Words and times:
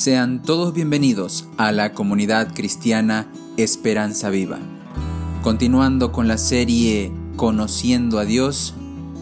Sean 0.00 0.40
todos 0.40 0.72
bienvenidos 0.72 1.46
a 1.58 1.72
la 1.72 1.92
comunidad 1.92 2.54
cristiana 2.54 3.30
Esperanza 3.58 4.30
Viva. 4.30 4.58
Continuando 5.42 6.10
con 6.10 6.26
la 6.26 6.38
serie 6.38 7.12
Conociendo 7.36 8.18
a 8.18 8.24
Dios, 8.24 8.72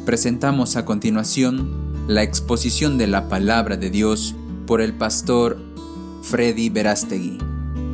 presentamos 0.07 0.77
a 0.77 0.85
continuación 0.85 2.07
la 2.07 2.23
exposición 2.23 2.97
de 2.97 3.09
la 3.09 3.29
palabra 3.29 3.77
de 3.77 3.91
Dios 3.91 4.37
por 4.69 4.81
el 4.81 4.95
pastor 4.95 5.59
Freddy 6.23 6.69
Verástegui, 6.69 7.39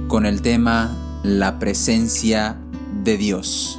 con 0.07 0.27
el 0.27 0.43
tema 0.43 0.95
La 1.23 1.59
presencia 1.59 2.59
de 3.03 3.17
Dios. 3.17 3.79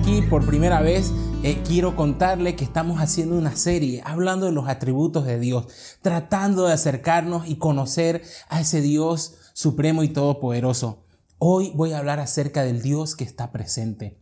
Aquí 0.00 0.22
por 0.22 0.46
primera 0.46 0.80
vez, 0.80 1.12
eh, 1.42 1.60
quiero 1.66 1.94
contarle 1.94 2.56
que 2.56 2.64
estamos 2.64 3.00
haciendo 3.00 3.36
una 3.36 3.54
serie 3.54 4.00
hablando 4.06 4.46
de 4.46 4.52
los 4.52 4.66
atributos 4.66 5.26
de 5.26 5.38
Dios, 5.38 5.66
tratando 6.00 6.66
de 6.66 6.72
acercarnos 6.72 7.46
y 7.46 7.56
conocer 7.56 8.22
a 8.48 8.62
ese 8.62 8.80
Dios 8.80 9.34
supremo 9.52 10.02
y 10.02 10.08
todopoderoso. 10.08 11.04
Hoy 11.38 11.72
voy 11.74 11.92
a 11.92 11.98
hablar 11.98 12.18
acerca 12.18 12.62
del 12.62 12.80
Dios 12.80 13.14
que 13.14 13.24
está 13.24 13.52
presente. 13.52 14.18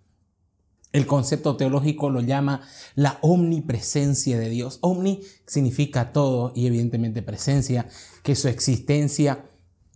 El 0.93 1.07
concepto 1.07 1.57
teológico 1.57 2.11
lo 2.11 2.23
llama 2.23 2.63
la 2.97 3.19
omnipresencia 3.21 4.37
de 4.37 4.49
Dios. 4.49 4.79
Omni 4.81 5.21
significa 5.47 6.13
todo 6.13 6.53
y 6.57 6.67
evidentemente 6.67 7.23
presencia, 7.23 7.87
que 8.25 8.35
su 8.35 8.49
existencia 8.49 9.45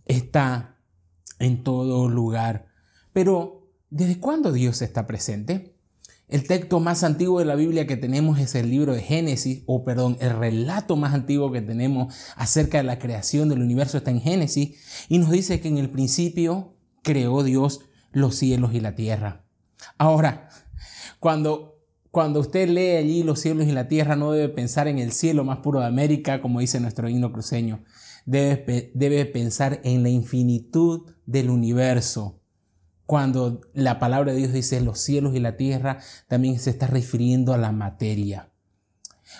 está 0.05 0.77
en 1.39 1.61
todo 1.61 2.07
lugar. 2.07 2.67
Pero 3.11 3.63
¿Desde 3.93 4.19
cuándo 4.19 4.51
Dios 4.51 4.81
está 4.81 5.05
presente? 5.05 5.72
El 6.33 6.47
texto 6.47 6.79
más 6.79 7.03
antiguo 7.03 7.37
de 7.37 7.45
la 7.45 7.53
Biblia 7.53 7.85
que 7.85 7.95
tenemos 7.95 8.39
es 8.39 8.55
el 8.55 8.71
libro 8.71 8.95
de 8.95 9.03
Génesis, 9.03 9.61
o 9.67 9.83
perdón, 9.83 10.17
el 10.19 10.35
relato 10.35 10.95
más 10.95 11.13
antiguo 11.13 11.51
que 11.51 11.61
tenemos 11.61 12.11
acerca 12.35 12.79
de 12.79 12.83
la 12.83 12.97
creación 12.97 13.49
del 13.49 13.61
universo 13.61 13.99
está 13.99 14.09
en 14.09 14.19
Génesis 14.19 15.05
y 15.09 15.19
nos 15.19 15.29
dice 15.29 15.61
que 15.61 15.67
en 15.67 15.77
el 15.77 15.91
principio 15.91 16.75
creó 17.03 17.43
Dios 17.43 17.81
los 18.13 18.33
cielos 18.33 18.73
y 18.73 18.79
la 18.79 18.95
tierra. 18.95 19.45
Ahora, 19.99 20.49
cuando, 21.19 21.85
cuando 22.09 22.39
usted 22.39 22.67
lee 22.67 22.95
allí 22.95 23.21
los 23.21 23.39
cielos 23.39 23.67
y 23.67 23.71
la 23.71 23.87
tierra, 23.87 24.15
no 24.15 24.31
debe 24.31 24.49
pensar 24.49 24.87
en 24.87 24.97
el 24.97 25.11
cielo 25.11 25.43
más 25.43 25.59
puro 25.59 25.81
de 25.81 25.85
América, 25.85 26.41
como 26.41 26.61
dice 26.61 26.79
nuestro 26.79 27.09
himno 27.09 27.31
cruceño. 27.31 27.83
Debe, 28.25 28.91
debe 28.95 29.27
pensar 29.27 29.81
en 29.83 30.01
la 30.01 30.09
infinitud 30.09 31.11
del 31.27 31.51
universo 31.51 32.42
cuando 33.05 33.61
la 33.73 33.99
palabra 33.99 34.31
de 34.31 34.39
Dios 34.39 34.53
dice 34.53 34.81
los 34.81 34.99
cielos 34.99 35.35
y 35.35 35.39
la 35.39 35.57
tierra, 35.57 35.99
también 36.27 36.59
se 36.59 36.69
está 36.69 36.87
refiriendo 36.87 37.53
a 37.53 37.57
la 37.57 37.71
materia. 37.71 38.49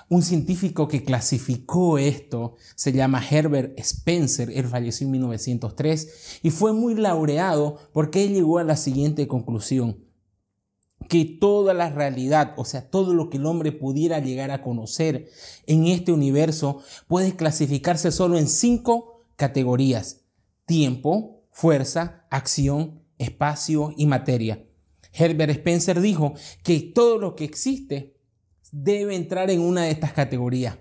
Un 0.09 0.23
científico 0.23 0.87
que 0.87 1.03
clasificó 1.03 1.97
esto 1.97 2.55
se 2.75 2.91
llama 2.91 3.23
Herbert 3.27 3.77
Spencer, 3.79 4.49
él 4.51 4.67
falleció 4.67 5.05
en 5.05 5.11
1903 5.11 6.39
y 6.41 6.49
fue 6.49 6.73
muy 6.73 6.95
laureado 6.95 7.77
porque 7.93 8.23
él 8.23 8.33
llegó 8.33 8.57
a 8.57 8.63
la 8.63 8.75
siguiente 8.75 9.27
conclusión, 9.27 10.03
que 11.09 11.25
toda 11.25 11.73
la 11.73 11.89
realidad, 11.89 12.53
o 12.57 12.65
sea, 12.65 12.89
todo 12.89 13.13
lo 13.13 13.29
que 13.29 13.37
el 13.37 13.45
hombre 13.45 13.71
pudiera 13.71 14.19
llegar 14.19 14.51
a 14.51 14.61
conocer 14.61 15.29
en 15.67 15.85
este 15.85 16.11
universo 16.11 16.81
puede 17.07 17.35
clasificarse 17.35 18.11
solo 18.11 18.37
en 18.37 18.47
cinco 18.47 19.25
categorías, 19.35 20.21
tiempo, 20.65 21.43
fuerza, 21.51 22.25
acción 22.29 23.02
espacio 23.17 23.93
y 23.97 24.05
materia. 24.05 24.65
Herbert 25.13 25.51
Spencer 25.51 26.01
dijo 26.01 26.33
que 26.63 26.79
todo 26.79 27.19
lo 27.19 27.35
que 27.35 27.45
existe 27.45 28.15
debe 28.71 29.15
entrar 29.15 29.51
en 29.51 29.61
una 29.61 29.83
de 29.83 29.91
estas 29.91 30.13
categorías. 30.13 30.79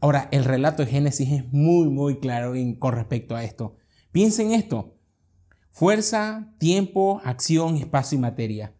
Ahora, 0.00 0.28
el 0.32 0.44
relato 0.44 0.84
de 0.84 0.90
Génesis 0.90 1.30
es 1.30 1.52
muy, 1.52 1.88
muy 1.88 2.18
claro 2.18 2.52
con 2.78 2.94
respecto 2.94 3.34
a 3.34 3.44
esto. 3.44 3.76
Piensen 4.10 4.52
esto. 4.52 4.98
Fuerza, 5.70 6.52
tiempo, 6.58 7.22
acción, 7.24 7.76
espacio 7.76 8.18
y 8.18 8.20
materia. 8.20 8.74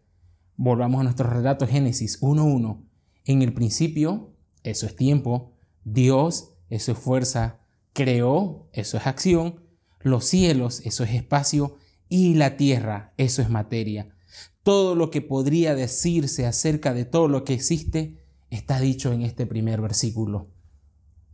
Volvamos 0.57 0.99
a 0.99 1.03
nuestro 1.03 1.27
relato 1.27 1.65
Génesis 1.65 2.21
1.1. 2.21 2.83
En 3.25 3.41
el 3.41 3.53
principio, 3.53 4.35
eso 4.63 4.85
es 4.85 4.95
tiempo. 4.95 5.53
Dios, 5.83 6.51
eso 6.69 6.91
es 6.91 6.97
fuerza. 6.97 7.59
Creó, 7.93 8.69
eso 8.73 8.97
es 8.97 9.07
acción. 9.07 9.63
Los 10.01 10.25
cielos, 10.25 10.81
eso 10.85 11.03
es 11.03 11.13
espacio 11.13 11.77
y 12.15 12.35
la 12.35 12.57
tierra, 12.57 13.11
eso 13.17 13.41
es 13.41 13.49
materia. 13.49 14.15
Todo 14.61 14.93
lo 14.93 15.09
que 15.09 15.23
podría 15.23 15.73
decirse 15.73 16.45
acerca 16.45 16.93
de 16.93 17.05
todo 17.05 17.27
lo 17.27 17.43
que 17.43 17.55
existe 17.55 18.23
está 18.51 18.79
dicho 18.79 19.11
en 19.11 19.23
este 19.23 19.47
primer 19.47 19.81
versículo. 19.81 20.51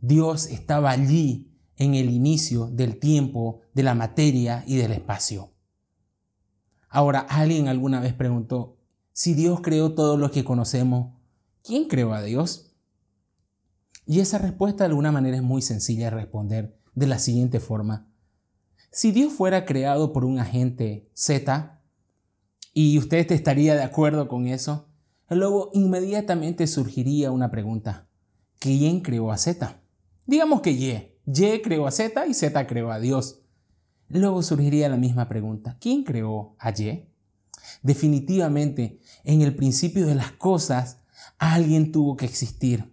Dios 0.00 0.46
estaba 0.46 0.90
allí 0.90 1.52
en 1.76 1.94
el 1.94 2.08
inicio 2.08 2.68
del 2.68 2.98
tiempo, 2.98 3.60
de 3.74 3.82
la 3.82 3.94
materia 3.94 4.64
y 4.66 4.76
del 4.76 4.92
espacio. 4.92 5.52
Ahora, 6.88 7.20
alguien 7.28 7.68
alguna 7.68 8.00
vez 8.00 8.14
preguntó, 8.14 8.78
si 9.12 9.34
Dios 9.34 9.60
creó 9.60 9.92
todo 9.92 10.16
lo 10.16 10.30
que 10.30 10.44
conocemos, 10.44 11.14
¿quién 11.62 11.88
creó 11.88 12.14
a 12.14 12.22
Dios? 12.22 12.74
Y 14.06 14.20
esa 14.20 14.38
respuesta 14.38 14.84
de 14.84 14.88
alguna 14.88 15.12
manera 15.12 15.36
es 15.36 15.42
muy 15.42 15.60
sencilla 15.60 16.06
de 16.06 16.16
responder 16.16 16.80
de 16.94 17.06
la 17.06 17.18
siguiente 17.18 17.60
forma. 17.60 18.09
Si 18.92 19.12
Dios 19.12 19.32
fuera 19.32 19.64
creado 19.64 20.12
por 20.12 20.24
un 20.24 20.38
agente 20.40 21.08
Z, 21.14 21.80
y 22.72 22.98
usted 22.98 23.30
estaría 23.30 23.74
de 23.74 23.82
acuerdo 23.82 24.26
con 24.26 24.46
eso, 24.46 24.88
luego 25.28 25.70
inmediatamente 25.74 26.66
surgiría 26.66 27.30
una 27.30 27.50
pregunta. 27.50 28.08
¿Quién 28.58 29.00
creó 29.00 29.30
a 29.30 29.38
Z? 29.38 29.80
Digamos 30.26 30.60
que 30.60 30.72
Y. 30.72 31.10
Y 31.26 31.62
creó 31.62 31.86
a 31.86 31.92
Z 31.92 32.26
y 32.26 32.34
Z 32.34 32.66
creó 32.66 32.90
a 32.90 32.98
Dios. 32.98 33.42
Luego 34.08 34.42
surgiría 34.42 34.88
la 34.88 34.96
misma 34.96 35.28
pregunta. 35.28 35.76
¿Quién 35.80 36.02
creó 36.02 36.56
a 36.58 36.70
Y? 36.70 37.06
Definitivamente, 37.82 38.98
en 39.22 39.42
el 39.42 39.54
principio 39.54 40.06
de 40.06 40.16
las 40.16 40.32
cosas, 40.32 40.98
alguien 41.38 41.92
tuvo 41.92 42.16
que 42.16 42.26
existir. 42.26 42.92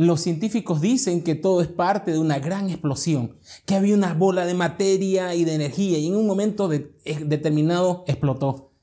Los 0.00 0.20
científicos 0.20 0.80
dicen 0.80 1.24
que 1.24 1.34
todo 1.34 1.60
es 1.60 1.66
parte 1.66 2.12
de 2.12 2.20
una 2.20 2.38
gran 2.38 2.70
explosión, 2.70 3.36
que 3.66 3.74
había 3.74 3.96
una 3.96 4.14
bola 4.14 4.46
de 4.46 4.54
materia 4.54 5.34
y 5.34 5.44
de 5.44 5.56
energía 5.56 5.98
y 5.98 6.06
en 6.06 6.14
un 6.14 6.24
momento 6.24 6.72
eh, 6.72 6.94
determinado 7.26 8.04
explotó. 8.06 8.76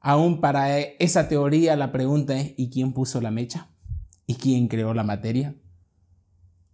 Aún 0.00 0.42
para 0.42 0.78
eh, 0.78 0.96
esa 0.98 1.28
teoría 1.28 1.76
la 1.76 1.92
pregunta 1.92 2.38
es, 2.38 2.52
¿y 2.58 2.68
quién 2.68 2.92
puso 2.92 3.22
la 3.22 3.30
mecha? 3.30 3.70
¿Y 4.26 4.34
quién 4.34 4.68
creó 4.68 4.92
la 4.92 5.02
materia? 5.02 5.56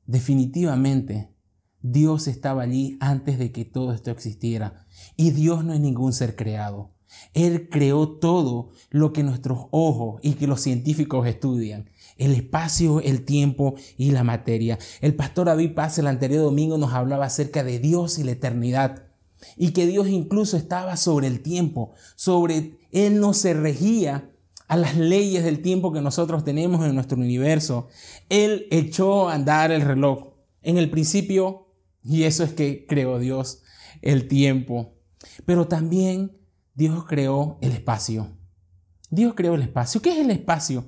Definitivamente, 0.04 1.32
Dios 1.80 2.26
estaba 2.26 2.62
allí 2.62 2.98
antes 2.98 3.38
de 3.38 3.52
que 3.52 3.64
todo 3.64 3.92
esto 3.92 4.10
existiera. 4.10 4.88
Y 5.16 5.30
Dios 5.30 5.64
no 5.64 5.74
es 5.74 5.80
ningún 5.80 6.12
ser 6.12 6.34
creado. 6.34 6.96
Él 7.34 7.68
creó 7.68 8.18
todo 8.18 8.70
lo 8.90 9.12
que 9.12 9.22
nuestros 9.22 9.66
ojos 9.70 10.20
y 10.24 10.32
que 10.32 10.48
los 10.48 10.60
científicos 10.60 11.26
estudian. 11.28 11.88
El 12.20 12.34
espacio, 12.34 13.00
el 13.00 13.24
tiempo 13.24 13.76
y 13.96 14.10
la 14.10 14.24
materia. 14.24 14.78
El 15.00 15.14
pastor 15.14 15.46
David 15.46 15.72
Paz 15.72 15.98
el 15.98 16.06
anterior 16.06 16.42
domingo 16.42 16.76
nos 16.76 16.92
hablaba 16.92 17.24
acerca 17.24 17.64
de 17.64 17.78
Dios 17.78 18.18
y 18.18 18.24
la 18.24 18.32
eternidad. 18.32 19.04
Y 19.56 19.70
que 19.70 19.86
Dios 19.86 20.06
incluso 20.08 20.58
estaba 20.58 20.98
sobre 20.98 21.28
el 21.28 21.40
tiempo. 21.40 21.94
Sobre 22.16 22.78
Él 22.92 23.20
no 23.20 23.32
se 23.32 23.54
regía 23.54 24.30
a 24.68 24.76
las 24.76 24.98
leyes 24.98 25.44
del 25.44 25.62
tiempo 25.62 25.94
que 25.94 26.02
nosotros 26.02 26.44
tenemos 26.44 26.84
en 26.84 26.94
nuestro 26.94 27.16
universo. 27.16 27.88
Él 28.28 28.66
echó 28.70 29.30
a 29.30 29.34
andar 29.34 29.72
el 29.72 29.80
reloj. 29.80 30.34
En 30.60 30.76
el 30.76 30.90
principio, 30.90 31.68
y 32.04 32.24
eso 32.24 32.44
es 32.44 32.52
que 32.52 32.84
creó 32.86 33.18
Dios, 33.18 33.62
el 34.02 34.28
tiempo. 34.28 34.92
Pero 35.46 35.68
también 35.68 36.36
Dios 36.74 37.06
creó 37.06 37.56
el 37.62 37.72
espacio. 37.72 38.36
Dios 39.08 39.32
creó 39.34 39.54
el 39.54 39.62
espacio. 39.62 40.02
¿Qué 40.02 40.10
es 40.10 40.18
el 40.18 40.30
espacio? 40.30 40.84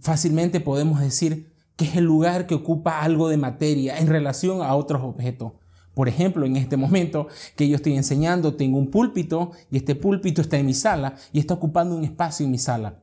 Fácilmente 0.00 0.60
podemos 0.60 1.00
decir 1.00 1.52
que 1.76 1.84
es 1.84 1.96
el 1.96 2.04
lugar 2.04 2.46
que 2.46 2.54
ocupa 2.54 3.00
algo 3.00 3.28
de 3.28 3.36
materia 3.36 3.98
en 3.98 4.06
relación 4.06 4.62
a 4.62 4.74
otros 4.74 5.02
objetos. 5.02 5.52
Por 5.94 6.08
ejemplo, 6.08 6.44
en 6.44 6.56
este 6.56 6.76
momento 6.76 7.28
que 7.56 7.68
yo 7.68 7.76
estoy 7.76 7.96
enseñando, 7.96 8.54
tengo 8.54 8.78
un 8.78 8.90
púlpito 8.90 9.52
y 9.70 9.78
este 9.78 9.94
púlpito 9.94 10.42
está 10.42 10.58
en 10.58 10.66
mi 10.66 10.74
sala 10.74 11.16
y 11.32 11.38
está 11.38 11.54
ocupando 11.54 11.96
un 11.96 12.04
espacio 12.04 12.44
en 12.44 12.52
mi 12.52 12.58
sala. 12.58 13.02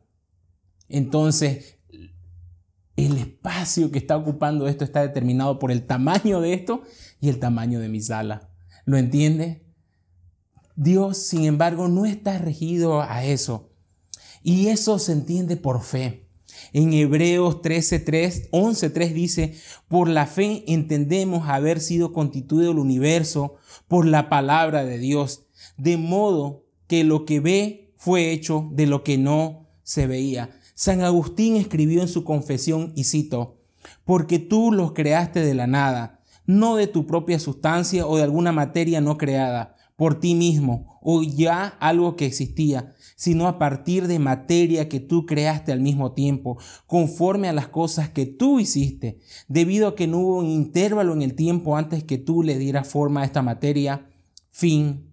Entonces, 0.89 1.79
el 2.95 3.17
espacio 3.17 3.89
que 3.89 3.97
está 3.97 4.15
ocupando 4.15 4.67
esto 4.67 4.83
está 4.83 5.01
determinado 5.01 5.57
por 5.57 5.71
el 5.71 5.85
tamaño 5.85 6.39
de 6.41 6.53
esto 6.53 6.83
y 7.19 7.29
el 7.29 7.39
tamaño 7.39 7.79
de 7.79 7.89
mi 7.89 8.01
sala. 8.01 8.51
¿Lo 8.85 8.97
entiende? 8.97 9.65
Dios, 10.75 11.17
sin 11.17 11.45
embargo, 11.45 11.87
no 11.87 12.05
está 12.05 12.37
regido 12.37 13.01
a 13.01 13.23
eso. 13.23 13.71
Y 14.43 14.67
eso 14.67 14.99
se 14.99 15.13
entiende 15.13 15.57
por 15.57 15.81
fe. 15.81 16.22
En 16.71 16.93
Hebreos 16.93 17.61
13:3, 17.61 18.49
11:3 18.51 19.13
dice, 19.13 19.55
por 19.87 20.07
la 20.07 20.25
fe 20.27 20.63
entendemos 20.67 21.49
haber 21.49 21.81
sido 21.81 22.13
constituido 22.13 22.71
el 22.71 22.79
universo 22.79 23.55
por 23.87 24.05
la 24.05 24.29
palabra 24.29 24.85
de 24.85 24.97
Dios, 24.97 25.45
de 25.77 25.97
modo 25.97 26.63
que 26.87 27.03
lo 27.03 27.25
que 27.25 27.39
ve 27.39 27.93
fue 27.97 28.31
hecho 28.31 28.69
de 28.71 28.85
lo 28.85 29.03
que 29.03 29.17
no 29.17 29.69
se 29.83 30.07
veía. 30.07 30.57
San 30.75 31.01
Agustín 31.01 31.55
escribió 31.55 32.01
en 32.01 32.07
su 32.07 32.23
confesión, 32.23 32.93
y 32.95 33.03
cito, 33.03 33.57
porque 34.05 34.39
tú 34.39 34.71
los 34.71 34.93
creaste 34.93 35.41
de 35.41 35.53
la 35.53 35.67
nada, 35.67 36.21
no 36.45 36.75
de 36.75 36.87
tu 36.87 37.05
propia 37.05 37.39
sustancia 37.39 38.05
o 38.05 38.17
de 38.17 38.23
alguna 38.23 38.51
materia 38.51 38.99
no 38.99 39.17
creada, 39.17 39.72
por 40.03 40.19
ti 40.19 40.35
mismo, 40.35 40.99
o 41.01 41.23
ya 41.23 41.65
algo 41.79 42.17
que 42.17 42.25
existía, 42.25 42.93
sino 43.15 43.47
a 43.47 43.57
partir 43.57 44.07
de 44.07 44.19
materia 44.19 44.89
que 44.89 44.99
tú 44.99 45.25
creaste 45.25 45.71
al 45.71 45.79
mismo 45.79 46.11
tiempo, 46.11 46.57
conforme 46.87 47.47
a 47.47 47.53
las 47.53 47.69
cosas 47.69 48.09
que 48.09 48.25
tú 48.25 48.59
hiciste, 48.59 49.21
debido 49.47 49.87
a 49.87 49.95
que 49.95 50.07
no 50.07 50.17
hubo 50.19 50.39
un 50.39 50.47
intervalo 50.47 51.13
en 51.13 51.21
el 51.21 51.35
tiempo 51.35 51.77
antes 51.77 52.03
que 52.03 52.17
tú 52.17 52.43
le 52.43 52.57
dieras 52.57 52.85
forma 52.85 53.21
a 53.21 53.23
esta 53.23 53.41
materia. 53.41 54.05
Fin 54.51 55.09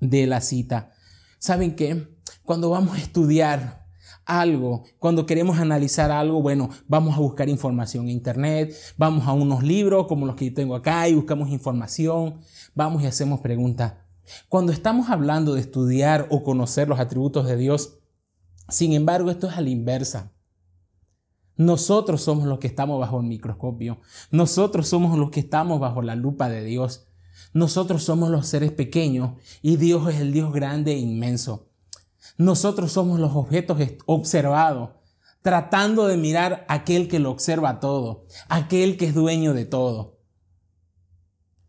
de 0.00 0.26
la 0.26 0.40
cita. 0.40 0.92
¿Saben 1.38 1.76
qué? 1.76 2.08
Cuando 2.44 2.70
vamos 2.70 2.96
a 2.96 3.02
estudiar 3.02 3.86
algo, 4.24 4.84
cuando 5.00 5.26
queremos 5.26 5.58
analizar 5.58 6.10
algo, 6.10 6.40
bueno, 6.40 6.70
vamos 6.88 7.14
a 7.14 7.20
buscar 7.20 7.50
información 7.50 8.04
en 8.04 8.12
internet, 8.12 8.74
vamos 8.96 9.28
a 9.28 9.34
unos 9.34 9.62
libros 9.62 10.06
como 10.06 10.24
los 10.24 10.34
que 10.34 10.46
yo 10.46 10.54
tengo 10.54 10.74
acá 10.76 11.06
y 11.10 11.14
buscamos 11.14 11.50
información, 11.50 12.40
vamos 12.74 13.02
y 13.02 13.06
hacemos 13.06 13.40
preguntas. 13.40 14.03
Cuando 14.48 14.72
estamos 14.72 15.10
hablando 15.10 15.54
de 15.54 15.60
estudiar 15.60 16.26
o 16.30 16.42
conocer 16.42 16.88
los 16.88 17.00
atributos 17.00 17.46
de 17.46 17.56
Dios, 17.56 17.98
sin 18.68 18.92
embargo, 18.92 19.30
esto 19.30 19.48
es 19.48 19.56
a 19.56 19.60
la 19.60 19.70
inversa. 19.70 20.32
Nosotros 21.56 22.22
somos 22.22 22.46
los 22.46 22.58
que 22.58 22.66
estamos 22.66 22.98
bajo 22.98 23.20
el 23.20 23.26
microscopio. 23.26 24.00
Nosotros 24.30 24.88
somos 24.88 25.16
los 25.18 25.30
que 25.30 25.40
estamos 25.40 25.78
bajo 25.78 26.02
la 26.02 26.16
lupa 26.16 26.48
de 26.48 26.64
Dios. 26.64 27.06
Nosotros 27.52 28.02
somos 28.02 28.30
los 28.30 28.46
seres 28.46 28.72
pequeños 28.72 29.40
y 29.62 29.76
Dios 29.76 30.08
es 30.12 30.20
el 30.20 30.32
Dios 30.32 30.52
grande 30.52 30.92
e 30.92 30.98
inmenso. 30.98 31.70
Nosotros 32.36 32.90
somos 32.90 33.20
los 33.20 33.36
objetos 33.36 33.78
observados, 34.06 34.90
tratando 35.42 36.06
de 36.06 36.16
mirar 36.16 36.64
aquel 36.68 37.06
que 37.06 37.20
lo 37.20 37.30
observa 37.30 37.78
todo, 37.78 38.24
aquel 38.48 38.96
que 38.96 39.06
es 39.06 39.14
dueño 39.14 39.54
de 39.54 39.66
todo. 39.66 40.18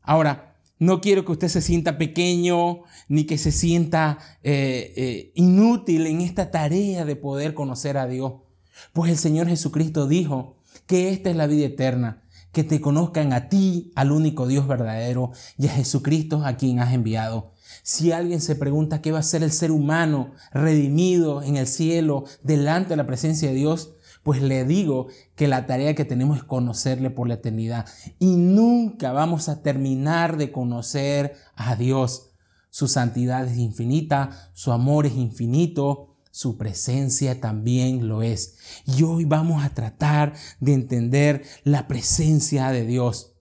Ahora, 0.01 0.54
no 0.79 1.01
quiero 1.01 1.23
que 1.23 1.31
usted 1.31 1.47
se 1.47 1.61
sienta 1.61 1.97
pequeño 1.97 2.83
ni 3.07 3.25
que 3.25 3.37
se 3.37 3.51
sienta 3.51 4.17
eh, 4.43 4.93
eh, 4.95 5.31
inútil 5.35 6.05
en 6.07 6.21
esta 6.21 6.51
tarea 6.51 7.05
de 7.05 7.15
poder 7.15 7.53
conocer 7.53 7.97
a 7.97 8.07
Dios. 8.07 8.33
Pues 8.91 9.11
el 9.11 9.17
Señor 9.17 9.47
Jesucristo 9.47 10.07
dijo 10.07 10.55
que 10.85 11.09
esta 11.09 11.29
es 11.29 11.35
la 11.35 11.47
vida 11.47 11.65
eterna, 11.65 12.23
que 12.51 12.63
te 12.63 12.81
conozcan 12.81 13.31
a 13.33 13.47
ti, 13.47 13.91
al 13.95 14.11
único 14.11 14.47
Dios 14.47 14.67
verdadero, 14.67 15.31
y 15.57 15.67
a 15.67 15.71
Jesucristo 15.71 16.43
a 16.45 16.57
quien 16.57 16.79
has 16.79 16.93
enviado. 16.93 17.53
Si 17.83 18.11
alguien 18.11 18.41
se 18.41 18.55
pregunta 18.55 19.01
qué 19.01 19.11
va 19.11 19.19
a 19.19 19.23
ser 19.23 19.43
el 19.43 19.51
ser 19.51 19.71
humano 19.71 20.33
redimido 20.51 21.41
en 21.41 21.55
el 21.55 21.67
cielo 21.67 22.25
delante 22.43 22.89
de 22.89 22.97
la 22.97 23.07
presencia 23.07 23.49
de 23.49 23.55
Dios, 23.55 23.94
pues 24.25 24.41
le 24.41 24.65
digo 24.65 25.05
que 25.35 25.47
la 25.47 25.67
tarea 25.67 25.93
que 25.93 26.03
tenemos 26.03 26.37
es 26.37 26.43
conocerle 26.43 27.11
por 27.11 27.27
la 27.27 27.35
eternidad 27.35 27.85
y 28.17 28.37
nunca 28.37 29.11
vamos 29.11 29.49
a 29.49 29.61
terminar 29.61 30.37
de 30.37 30.51
conocer 30.51 31.35
a 31.55 31.75
Dios. 31.75 32.31
Su 32.71 32.87
santidad 32.87 33.45
es 33.45 33.59
infinita, 33.59 34.49
su 34.53 34.71
amor 34.71 35.05
es 35.05 35.13
infinito, 35.13 36.15
su 36.31 36.57
presencia 36.57 37.39
también 37.39 38.07
lo 38.07 38.23
es. 38.23 38.57
Y 38.87 39.03
hoy 39.03 39.25
vamos 39.25 39.63
a 39.63 39.75
tratar 39.75 40.33
de 40.59 40.73
entender 40.73 41.43
la 41.63 41.87
presencia 41.87 42.71
de 42.71 42.83
Dios. 42.83 43.35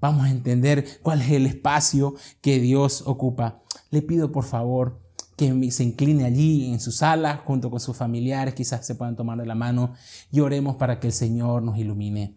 Vamos 0.00 0.24
a 0.24 0.30
entender 0.30 0.86
cuál 1.02 1.20
es 1.20 1.32
el 1.32 1.44
espacio 1.44 2.14
que 2.40 2.60
Dios 2.60 3.02
ocupa. 3.04 3.58
Le 3.90 4.00
pido 4.00 4.32
por 4.32 4.44
favor 4.44 5.03
que 5.36 5.70
se 5.70 5.84
incline 5.84 6.24
allí 6.24 6.72
en 6.72 6.80
su 6.80 6.92
sala 6.92 7.42
junto 7.44 7.70
con 7.70 7.80
sus 7.80 7.96
familiares, 7.96 8.54
quizás 8.54 8.86
se 8.86 8.94
puedan 8.94 9.16
tomar 9.16 9.38
de 9.38 9.46
la 9.46 9.54
mano 9.54 9.94
y 10.30 10.40
oremos 10.40 10.76
para 10.76 11.00
que 11.00 11.08
el 11.08 11.12
Señor 11.12 11.62
nos 11.62 11.78
ilumine. 11.78 12.36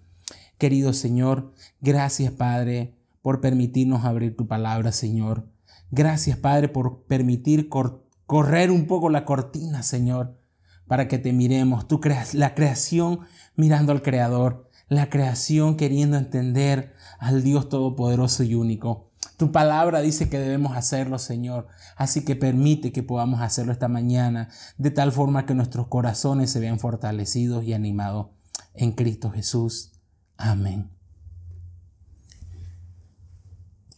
Querido 0.57 0.93
Señor, 0.93 1.53
gracias 1.81 2.31
Padre 2.31 2.95
por 3.21 3.41
permitirnos 3.41 4.05
abrir 4.05 4.35
tu 4.35 4.47
palabra, 4.47 4.91
Señor. 4.91 5.47
Gracias 5.91 6.37
Padre 6.37 6.67
por 6.67 7.03
permitir 7.03 7.69
cortar 7.69 8.07
correr 8.27 8.69
un 8.69 8.85
poco 8.85 9.09
la 9.09 9.25
cortina, 9.25 9.81
Señor, 9.81 10.37
para 10.85 11.07
que 11.07 11.17
te 11.17 11.33
miremos. 11.33 11.87
Tú 11.87 11.99
creas 11.99 12.35
la 12.35 12.53
creación 12.53 13.21
mirando 13.55 13.93
al 13.93 14.03
Creador, 14.03 14.69
la 14.89 15.09
creación 15.09 15.77
queriendo 15.77 16.17
entender 16.17 16.93
al 17.19 17.41
Dios 17.41 17.69
Todopoderoso 17.69 18.43
y 18.43 18.53
único. 18.53 19.06
Tu 19.37 19.51
palabra 19.51 20.01
dice 20.01 20.29
que 20.29 20.39
debemos 20.39 20.75
hacerlo, 20.75 21.19
Señor. 21.19 21.67
Así 21.95 22.25
que 22.25 22.35
permite 22.35 22.91
que 22.91 23.03
podamos 23.03 23.41
hacerlo 23.41 23.71
esta 23.71 23.87
mañana, 23.87 24.49
de 24.77 24.91
tal 24.91 25.11
forma 25.11 25.45
que 25.45 25.53
nuestros 25.53 25.87
corazones 25.87 26.51
se 26.51 26.59
vean 26.59 26.79
fortalecidos 26.79 27.63
y 27.63 27.73
animados 27.73 28.27
en 28.73 28.93
Cristo 28.93 29.29
Jesús. 29.29 29.91
Amén. 30.37 30.89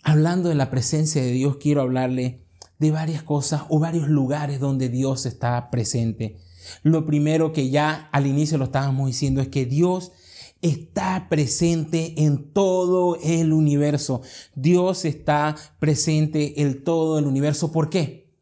Hablando 0.03 0.49
de 0.49 0.55
la 0.55 0.69
presencia 0.69 1.21
de 1.21 1.31
Dios, 1.31 1.57
quiero 1.57 1.81
hablarle 1.81 2.43
de 2.79 2.91
varias 2.91 3.23
cosas 3.23 3.63
o 3.69 3.79
varios 3.79 4.07
lugares 4.07 4.59
donde 4.59 4.89
Dios 4.89 5.25
está 5.25 5.69
presente. 5.69 6.37
Lo 6.83 7.05
primero 7.05 7.53
que 7.53 7.69
ya 7.69 8.09
al 8.11 8.25
inicio 8.25 8.57
lo 8.57 8.65
estábamos 8.65 9.07
diciendo 9.07 9.41
es 9.41 9.49
que 9.49 9.65
Dios 9.65 10.11
está 10.61 11.27
presente 11.29 12.23
en 12.23 12.51
todo 12.51 13.17
el 13.23 13.53
universo. 13.53 14.21
Dios 14.55 15.05
está 15.05 15.55
presente 15.79 16.61
en 16.61 16.83
todo 16.83 17.19
el 17.19 17.25
universo. 17.25 17.71
¿Por 17.71 17.89
qué? 17.89 18.33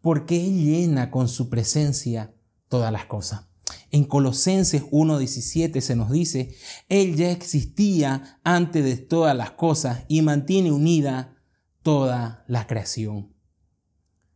Porque 0.00 0.44
Él 0.46 0.64
llena 0.64 1.10
con 1.10 1.28
su 1.28 1.48
presencia 1.48 2.34
todas 2.68 2.92
las 2.92 3.06
cosas. 3.06 3.46
En 3.90 4.04
Colosenses 4.04 4.84
1.17 4.84 5.80
se 5.80 5.96
nos 5.96 6.10
dice, 6.10 6.54
Él 6.88 7.16
ya 7.16 7.30
existía 7.30 8.40
antes 8.42 8.84
de 8.84 8.96
todas 8.96 9.36
las 9.36 9.52
cosas 9.52 10.04
y 10.08 10.22
mantiene 10.22 10.72
unida 10.72 11.36
toda 11.82 12.44
la 12.48 12.66
creación. 12.66 13.34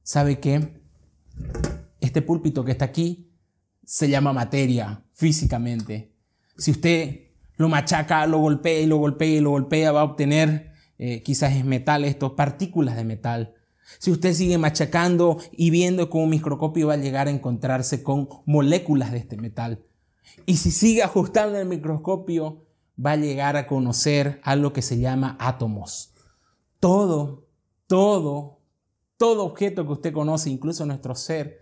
¿Sabe 0.02 0.40
qué? 0.40 0.82
Este 2.00 2.22
púlpito 2.22 2.64
que 2.64 2.72
está 2.72 2.84
aquí 2.84 3.32
se 3.84 4.08
llama 4.08 4.32
materia 4.32 5.04
físicamente. 5.12 6.14
Si 6.58 6.70
usted 6.70 7.25
lo 7.56 7.68
machaca, 7.68 8.26
lo 8.26 8.38
golpea 8.38 8.80
y 8.80 8.86
lo 8.86 8.96
golpea 8.98 9.28
y 9.28 9.40
lo 9.40 9.50
golpea, 9.50 9.92
va 9.92 10.00
a 10.00 10.04
obtener 10.04 10.72
eh, 10.98 11.22
quizás 11.22 11.54
es 11.54 11.64
metal, 11.64 12.04
esto, 12.04 12.36
partículas 12.36 12.96
de 12.96 13.04
metal. 13.04 13.54
Si 13.98 14.10
usted 14.10 14.32
sigue 14.32 14.58
machacando 14.58 15.38
y 15.52 15.70
viendo 15.70 16.10
con 16.10 16.22
un 16.22 16.30
microscopio 16.30 16.88
va 16.88 16.94
a 16.94 16.98
llegar 16.98 17.28
a 17.28 17.30
encontrarse 17.30 18.02
con 18.02 18.28
moléculas 18.44 19.12
de 19.12 19.18
este 19.18 19.36
metal. 19.36 19.84
Y 20.44 20.56
si 20.56 20.70
sigue 20.70 21.02
ajustando 21.02 21.58
el 21.58 21.68
microscopio, 21.68 22.66
va 23.04 23.12
a 23.12 23.16
llegar 23.16 23.56
a 23.56 23.66
conocer 23.66 24.40
algo 24.42 24.72
que 24.72 24.82
se 24.82 24.98
llama 24.98 25.36
átomos. 25.38 26.12
Todo, 26.80 27.46
todo 27.86 28.56
todo 29.16 29.44
objeto 29.44 29.86
que 29.86 29.92
usted 29.92 30.12
conoce, 30.12 30.50
incluso 30.50 30.84
nuestro 30.84 31.14
ser, 31.14 31.60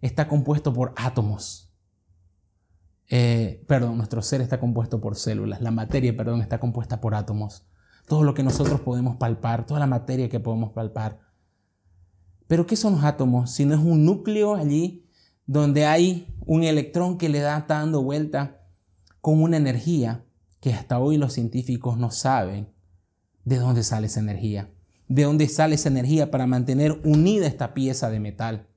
está 0.00 0.28
compuesto 0.28 0.72
por 0.72 0.92
átomos. 0.96 1.67
Eh, 3.08 3.64
perdón, 3.66 3.96
nuestro 3.96 4.22
ser 4.22 4.40
está 4.40 4.60
compuesto 4.60 5.00
por 5.00 5.16
células. 5.16 5.60
La 5.60 5.70
materia, 5.70 6.16
perdón, 6.16 6.40
está 6.40 6.60
compuesta 6.60 7.00
por 7.00 7.14
átomos. 7.14 7.66
Todo 8.06 8.24
lo 8.24 8.34
que 8.34 8.42
nosotros 8.42 8.80
podemos 8.80 9.16
palpar, 9.16 9.66
toda 9.66 9.80
la 9.80 9.86
materia 9.86 10.28
que 10.28 10.40
podemos 10.40 10.72
palpar. 10.72 11.20
Pero 12.46 12.66
¿qué 12.66 12.76
son 12.76 12.94
los 12.94 13.04
átomos? 13.04 13.50
Si 13.50 13.64
no 13.64 13.74
es 13.74 13.80
un 13.80 14.04
núcleo 14.04 14.54
allí 14.54 15.06
donde 15.46 15.86
hay 15.86 16.34
un 16.46 16.62
electrón 16.62 17.18
que 17.18 17.28
le 17.28 17.40
da 17.40 17.64
dando 17.68 18.02
vuelta 18.02 18.62
con 19.20 19.42
una 19.42 19.56
energía 19.56 20.24
que 20.60 20.72
hasta 20.72 20.98
hoy 20.98 21.18
los 21.18 21.32
científicos 21.32 21.98
no 21.98 22.10
saben 22.10 22.72
de 23.44 23.56
dónde 23.56 23.82
sale 23.82 24.06
esa 24.06 24.20
energía 24.20 24.70
de 25.08 25.22
dónde 25.22 25.48
sale 25.48 25.74
esa 25.74 25.88
energía 25.88 26.30
para 26.30 26.46
mantener 26.46 27.00
unida 27.04 27.46
esta 27.46 27.74
pieza 27.74 28.10
de 28.10 28.20
metal. 28.20 28.68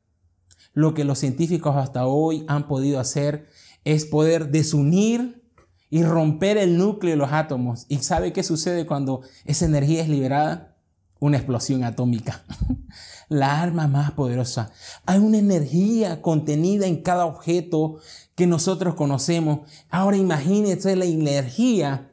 Lo 0.74 0.94
que 0.94 1.04
los 1.04 1.20
científicos 1.20 1.76
hasta 1.76 2.06
hoy 2.08 2.46
han 2.48 2.68
podido 2.68 3.00
hacer 3.00 3.48
es 3.84 4.06
poder 4.06 4.50
desunir 4.50 5.44
y 5.90 6.04
romper 6.04 6.58
el 6.58 6.78
núcleo 6.78 7.12
de 7.12 7.18
los 7.18 7.32
átomos. 7.32 7.86
¿Y 7.90 7.98
sabe 7.98 8.34
qué 8.34 8.44
sucede 8.44 8.86
cuando 8.86 9.22
esa 9.46 9.66
energía 9.66 10.02
es 10.02 10.10
liberada? 10.10 10.78
Una 11.20 11.38
explosión 11.38 11.84
atómica. 11.84 12.44
La 13.30 13.62
arma 13.62 13.88
más 13.88 14.12
poderosa. 14.12 14.72
Hay 15.06 15.20
una 15.20 15.38
energía 15.38 16.22
contenida 16.22 16.88
en 16.88 17.02
cada 17.02 17.26
objeto 17.26 18.00
que 18.36 18.48
nosotros 18.48 18.96
conocemos. 18.96 19.70
Ahora 19.90 20.18
imagínese 20.18 20.96
la 20.96 21.06
energía 21.06 22.12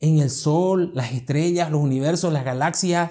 en 0.00 0.18
el 0.18 0.30
sol, 0.30 0.90
las 0.94 1.12
estrellas, 1.12 1.70
los 1.70 1.80
universos, 1.80 2.32
las 2.32 2.44
galaxias, 2.44 3.10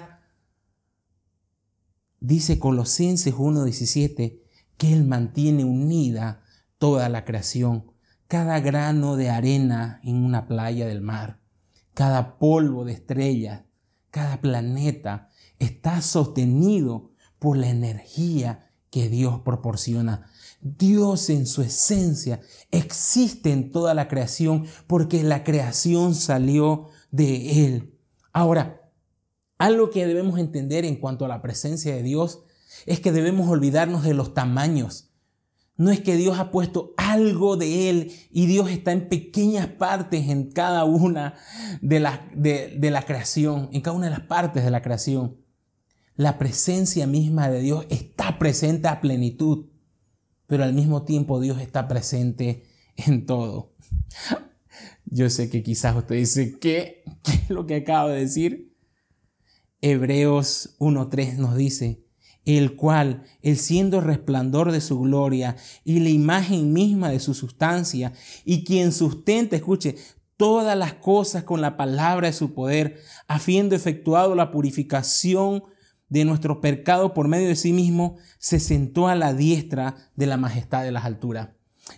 Dice 2.20 2.58
Colosenses 2.58 3.34
1.17 3.34 4.40
que 4.76 4.92
Él 4.92 5.04
mantiene 5.04 5.64
unida 5.64 6.42
toda 6.78 7.08
la 7.08 7.24
creación, 7.24 7.92
cada 8.26 8.60
grano 8.60 9.16
de 9.16 9.30
arena 9.30 10.00
en 10.02 10.16
una 10.16 10.46
playa 10.46 10.86
del 10.86 11.00
mar, 11.00 11.40
cada 11.94 12.38
polvo 12.38 12.84
de 12.84 12.92
estrellas, 12.92 13.64
cada 14.10 14.40
planeta 14.40 15.28
está 15.58 16.00
sostenido 16.00 17.12
por 17.38 17.56
la 17.56 17.68
energía 17.68 18.70
que 18.90 19.08
Dios 19.08 19.40
proporciona. 19.44 20.30
Dios 20.60 21.30
en 21.30 21.46
su 21.46 21.62
esencia 21.62 22.40
existe 22.70 23.52
en 23.52 23.70
toda 23.70 23.94
la 23.94 24.08
creación 24.08 24.66
porque 24.86 25.22
la 25.22 25.44
creación 25.44 26.14
salió 26.14 26.88
de 27.10 27.64
Él. 27.64 27.98
Ahora, 28.32 28.90
algo 29.58 29.90
que 29.90 30.06
debemos 30.06 30.38
entender 30.38 30.84
en 30.84 30.96
cuanto 30.96 31.24
a 31.24 31.28
la 31.28 31.42
presencia 31.42 31.94
de 31.94 32.02
Dios 32.02 32.44
es 32.86 33.00
que 33.00 33.12
debemos 33.12 33.48
olvidarnos 33.48 34.04
de 34.04 34.14
los 34.14 34.34
tamaños. 34.34 35.07
No 35.78 35.92
es 35.92 36.00
que 36.00 36.16
Dios 36.16 36.38
ha 36.40 36.50
puesto 36.50 36.92
algo 36.96 37.56
de 37.56 37.88
Él 37.88 38.12
y 38.32 38.46
Dios 38.46 38.68
está 38.68 38.90
en 38.90 39.08
pequeñas 39.08 39.68
partes 39.68 40.28
en 40.28 40.50
cada 40.50 40.84
una 40.84 41.34
de 41.80 42.00
la, 42.00 42.28
de, 42.34 42.90
la 42.90 43.02
creación, 43.02 43.70
en 43.72 43.80
cada 43.80 43.96
una 43.96 44.06
de 44.06 44.10
las 44.10 44.26
partes 44.26 44.64
de 44.64 44.72
la 44.72 44.82
creación. 44.82 45.36
La 46.16 46.36
presencia 46.36 47.06
misma 47.06 47.48
de 47.48 47.60
Dios 47.60 47.86
está 47.90 48.40
presente 48.40 48.88
a 48.88 49.00
plenitud, 49.00 49.66
pero 50.48 50.64
al 50.64 50.74
mismo 50.74 51.04
tiempo 51.04 51.40
Dios 51.40 51.60
está 51.60 51.86
presente 51.86 52.64
en 52.96 53.24
todo. 53.24 53.76
Yo 55.04 55.30
sé 55.30 55.48
que 55.48 55.62
quizás 55.62 55.96
usted 55.96 56.16
dice, 56.16 56.58
¿qué, 56.58 57.04
¿Qué 57.22 57.32
es 57.34 57.50
lo 57.50 57.66
que 57.66 57.76
acabo 57.76 58.08
de 58.08 58.20
decir? 58.20 58.74
Hebreos 59.80 60.74
1.3 60.80 61.36
nos 61.36 61.56
dice, 61.56 62.07
el 62.56 62.76
cual, 62.76 63.24
el 63.42 63.58
siendo 63.58 64.00
resplandor 64.00 64.72
de 64.72 64.80
su 64.80 64.98
gloria 65.00 65.56
y 65.84 66.00
la 66.00 66.08
imagen 66.08 66.72
misma 66.72 67.10
de 67.10 67.20
su 67.20 67.34
sustancia, 67.34 68.14
y 68.46 68.64
quien 68.64 68.92
sustenta, 68.92 69.54
escuche, 69.54 69.96
todas 70.38 70.78
las 70.78 70.94
cosas 70.94 71.44
con 71.44 71.60
la 71.60 71.76
palabra 71.76 72.28
de 72.28 72.32
su 72.32 72.54
poder, 72.54 73.00
habiendo 73.26 73.76
efectuado 73.76 74.34
la 74.34 74.50
purificación 74.50 75.64
de 76.08 76.24
nuestro 76.24 76.62
pecado 76.62 77.12
por 77.12 77.28
medio 77.28 77.48
de 77.48 77.56
sí 77.56 77.74
mismo, 77.74 78.16
se 78.38 78.60
sentó 78.60 79.08
a 79.08 79.14
la 79.14 79.34
diestra 79.34 80.10
de 80.16 80.24
la 80.24 80.38
majestad 80.38 80.84
de 80.84 80.92
las 80.92 81.04
alturas. 81.04 81.50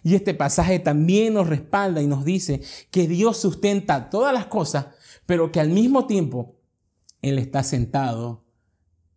Y 0.03 0.17
este 0.17 0.35
pasaje 0.35 0.81
también 0.81 1.35
nos 1.35 1.47
respalda 1.47 2.03
y 2.03 2.09
nos 2.09 2.25
dice 2.25 2.61
que 2.91 3.07
Dios 3.07 3.37
sustenta 3.37 4.11
todas 4.11 4.35
las 4.35 4.47
cosas, 4.47 4.87
pero 5.27 5.53
que 5.53 5.61
al 5.61 5.71
mismo 5.71 6.07
tiempo 6.07 6.57
Él 7.23 7.39
está 7.39 7.63
sentado 7.63 8.50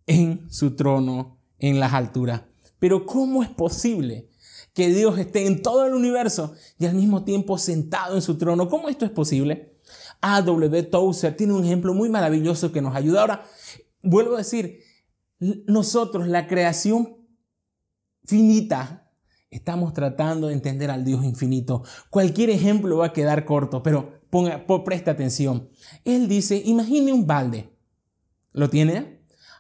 en 0.08 0.52
su 0.52 0.76
trono 0.76 1.40
en 1.60 1.80
las 1.80 1.94
alturas. 1.94 2.44
Pero 2.80 3.06
¿cómo 3.06 3.44
es 3.44 3.50
posible 3.50 4.30
que 4.74 4.90
Dios 4.90 5.18
esté 5.18 5.46
en 5.48 5.62
todo 5.62 5.86
el 5.86 5.94
universo 5.94 6.54
y 6.78 6.86
al 6.86 6.96
mismo 6.96 7.24
tiempo 7.24 7.58
sentado 7.58 8.16
en 8.16 8.22
su 8.22 8.38
trono? 8.38 8.68
¿Cómo 8.68 8.90
esto 8.90 9.06
es 9.06 9.12
posible? 9.12 9.74
A.W. 10.22 10.84
Tozer 10.84 11.36
tiene 11.36 11.54
un 11.54 11.64
ejemplo 11.64 11.94
muy 11.94 12.10
maravilloso 12.10 12.72
que 12.72 12.82
nos 12.82 12.96
ayuda. 12.96 13.22
Ahora, 13.22 13.46
vuelvo 14.02 14.36
a 14.36 14.40
decir, 14.40 14.80
nosotros, 15.40 16.28
la 16.28 16.48
creación 16.48 17.18
finita, 18.26 19.12
estamos 19.50 19.94
tratando 19.94 20.48
de 20.48 20.54
entender 20.54 20.90
al 20.90 21.04
Dios 21.04 21.24
infinito. 21.24 21.84
Cualquier 22.10 22.50
ejemplo 22.50 22.98
va 22.98 23.08
a 23.08 23.14
quedar 23.14 23.46
corto, 23.46 23.84
pero 23.84 24.22
ponga, 24.30 24.66
presta 24.84 25.12
atención. 25.12 25.68
Él 26.06 26.28
dice, 26.28 26.62
imagine 26.66 27.14
un 27.14 27.28
balde. 27.28 27.70
¿Lo 28.54 28.70
tiene? 28.70 29.13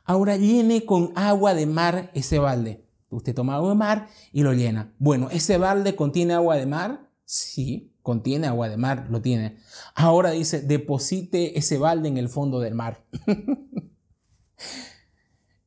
Ahora 0.03 0.37
llene 0.37 0.85
con 0.85 1.11
agua 1.15 1.53
de 1.53 1.65
mar 1.65 2.11
ese 2.13 2.39
balde. 2.39 2.85
Usted 3.09 3.35
toma 3.35 3.55
agua 3.55 3.69
de 3.69 3.75
mar 3.75 4.07
y 4.31 4.43
lo 4.43 4.53
llena. 4.53 4.93
Bueno, 4.97 5.29
¿ese 5.29 5.57
balde 5.57 5.95
contiene 5.95 6.33
agua 6.33 6.57
de 6.57 6.65
mar? 6.65 7.09
Sí, 7.25 7.93
contiene 8.01 8.47
agua 8.47 8.69
de 8.69 8.77
mar, 8.77 9.07
lo 9.09 9.21
tiene. 9.21 9.57
Ahora 9.95 10.31
dice, 10.31 10.61
deposite 10.61 11.57
ese 11.57 11.77
balde 11.77 12.09
en 12.09 12.17
el 12.17 12.29
fondo 12.29 12.59
del 12.59 12.75
mar. 12.75 13.05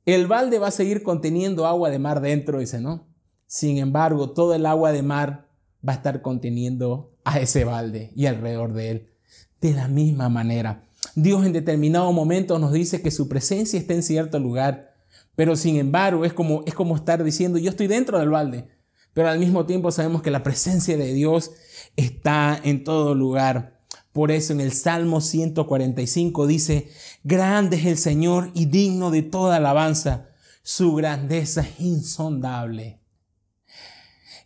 el 0.05 0.26
balde 0.26 0.59
va 0.59 0.69
a 0.69 0.73
seguir 0.73 1.02
conteniendo 1.02 1.66
agua 1.66 1.90
de 1.90 1.99
mar 1.99 2.21
dentro, 2.21 2.59
dice, 2.59 2.81
¿no? 2.81 3.07
Sin 3.47 3.78
embargo, 3.78 4.31
todo 4.31 4.55
el 4.55 4.66
agua 4.66 4.93
de 4.93 5.02
mar 5.02 5.49
va 5.87 5.95
a 5.95 5.97
estar 5.97 6.21
conteniendo 6.21 7.16
a 7.25 7.40
ese 7.40 7.64
balde 7.64 8.12
y 8.14 8.26
alrededor 8.26 8.73
de 8.73 8.90
él. 8.90 9.11
De 9.61 9.73
la 9.73 9.88
misma 9.88 10.28
manera, 10.28 10.83
Dios 11.19 11.47
en 11.47 11.55
determinado 11.55 12.13
momento 12.13 12.59
nos 12.59 12.75
dice 12.75 13.01
que 13.01 13.11
su 13.11 13.27
presencia 13.27 13.81
está 13.81 13.95
en 13.95 14.03
cierto 14.03 14.39
lugar, 14.39 14.95
pero 15.35 15.57
sin 15.57 15.77
embargo 15.77 16.27
es 16.27 16.35
como, 16.35 16.63
es 16.67 16.75
como 16.75 16.95
estar 16.95 17.25
diciendo, 17.25 17.59
yo 17.59 17.71
estoy 17.71 17.87
dentro 17.87 18.19
del 18.19 18.29
balde, 18.29 18.69
pero 19.15 19.31
al 19.31 19.39
mismo 19.39 19.65
tiempo 19.65 19.91
sabemos 19.91 20.21
que 20.21 20.31
la 20.31 20.43
presencia 20.43 20.99
de 20.99 21.15
Dios 21.15 21.53
está 21.97 22.61
en 22.63 22.85
todo 22.85 23.15
lugar. 23.15 23.81
Por 24.13 24.31
eso 24.31 24.53
en 24.53 24.61
el 24.61 24.73
Salmo 24.73 25.23
145 25.23 26.47
dice, 26.47 26.91
grande 27.25 27.79
es 27.79 27.87
el 27.87 27.97
Señor 27.97 28.51
y 28.53 28.67
digno 28.67 29.11
de 29.11 29.23
toda 29.23 29.57
alabanza, 29.57 30.29
su 30.63 30.95
grandeza 30.97 31.63
es 31.63 31.81
insondable. 31.81 33.01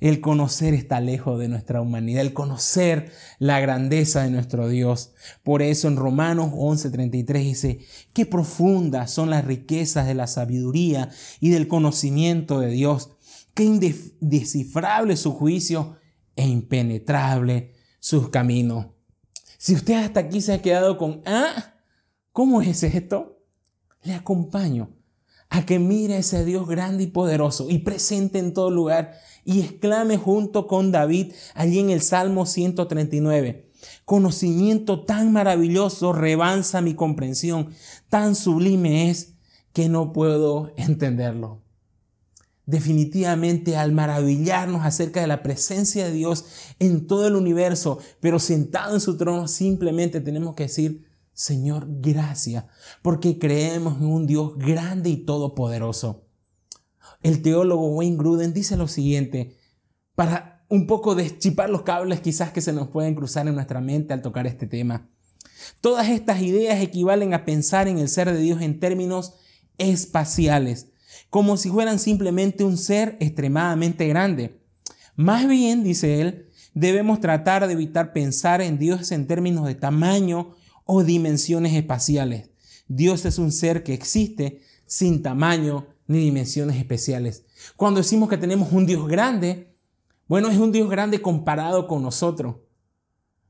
El 0.00 0.20
conocer 0.20 0.72
está 0.72 1.00
lejos 1.00 1.38
de 1.38 1.48
nuestra 1.48 1.82
humanidad, 1.82 2.22
el 2.22 2.32
conocer 2.32 3.12
la 3.38 3.60
grandeza 3.60 4.22
de 4.22 4.30
nuestro 4.30 4.68
Dios. 4.68 5.12
Por 5.42 5.60
eso 5.60 5.88
en 5.88 5.96
Romanos 5.96 6.52
11:33 6.52 7.44
dice, 7.44 7.78
qué 8.14 8.24
profundas 8.24 9.10
son 9.10 9.28
las 9.28 9.44
riquezas 9.44 10.06
de 10.06 10.14
la 10.14 10.26
sabiduría 10.26 11.10
y 11.38 11.50
del 11.50 11.68
conocimiento 11.68 12.60
de 12.60 12.70
Dios, 12.70 13.10
qué 13.54 13.64
indescifrable 13.64 15.16
su 15.16 15.32
juicio 15.32 15.96
e 16.34 16.46
impenetrable 16.46 17.74
sus 17.98 18.30
caminos. 18.30 18.86
Si 19.58 19.74
usted 19.74 19.94
hasta 19.94 20.20
aquí 20.20 20.40
se 20.40 20.54
ha 20.54 20.62
quedado 20.62 20.96
con, 20.96 21.20
ah, 21.26 21.74
¿cómo 22.32 22.62
es 22.62 22.82
esto? 22.82 23.44
Le 24.02 24.14
acompaño 24.14 24.96
a 25.50 25.66
que 25.66 25.78
mire 25.78 26.14
a 26.14 26.18
ese 26.18 26.44
Dios 26.44 26.66
grande 26.66 27.04
y 27.04 27.08
poderoso 27.08 27.68
y 27.68 27.78
presente 27.78 28.38
en 28.38 28.54
todo 28.54 28.70
lugar 28.70 29.12
y 29.50 29.62
exclame 29.62 30.16
junto 30.16 30.68
con 30.68 30.92
David 30.92 31.32
allí 31.54 31.80
en 31.80 31.90
el 31.90 32.02
Salmo 32.02 32.46
139. 32.46 33.66
Conocimiento 34.04 35.04
tan 35.04 35.32
maravilloso 35.32 36.12
rebansa 36.12 36.80
mi 36.80 36.94
comprensión, 36.94 37.70
tan 38.08 38.36
sublime 38.36 39.10
es 39.10 39.34
que 39.72 39.88
no 39.88 40.12
puedo 40.12 40.72
entenderlo. 40.76 41.62
Definitivamente 42.64 43.76
al 43.76 43.90
maravillarnos 43.90 44.84
acerca 44.84 45.20
de 45.20 45.26
la 45.26 45.42
presencia 45.42 46.04
de 46.04 46.12
Dios 46.12 46.44
en 46.78 47.08
todo 47.08 47.26
el 47.26 47.34
universo, 47.34 47.98
pero 48.20 48.38
sentado 48.38 48.94
en 48.94 49.00
su 49.00 49.16
trono, 49.16 49.48
simplemente 49.48 50.20
tenemos 50.20 50.54
que 50.54 50.64
decir, 50.64 51.08
Señor, 51.32 51.88
gracias, 51.88 52.66
porque 53.02 53.38
creemos 53.38 53.96
en 53.98 54.06
un 54.06 54.26
Dios 54.28 54.56
grande 54.56 55.10
y 55.10 55.16
todopoderoso. 55.16 56.29
El 57.22 57.42
teólogo 57.42 57.94
Wayne 57.94 58.16
Gruden 58.16 58.52
dice 58.52 58.76
lo 58.76 58.88
siguiente, 58.88 59.56
para 60.14 60.64
un 60.68 60.86
poco 60.86 61.14
deschipar 61.14 61.68
los 61.68 61.82
cables 61.82 62.20
quizás 62.20 62.52
que 62.52 62.60
se 62.60 62.72
nos 62.72 62.88
pueden 62.88 63.14
cruzar 63.14 63.46
en 63.48 63.54
nuestra 63.54 63.80
mente 63.80 64.14
al 64.14 64.22
tocar 64.22 64.46
este 64.46 64.66
tema. 64.66 65.08
Todas 65.80 66.08
estas 66.08 66.40
ideas 66.40 66.80
equivalen 66.80 67.34
a 67.34 67.44
pensar 67.44 67.88
en 67.88 67.98
el 67.98 68.08
ser 68.08 68.32
de 68.32 68.40
Dios 68.40 68.62
en 68.62 68.80
términos 68.80 69.34
espaciales, 69.78 70.88
como 71.28 71.56
si 71.56 71.70
fueran 71.70 71.98
simplemente 71.98 72.64
un 72.64 72.78
ser 72.78 73.16
extremadamente 73.20 74.06
grande. 74.08 74.60
Más 75.16 75.46
bien, 75.46 75.82
dice 75.82 76.20
él, 76.20 76.46
debemos 76.72 77.20
tratar 77.20 77.66
de 77.66 77.72
evitar 77.72 78.12
pensar 78.12 78.60
en 78.62 78.78
Dios 78.78 79.12
en 79.12 79.26
términos 79.26 79.66
de 79.66 79.74
tamaño 79.74 80.54
o 80.84 81.02
dimensiones 81.02 81.74
espaciales. 81.74 82.50
Dios 82.88 83.24
es 83.24 83.38
un 83.38 83.52
ser 83.52 83.82
que 83.82 83.94
existe 83.94 84.62
sin 84.86 85.22
tamaño 85.22 85.86
ni 86.10 86.18
dimensiones 86.18 86.76
especiales. 86.76 87.44
Cuando 87.76 88.00
decimos 88.00 88.28
que 88.28 88.36
tenemos 88.36 88.72
un 88.72 88.84
Dios 88.84 89.06
grande, 89.06 89.76
bueno, 90.26 90.50
es 90.50 90.58
un 90.58 90.72
Dios 90.72 90.90
grande 90.90 91.22
comparado 91.22 91.86
con 91.86 92.02
nosotros. 92.02 92.56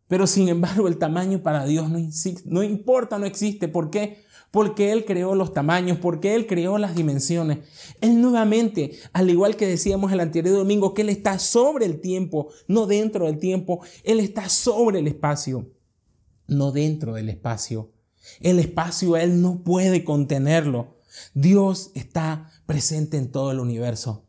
Pero 0.09 0.27
sin 0.27 0.47
embargo 0.51 0.87
el 0.87 0.99
tamaño 0.99 1.43
para 1.43 1.65
Dios 1.65 1.89
no, 1.89 1.99
no 2.45 2.63
importa, 2.63 3.19
no 3.19 3.25
existe. 3.25 3.67
¿Por 3.67 3.89
qué? 3.89 4.25
Porque 4.51 4.93
Él 4.93 5.07
creó 5.07 5.35
los 5.35 5.55
tamaños, 5.55 5.97
porque 5.97 6.35
Él 6.35 6.47
creó 6.47 6.77
las 6.77 6.95
dimensiones. 6.95 7.61
Él 8.03 8.21
nuevamente, 8.21 8.93
al 9.15 9.31
igual 9.31 9.57
que 9.57 9.67
decíamos 9.67 10.13
el 10.13 10.21
anterior 10.21 10.55
domingo, 10.55 10.93
que 10.93 11.01
Él 11.01 11.09
está 11.09 11.39
sobre 11.39 11.87
el 11.87 11.99
tiempo, 12.03 12.49
no 12.69 12.87
dentro 12.87 13.25
del 13.25 13.39
tiempo. 13.39 13.83
Él 14.05 14.21
está 14.21 14.51
sobre 14.51 14.99
el 14.99 15.07
espacio, 15.07 15.73
no 16.47 16.73
dentro 16.73 17.15
del 17.15 17.31
espacio. 17.31 17.91
El 18.39 18.59
espacio 18.59 19.17
Él 19.17 19.41
no 19.41 19.65
puede 19.65 20.05
contenerlo. 20.05 21.00
Dios 21.35 21.93
está 21.95 22.51
presente 22.67 23.17
en 23.17 23.31
todo 23.31 23.51
el 23.51 23.61
universo. 23.61 24.27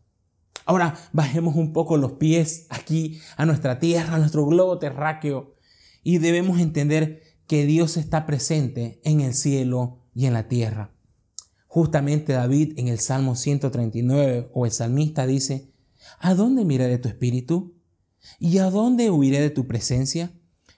Ahora 0.66 0.96
bajemos 1.12 1.56
un 1.56 1.74
poco 1.74 1.98
los 1.98 2.14
pies 2.14 2.68
aquí 2.70 3.20
a 3.38 3.46
nuestra 3.46 3.80
tierra, 3.80 4.16
a 4.16 4.20
nuestro 4.20 4.46
globo 4.46 4.80
terráqueo 4.80 5.56
y 6.04 6.20
debemos 6.20 6.60
entender 6.60 7.24
que 7.48 7.66
Dios 7.66 7.98
está 7.98 8.26
presente 8.26 9.02
en 9.04 9.22
el 9.22 9.34
cielo 9.34 10.06
y 10.14 10.26
en 10.26 10.34
la 10.34 10.48
tierra. 10.48 10.94
Justamente 11.68 12.34
David 12.34 12.74
en 12.78 12.88
el 12.88 13.00
Salmo 13.00 13.36
139 13.36 14.50
o 14.54 14.66
el 14.66 14.72
salmista 14.72 15.26
dice, 15.26 15.72
¿A 16.20 16.34
dónde 16.36 16.66
miraré 16.66 16.98
tu 16.98 17.10
espíritu? 17.10 17.76
¿Y 18.40 18.60
a 18.60 18.70
dónde 18.70 19.10
huiré 19.10 19.40
de 19.40 19.50
tu 19.50 19.68
presencia? 19.68 20.32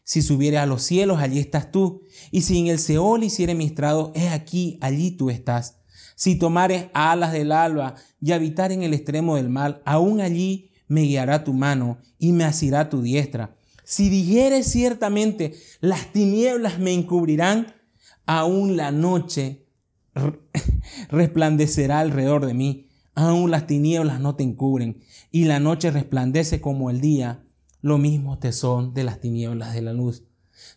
Si 0.04 0.22
subiere 0.22 0.58
a 0.58 0.66
los 0.66 0.84
cielos, 0.84 1.20
allí 1.20 1.40
estás 1.40 1.72
tú. 1.72 2.02
Y 2.32 2.42
si 2.42 2.60
en 2.60 2.68
el 2.68 2.80
Seol 2.80 3.24
hiciere 3.24 3.56
mi 3.56 3.66
estrado, 3.66 4.12
he 4.16 4.30
aquí, 4.30 4.78
allí 4.82 5.12
tú 5.12 5.30
estás. 5.30 5.80
Si 6.16 6.36
tomares 6.36 6.88
alas 6.94 7.32
del 7.32 7.52
alba 7.52 7.96
y 8.22 8.32
habitar 8.32 8.72
en 8.72 8.84
el 8.84 8.94
extremo 8.94 9.36
del 9.36 9.50
mal, 9.50 9.82
aún 9.86 10.22
allí 10.22 10.72
me 10.88 11.02
guiará 11.02 11.44
tu 11.44 11.54
mano 11.54 11.98
y 12.20 12.32
me 12.32 12.44
asirá 12.44 12.90
tu 12.90 13.02
diestra. 13.02 13.56
Si 13.84 14.10
dijeres 14.10 14.68
ciertamente, 14.68 15.54
las 15.82 16.12
tinieblas 16.14 16.80
me 16.80 16.94
encubrirán, 16.94 17.74
aún 18.26 18.78
la 18.78 18.92
noche 18.92 19.68
resplandecerá 21.10 22.00
alrededor 22.00 22.46
de 22.46 22.54
mí, 22.54 22.88
aún 23.16 23.52
las 23.52 23.68
tinieblas 23.68 24.20
no 24.20 24.36
te 24.36 24.44
encubren, 24.44 25.02
y 25.32 25.46
la 25.46 25.60
noche 25.60 25.92
resplandece 25.92 26.62
como 26.62 26.90
el 26.90 27.02
día, 27.02 27.44
lo 27.82 27.98
mismo 27.98 28.40
te 28.40 28.54
son 28.54 28.94
de 28.94 29.04
las 29.04 29.20
tinieblas 29.20 29.74
de 29.74 29.82
la 29.82 29.94
luz. 29.94 30.24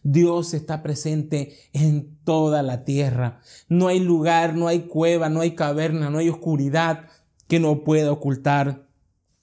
Dios 0.02 0.54
está 0.54 0.82
presente 0.82 1.56
en 1.72 2.16
toda 2.24 2.62
la 2.62 2.84
tierra. 2.84 3.40
No 3.68 3.88
hay 3.88 4.00
lugar, 4.00 4.54
no 4.54 4.68
hay 4.68 4.80
cueva, 4.80 5.28
no 5.28 5.40
hay 5.40 5.54
caverna, 5.54 6.10
no 6.10 6.18
hay 6.18 6.28
oscuridad 6.28 7.08
que 7.48 7.60
no 7.60 7.84
pueda 7.84 8.12
ocultar 8.12 8.88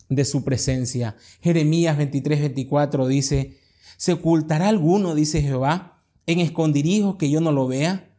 de 0.09 0.25
su 0.25 0.43
presencia. 0.43 1.15
Jeremías 1.41 1.97
23, 1.97 2.39
24 2.39 3.07
dice, 3.07 3.59
¿se 3.97 4.13
ocultará 4.13 4.69
alguno, 4.69 5.15
dice 5.15 5.41
Jehová, 5.41 5.97
en 6.25 6.39
escondirijos 6.39 7.15
que 7.15 7.29
yo 7.29 7.41
no 7.41 7.51
lo 7.51 7.67
vea? 7.67 8.09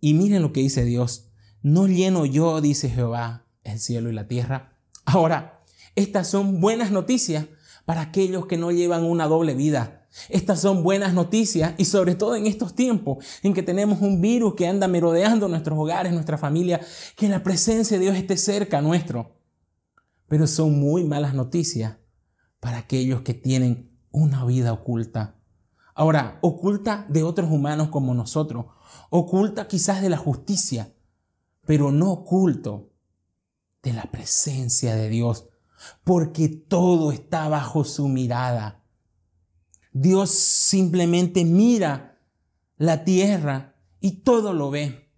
Y 0.00 0.14
miren 0.14 0.42
lo 0.42 0.52
que 0.52 0.60
dice 0.60 0.84
Dios, 0.84 1.30
no 1.62 1.86
lleno 1.86 2.24
yo, 2.24 2.60
dice 2.60 2.88
Jehová, 2.88 3.46
el 3.64 3.78
cielo 3.78 4.10
y 4.10 4.14
la 4.14 4.28
tierra. 4.28 4.76
Ahora, 5.04 5.60
estas 5.94 6.28
son 6.28 6.60
buenas 6.60 6.90
noticias 6.90 7.46
para 7.84 8.02
aquellos 8.02 8.46
que 8.46 8.56
no 8.56 8.70
llevan 8.70 9.04
una 9.04 9.26
doble 9.26 9.54
vida. 9.54 9.99
Estas 10.28 10.60
son 10.60 10.82
buenas 10.82 11.14
noticias 11.14 11.74
y 11.78 11.84
sobre 11.84 12.14
todo 12.14 12.34
en 12.34 12.46
estos 12.46 12.74
tiempos 12.74 13.24
en 13.42 13.54
que 13.54 13.62
tenemos 13.62 14.00
un 14.00 14.20
virus 14.20 14.54
que 14.54 14.66
anda 14.66 14.88
merodeando 14.88 15.48
nuestros 15.48 15.78
hogares, 15.78 16.12
nuestra 16.12 16.36
familia, 16.36 16.80
que 17.16 17.28
la 17.28 17.42
presencia 17.42 17.98
de 17.98 18.04
Dios 18.04 18.16
esté 18.16 18.36
cerca 18.36 18.80
nuestro. 18.80 19.36
Pero 20.26 20.46
son 20.46 20.78
muy 20.80 21.04
malas 21.04 21.34
noticias 21.34 21.96
para 22.58 22.78
aquellos 22.78 23.22
que 23.22 23.34
tienen 23.34 23.90
una 24.10 24.44
vida 24.44 24.72
oculta. 24.72 25.36
Ahora, 25.94 26.38
oculta 26.40 27.06
de 27.08 27.22
otros 27.22 27.50
humanos 27.50 27.88
como 27.88 28.14
nosotros, 28.14 28.66
oculta 29.10 29.68
quizás 29.68 30.02
de 30.02 30.10
la 30.10 30.16
justicia, 30.16 30.94
pero 31.66 31.92
no 31.92 32.10
oculto 32.10 32.90
de 33.82 33.92
la 33.92 34.04
presencia 34.04 34.94
de 34.94 35.08
Dios, 35.08 35.48
porque 36.04 36.48
todo 36.48 37.12
está 37.12 37.48
bajo 37.48 37.84
su 37.84 38.08
mirada. 38.08 38.79
Dios 39.92 40.30
simplemente 40.30 41.44
mira 41.44 42.18
la 42.76 43.04
tierra 43.04 43.74
y 44.00 44.22
todo 44.22 44.52
lo 44.52 44.70
ve. 44.70 45.10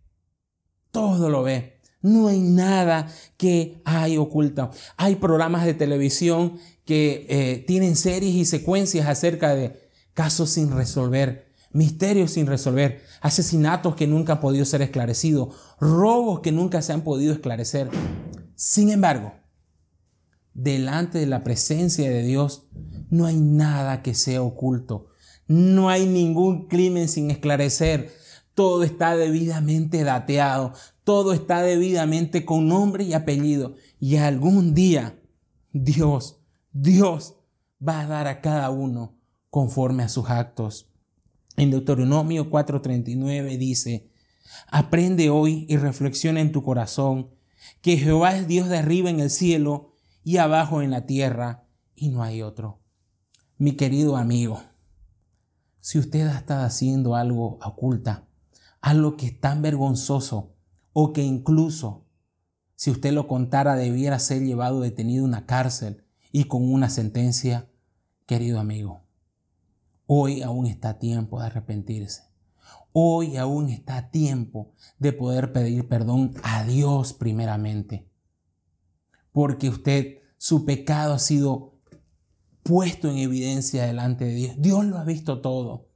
Todo 0.91 1.31
lo 1.31 1.43
ve. 1.43 1.79
No 2.01 2.27
hay 2.29 2.41
nada 2.41 3.09
que 3.37 3.81
hay 3.85 4.17
oculto. 4.17 4.71
Hay 4.97 5.17
programas 5.17 5.65
de 5.65 5.75
televisión 5.75 6.59
que 6.85 7.27
eh, 7.29 7.65
tienen 7.67 7.97
series 7.97 8.35
y 8.35 8.45
secuencias 8.45 9.07
acerca 9.07 9.55
de 9.55 9.89
casos 10.15 10.51
sin 10.51 10.73
resolver, 10.73 11.53
misterios 11.71 12.33
sin 12.33 12.47
resolver, 12.47 13.03
asesinatos 13.21 13.95
que 13.95 14.09
nunca 14.09 14.35
han 14.35 14.41
podido 14.41 14.65
ser 14.65 14.83
esclarecidos, 14.83 15.55
robos 15.81 16.41
que 16.41 16.53
nunca 16.53 16.83
se 16.83 16.93
han 16.93 17.03
podido 17.03 17.33
esclarecer. 17.33 17.89
Sin 18.57 18.91
embargo, 18.91 19.35
delante 20.55 21.19
de 21.19 21.27
la 21.27 21.45
presencia 21.45 22.11
de 22.11 22.23
Dios 22.25 22.67
no 23.13 23.27
hay 23.27 23.39
nada 23.39 24.01
que 24.01 24.15
sea 24.15 24.43
oculto. 24.43 25.09
No 25.47 25.91
hay 25.91 26.07
ningún 26.07 26.67
crimen 26.67 27.09
sin 27.09 27.31
esclarecer. 27.31 28.11
Todo 28.55 28.85
está 28.85 29.17
debidamente 29.17 30.03
dateado. 30.03 30.73
Todo 31.05 31.35
está 31.35 31.61
debidamente 31.61 32.47
con 32.47 32.69
nombre 32.69 33.05
y 33.05 33.13
apellido. 33.13 33.75
Y 34.01 34.17
algún 34.17 34.73
día 34.73 35.21
Dios, 35.75 36.41
Dios 36.73 37.37
va 37.87 38.01
a 38.01 38.07
dar 38.07 38.29
a 38.29 38.41
cada 38.41 38.71
uno 38.71 39.19
conforme 39.51 40.05
a 40.05 40.09
sus 40.09 40.31
actos. 40.31 40.91
En 41.59 41.71
Deuteronomio 41.71 42.49
4:39 42.49 43.59
dice, 43.59 44.11
aprende 44.69 45.29
hoy 45.29 45.67
y 45.69 45.77
reflexiona 45.77 46.41
en 46.41 46.51
tu 46.51 46.63
corazón 46.63 47.29
que 47.83 47.99
Jehová 47.99 48.39
es 48.39 48.49
Dios 48.49 48.71
de 48.71 48.79
arriba 48.79 49.11
en 49.11 49.21
el 49.21 49.29
cielo 49.29 49.93
y 50.25 50.39
abajo 50.39 50.81
en 50.81 50.91
la 50.91 51.05
tierra 51.05 51.67
y 51.95 52.09
no 52.09 52.23
hay 52.23 52.41
otro. 52.41 52.82
Mi 53.59 53.73
querido 53.73 54.17
amigo, 54.17 54.63
si 55.81 55.99
usted 55.99 56.27
está 56.27 56.65
haciendo 56.65 57.15
algo 57.15 57.59
oculta, 57.65 58.27
algo 58.81 59.17
que 59.17 59.27
es 59.27 59.41
tan 59.41 59.63
vergonzoso 59.63 60.55
o 60.93 61.13
que 61.13 61.23
incluso 61.23 62.07
si 62.75 62.91
usted 62.91 63.13
lo 63.13 63.29
contara 63.29 63.77
debiera 63.77 64.19
ser 64.19 64.43
llevado 64.43 64.81
detenido 64.81 65.25
en 65.25 65.31
una 65.31 65.47
cárcel 65.47 66.05
y 66.33 66.45
con 66.45 66.73
una 66.73 66.91
sentencia, 66.91 67.71
querido 68.27 68.59
amigo, 68.59 69.05
hoy 70.07 70.43
aún 70.43 70.67
está 70.67 70.99
tiempo 70.99 71.41
de 71.41 71.47
arrepentirse. 71.47 72.25
Hoy 72.93 73.37
aún 73.37 73.69
está 73.69 74.11
tiempo 74.11 74.73
de 74.99 75.13
poder 75.13 75.53
pedir 75.53 75.89
perdón 75.89 76.35
a 76.43 76.65
Dios 76.65 77.13
primeramente 77.13 78.13
porque 79.33 79.71
usted, 79.71 80.19
su 80.37 80.65
pecado 80.65 81.15
ha 81.15 81.19
sido 81.19 81.72
puesto 82.63 83.11
en 83.11 83.19
evidencia 83.19 83.87
delante 83.87 84.25
de 84.25 84.35
Dios. 84.35 84.55
Dios 84.59 84.85
lo 84.85 84.99
ha 84.99 85.05
visto 85.05 85.41
todo. 85.41 85.89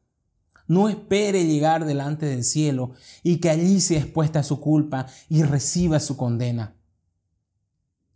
No 0.69 0.89
espere 0.89 1.47
llegar 1.47 1.85
delante 1.85 2.27
del 2.27 2.43
cielo 2.43 2.93
y 3.23 3.39
que 3.39 3.51
allí 3.51 3.81
sea 3.81 4.01
expuesta 4.01 4.43
su 4.43 4.61
culpa 4.61 5.07
y 5.29 5.43
reciba 5.43 6.01
su 6.01 6.17
condena. 6.17 6.77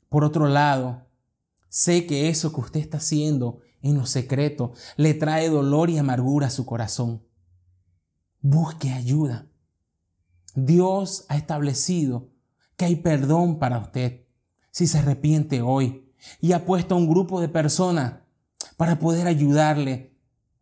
Por 0.09 0.25
otro 0.25 0.49
lado, 0.49 1.07
sé 1.69 2.07
que 2.07 2.29
eso 2.29 2.53
que 2.53 2.61
usted 2.61 2.81
está 2.81 2.97
haciendo 2.97 3.61
en 3.83 3.97
lo 3.97 4.07
secreto 4.07 4.73
le 4.97 5.15
trae 5.15 5.49
dolor 5.49 5.91
y 5.91 5.99
amargura 5.99 6.49
a 6.49 6.51
su 6.51 6.67
corazón. 6.67 7.25
Busque 8.41 8.91
ayuda. 8.91 9.47
Dios 10.55 11.27
ha 11.29 11.37
establecido 11.37 12.31
que 12.77 12.87
hay 12.87 12.97
perdón 12.97 13.61
para 13.61 13.79
usted 13.79 14.25
si 14.73 14.89
se 14.89 14.99
arrepiente 14.99 15.63
hoy 15.63 16.13
y 16.41 16.53
ha 16.53 16.65
puesto 16.65 16.95
a 16.95 16.99
un 16.99 17.09
grupo 17.09 17.41
de 17.41 17.49
personas 17.49 18.20
para 18.81 18.99
poder 18.99 19.27
ayudarle 19.27 20.17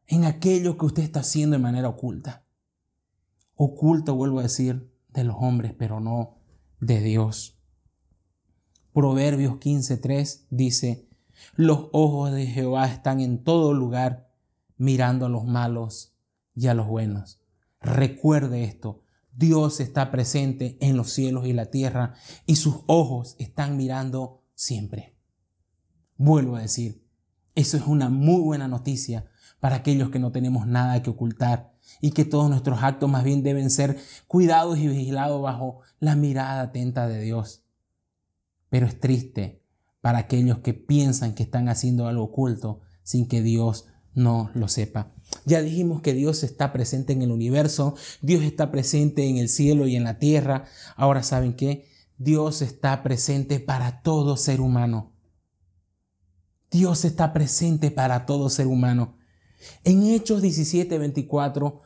en 0.08 0.24
aquello 0.24 0.76
que 0.76 0.86
usted 0.86 1.04
está 1.04 1.20
haciendo 1.20 1.54
de 1.54 1.62
manera 1.62 1.88
oculta. 1.88 2.44
Oculto, 3.54 4.16
vuelvo 4.16 4.40
a 4.40 4.42
decir, 4.42 4.92
de 5.10 5.22
los 5.22 5.36
hombres, 5.38 5.72
pero 5.78 6.00
no 6.00 6.40
de 6.80 7.00
Dios. 7.00 7.60
Proverbios 8.92 9.60
15.3 9.60 10.46
dice, 10.50 11.08
los 11.54 11.90
ojos 11.92 12.32
de 12.32 12.48
Jehová 12.48 12.88
están 12.88 13.20
en 13.20 13.44
todo 13.44 13.72
lugar, 13.72 14.32
mirando 14.76 15.26
a 15.26 15.28
los 15.28 15.44
malos 15.44 16.16
y 16.56 16.66
a 16.66 16.74
los 16.74 16.88
buenos. 16.88 17.40
Recuerde 17.80 18.64
esto, 18.64 19.04
Dios 19.30 19.78
está 19.78 20.10
presente 20.10 20.76
en 20.80 20.96
los 20.96 21.12
cielos 21.12 21.46
y 21.46 21.52
la 21.52 21.66
tierra 21.66 22.14
y 22.46 22.56
sus 22.56 22.80
ojos 22.88 23.36
están 23.38 23.76
mirando 23.76 24.42
siempre. 24.56 25.16
Vuelvo 26.16 26.56
a 26.56 26.62
decir, 26.62 27.07
eso 27.58 27.76
es 27.76 27.88
una 27.88 28.08
muy 28.08 28.40
buena 28.40 28.68
noticia 28.68 29.26
para 29.58 29.76
aquellos 29.76 30.10
que 30.10 30.20
no 30.20 30.30
tenemos 30.30 30.68
nada 30.68 31.02
que 31.02 31.10
ocultar 31.10 31.72
y 32.00 32.12
que 32.12 32.24
todos 32.24 32.48
nuestros 32.48 32.84
actos 32.84 33.10
más 33.10 33.24
bien 33.24 33.42
deben 33.42 33.68
ser 33.68 33.98
cuidados 34.28 34.78
y 34.78 34.86
vigilados 34.86 35.42
bajo 35.42 35.80
la 35.98 36.14
mirada 36.14 36.60
atenta 36.60 37.08
de 37.08 37.20
Dios. 37.20 37.64
Pero 38.70 38.86
es 38.86 39.00
triste 39.00 39.60
para 40.00 40.18
aquellos 40.18 40.60
que 40.60 40.72
piensan 40.72 41.34
que 41.34 41.42
están 41.42 41.68
haciendo 41.68 42.06
algo 42.06 42.22
oculto 42.22 42.80
sin 43.02 43.26
que 43.26 43.42
Dios 43.42 43.86
no 44.14 44.52
lo 44.54 44.68
sepa. 44.68 45.10
Ya 45.44 45.60
dijimos 45.60 46.00
que 46.00 46.14
Dios 46.14 46.44
está 46.44 46.72
presente 46.72 47.12
en 47.12 47.22
el 47.22 47.32
universo, 47.32 47.96
Dios 48.22 48.44
está 48.44 48.70
presente 48.70 49.28
en 49.28 49.36
el 49.36 49.48
cielo 49.48 49.88
y 49.88 49.96
en 49.96 50.04
la 50.04 50.20
tierra. 50.20 50.66
Ahora 50.94 51.24
saben 51.24 51.54
qué? 51.54 51.88
Dios 52.18 52.62
está 52.62 53.02
presente 53.02 53.58
para 53.58 54.00
todo 54.02 54.36
ser 54.36 54.60
humano. 54.60 55.17
Dios 56.70 57.04
está 57.04 57.32
presente 57.32 57.90
para 57.90 58.26
todo 58.26 58.50
ser 58.50 58.66
humano. 58.66 59.16
En 59.84 60.04
Hechos 60.04 60.42
17, 60.42 60.98
24 60.98 61.82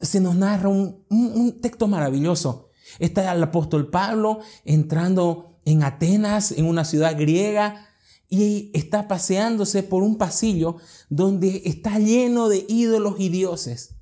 se 0.00 0.20
nos 0.20 0.36
narra 0.36 0.68
un, 0.68 1.04
un 1.08 1.60
texto 1.60 1.88
maravilloso. 1.88 2.70
Está 2.98 3.32
el 3.32 3.42
apóstol 3.42 3.90
Pablo 3.90 4.40
entrando 4.64 5.58
en 5.64 5.82
Atenas, 5.82 6.52
en 6.52 6.64
una 6.64 6.84
ciudad 6.84 7.16
griega, 7.18 7.86
y 8.28 8.70
está 8.74 9.08
paseándose 9.08 9.82
por 9.82 10.02
un 10.02 10.18
pasillo 10.18 10.76
donde 11.08 11.62
está 11.64 11.98
lleno 11.98 12.48
de 12.48 12.64
ídolos 12.68 13.16
y 13.18 13.30
dioses. 13.30 13.96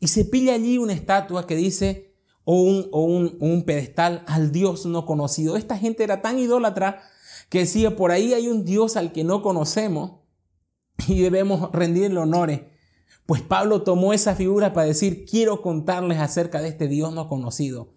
Y 0.00 0.08
se 0.08 0.24
pilla 0.24 0.54
allí 0.54 0.78
una 0.78 0.94
estatua 0.94 1.46
que 1.46 1.54
dice, 1.54 2.12
o 2.44 2.60
un, 2.60 2.88
o 2.90 3.04
un, 3.04 3.62
pedestal 3.64 4.24
al 4.26 4.50
Dios 4.50 4.84
no 4.86 5.06
conocido. 5.06 5.56
Esta 5.56 5.78
gente 5.78 6.02
era 6.02 6.22
tan 6.22 6.40
idólatra 6.40 7.02
que 7.52 7.58
decía, 7.58 7.96
por 7.96 8.12
ahí 8.12 8.32
hay 8.32 8.48
un 8.48 8.64
Dios 8.64 8.96
al 8.96 9.12
que 9.12 9.24
no 9.24 9.42
conocemos 9.42 10.12
y 11.06 11.20
debemos 11.20 11.70
rendirle 11.70 12.18
honores. 12.18 12.62
Pues 13.26 13.42
Pablo 13.42 13.82
tomó 13.82 14.14
esa 14.14 14.34
figura 14.34 14.72
para 14.72 14.86
decir, 14.86 15.26
quiero 15.26 15.60
contarles 15.60 16.18
acerca 16.18 16.62
de 16.62 16.68
este 16.68 16.88
Dios 16.88 17.12
no 17.12 17.28
conocido. 17.28 17.92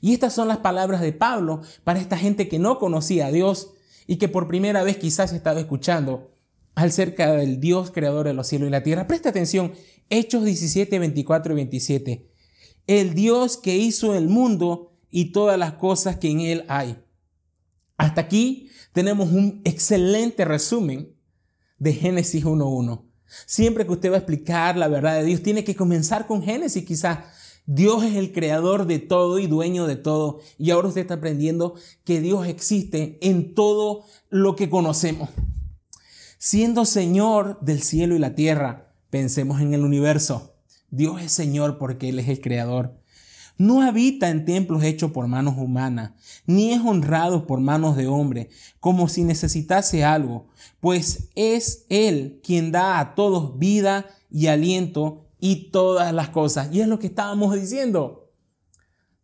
Y 0.00 0.12
estas 0.12 0.34
son 0.34 0.46
las 0.46 0.58
palabras 0.58 1.00
de 1.00 1.12
Pablo 1.12 1.62
para 1.82 1.98
esta 1.98 2.16
gente 2.16 2.46
que 2.46 2.60
no 2.60 2.78
conocía 2.78 3.26
a 3.26 3.32
Dios 3.32 3.72
y 4.06 4.18
que 4.18 4.28
por 4.28 4.46
primera 4.46 4.84
vez 4.84 4.98
quizás 4.98 5.32
estaba 5.32 5.58
escuchando 5.58 6.30
acerca 6.76 7.32
del 7.32 7.58
Dios 7.58 7.90
creador 7.90 8.28
de 8.28 8.34
los 8.34 8.46
cielos 8.46 8.68
y 8.68 8.70
la 8.70 8.84
tierra. 8.84 9.08
Presta 9.08 9.30
atención, 9.30 9.72
Hechos 10.10 10.44
17, 10.44 11.00
24 11.00 11.54
y 11.54 11.56
27. 11.56 12.30
El 12.86 13.14
Dios 13.14 13.56
que 13.56 13.76
hizo 13.76 14.14
el 14.14 14.28
mundo 14.28 14.92
y 15.10 15.32
todas 15.32 15.58
las 15.58 15.72
cosas 15.72 16.18
que 16.18 16.30
en 16.30 16.38
él 16.38 16.64
hay. 16.68 17.02
Hasta 17.96 18.20
aquí 18.20 18.68
tenemos 18.92 19.30
un 19.32 19.60
excelente 19.64 20.44
resumen 20.44 21.14
de 21.78 21.92
Génesis 21.94 22.44
1.1. 22.44 23.04
Siempre 23.46 23.86
que 23.86 23.92
usted 23.92 24.10
va 24.10 24.16
a 24.16 24.18
explicar 24.18 24.76
la 24.76 24.88
verdad 24.88 25.16
de 25.16 25.24
Dios, 25.24 25.42
tiene 25.42 25.64
que 25.64 25.74
comenzar 25.74 26.26
con 26.26 26.42
Génesis 26.42 26.84
quizás. 26.84 27.20
Dios 27.64 28.04
es 28.04 28.16
el 28.16 28.32
creador 28.32 28.86
de 28.86 28.98
todo 28.98 29.38
y 29.38 29.46
dueño 29.46 29.86
de 29.86 29.96
todo. 29.96 30.40
Y 30.58 30.70
ahora 30.70 30.88
usted 30.88 31.02
está 31.02 31.14
aprendiendo 31.14 31.74
que 32.04 32.20
Dios 32.20 32.46
existe 32.46 33.18
en 33.22 33.54
todo 33.54 34.04
lo 34.28 34.56
que 34.56 34.68
conocemos. 34.68 35.30
Siendo 36.38 36.84
Señor 36.84 37.58
del 37.60 37.82
cielo 37.82 38.16
y 38.16 38.18
la 38.18 38.34
tierra, 38.34 38.94
pensemos 39.10 39.60
en 39.60 39.74
el 39.74 39.82
universo. 39.82 40.56
Dios 40.90 41.22
es 41.22 41.32
Señor 41.32 41.78
porque 41.78 42.08
Él 42.10 42.18
es 42.18 42.28
el 42.28 42.40
creador. 42.40 43.01
No 43.58 43.82
habita 43.82 44.30
en 44.30 44.44
templos 44.44 44.82
hechos 44.82 45.12
por 45.12 45.28
manos 45.28 45.54
humanas, 45.56 46.12
ni 46.46 46.72
es 46.72 46.80
honrado 46.80 47.46
por 47.46 47.60
manos 47.60 47.96
de 47.96 48.08
hombre, 48.08 48.50
como 48.80 49.08
si 49.08 49.24
necesitase 49.24 50.04
algo, 50.04 50.46
pues 50.80 51.28
es 51.34 51.84
Él 51.88 52.40
quien 52.42 52.72
da 52.72 52.98
a 52.98 53.14
todos 53.14 53.58
vida 53.58 54.06
y 54.30 54.46
aliento 54.46 55.26
y 55.38 55.70
todas 55.70 56.12
las 56.12 56.30
cosas. 56.30 56.68
Y 56.72 56.80
es 56.80 56.88
lo 56.88 56.98
que 56.98 57.08
estábamos 57.08 57.54
diciendo. 57.54 58.30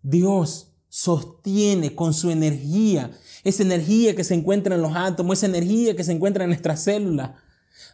Dios 0.03 0.73
sostiene 0.89 1.95
con 1.95 2.15
su 2.15 2.31
energía, 2.31 3.11
esa 3.45 3.63
energía 3.63 4.15
que 4.15 4.25
se 4.25 4.35
encuentra 4.35 4.75
en 4.75 4.83
los 4.83 4.95
átomos, 4.95 5.39
esa 5.39 5.47
energía 5.47 5.97
que 5.97 6.05
se 6.05 6.13
encuentra 6.13 6.45
en 6.45 6.51
nuestras 6.51 6.83
células. 6.83 7.33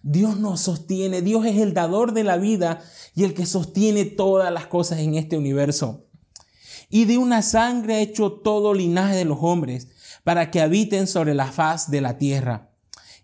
Dios 0.03 0.38
nos 0.38 0.61
sostiene, 0.61 1.23
Dios 1.23 1.47
es 1.47 1.57
el 1.57 1.75
dador 1.75 2.12
de 2.12 2.25
la 2.25 2.37
vida 2.37 2.83
y 3.14 3.25
el 3.25 3.35
que 3.35 3.47
sostiene 3.47 4.05
todas 4.05 4.53
las 4.53 4.66
cosas 4.66 4.99
en 5.01 5.14
este 5.14 5.37
universo. 5.37 6.07
Y 6.94 7.07
de 7.07 7.18
una 7.18 7.42
sangre 7.42 7.96
ha 7.96 8.00
hecho 8.00 8.30
todo 8.30 8.72
linaje 8.72 9.16
de 9.16 9.24
los 9.24 9.38
hombres 9.40 9.88
para 10.22 10.52
que 10.52 10.61
habiten 10.61 11.09
sobre 11.09 11.35
la 11.35 11.50
faz 11.50 11.90
de 11.90 12.00
la 12.00 12.18
tierra. 12.18 12.70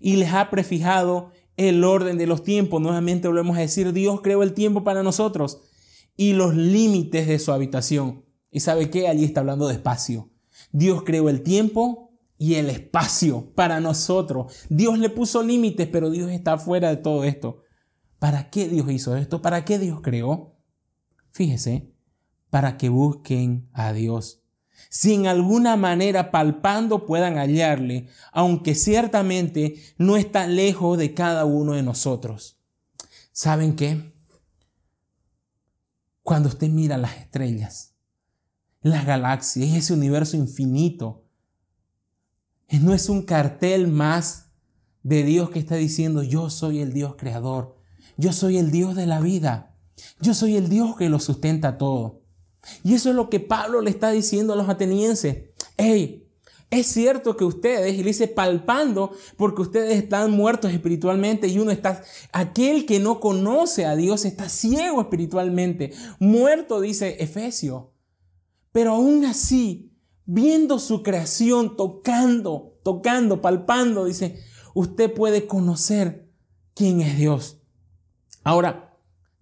Y 0.00 0.16
les 0.16 0.32
ha 0.32 0.50
prefijado 0.50 1.30
el 1.56 1.84
orden 1.84 2.18
de 2.18 2.26
los 2.26 2.42
tiempos. 2.42 2.82
Nuevamente 2.82 3.28
volvemos 3.28 3.56
a 3.56 3.60
decir, 3.60 3.92
Dios 3.92 4.22
creó 4.22 4.42
el 4.42 4.54
tiempo 4.54 4.82
para 4.82 5.04
nosotros 5.04 5.60
y 6.16 6.32
los 6.32 6.56
límites 6.56 7.28
de 7.28 7.38
su 7.38 7.52
habitación. 7.52 8.24
¿Y 8.50 8.58
sabe 8.58 8.90
qué? 8.90 9.06
Allí 9.06 9.24
está 9.24 9.38
hablando 9.38 9.68
de 9.68 9.74
espacio. 9.74 10.32
Dios 10.72 11.04
creó 11.04 11.28
el 11.28 11.44
tiempo 11.44 12.10
y 12.38 12.56
el 12.56 12.70
espacio 12.70 13.54
para 13.54 13.78
nosotros. 13.78 14.52
Dios 14.68 14.98
le 14.98 15.10
puso 15.10 15.44
límites, 15.44 15.86
pero 15.86 16.10
Dios 16.10 16.28
está 16.32 16.58
fuera 16.58 16.88
de 16.88 16.96
todo 16.96 17.22
esto. 17.22 17.62
¿Para 18.18 18.50
qué 18.50 18.68
Dios 18.68 18.90
hizo 18.90 19.14
esto? 19.14 19.40
¿Para 19.40 19.64
qué 19.64 19.78
Dios 19.78 20.00
creó? 20.02 20.56
Fíjese, 21.30 21.89
para 22.50 22.76
que 22.76 22.88
busquen 22.88 23.68
a 23.72 23.92
Dios 23.92 24.40
si 24.88 25.14
en 25.14 25.26
alguna 25.26 25.76
manera 25.76 26.30
palpando 26.30 27.06
puedan 27.06 27.36
hallarle, 27.36 28.08
aunque 28.32 28.74
ciertamente 28.74 29.76
no 29.98 30.16
está 30.16 30.46
lejos 30.46 30.98
de 30.98 31.14
cada 31.14 31.44
uno 31.44 31.74
de 31.74 31.82
nosotros. 31.82 32.58
¿Saben 33.32 33.76
qué? 33.76 34.12
Cuando 36.22 36.48
usted 36.48 36.68
mira 36.68 36.96
las 36.96 37.16
estrellas, 37.16 37.94
las 38.82 39.06
galaxias, 39.06 39.76
ese 39.76 39.92
universo 39.92 40.36
infinito, 40.36 41.24
no 42.80 42.92
es 42.92 43.08
un 43.08 43.22
cartel 43.22 43.88
más 43.88 44.50
de 45.02 45.22
Dios 45.24 45.50
que 45.50 45.58
está 45.58 45.76
diciendo, 45.76 46.22
yo 46.22 46.50
soy 46.50 46.80
el 46.80 46.92
Dios 46.92 47.14
creador, 47.16 47.76
yo 48.16 48.32
soy 48.32 48.58
el 48.58 48.70
Dios 48.70 48.96
de 48.96 49.06
la 49.06 49.20
vida, 49.20 49.76
yo 50.20 50.34
soy 50.34 50.56
el 50.56 50.68
Dios 50.68 50.96
que 50.96 51.08
lo 51.08 51.20
sustenta 51.20 51.78
todo. 51.78 52.19
Y 52.84 52.94
eso 52.94 53.10
es 53.10 53.16
lo 53.16 53.30
que 53.30 53.40
Pablo 53.40 53.80
le 53.80 53.90
está 53.90 54.10
diciendo 54.10 54.52
a 54.52 54.56
los 54.56 54.68
atenienses. 54.68 55.50
Hey, 55.76 56.26
es 56.70 56.86
cierto 56.86 57.36
que 57.36 57.44
ustedes, 57.44 57.94
y 57.94 57.98
le 57.98 58.04
dice 58.04 58.28
palpando, 58.28 59.12
porque 59.36 59.62
ustedes 59.62 59.98
están 59.98 60.30
muertos 60.30 60.72
espiritualmente 60.72 61.48
y 61.48 61.58
uno 61.58 61.72
está, 61.72 62.02
aquel 62.32 62.86
que 62.86 63.00
no 63.00 63.18
conoce 63.18 63.86
a 63.86 63.96
Dios 63.96 64.24
está 64.24 64.48
ciego 64.48 65.00
espiritualmente, 65.00 65.92
muerto, 66.20 66.80
dice 66.80 67.16
Efesio. 67.18 67.92
Pero 68.70 68.92
aún 68.92 69.24
así, 69.24 69.92
viendo 70.26 70.78
su 70.78 71.02
creación, 71.02 71.76
tocando, 71.76 72.78
tocando, 72.84 73.40
palpando, 73.40 74.04
dice, 74.04 74.38
usted 74.72 75.12
puede 75.12 75.48
conocer 75.48 76.30
quién 76.74 77.00
es 77.00 77.18
Dios. 77.18 77.62
Ahora, 78.44 78.89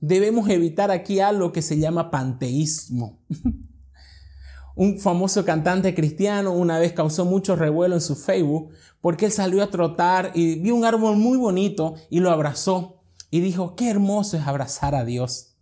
debemos 0.00 0.48
evitar 0.48 0.90
aquí 0.90 1.20
algo 1.20 1.52
que 1.52 1.62
se 1.62 1.78
llama 1.78 2.11
panteísmo. 2.11 3.20
Un 4.76 5.00
famoso 5.00 5.44
cantante 5.44 5.92
cristiano 5.92 6.52
una 6.52 6.78
vez 6.78 6.92
causó 6.92 7.24
mucho 7.24 7.56
revuelo 7.56 7.96
en 7.96 8.00
su 8.00 8.14
Facebook 8.14 8.70
porque 9.00 9.26
él 9.26 9.32
salió 9.32 9.62
a 9.64 9.70
trotar 9.70 10.30
y 10.34 10.61
vio 10.61 10.76
un 10.76 10.84
árbol 10.84 11.16
muy 11.16 11.37
bonito 11.37 11.96
y 12.11 12.20
lo 12.20 12.30
abrazó 12.30 13.02
y 13.28 13.40
dijo, 13.40 13.74
qué 13.74 13.90
hermoso 13.90 14.37
es 14.37 14.46
abrazar 14.46 14.94
a 14.94 15.04
Dios. 15.04 15.56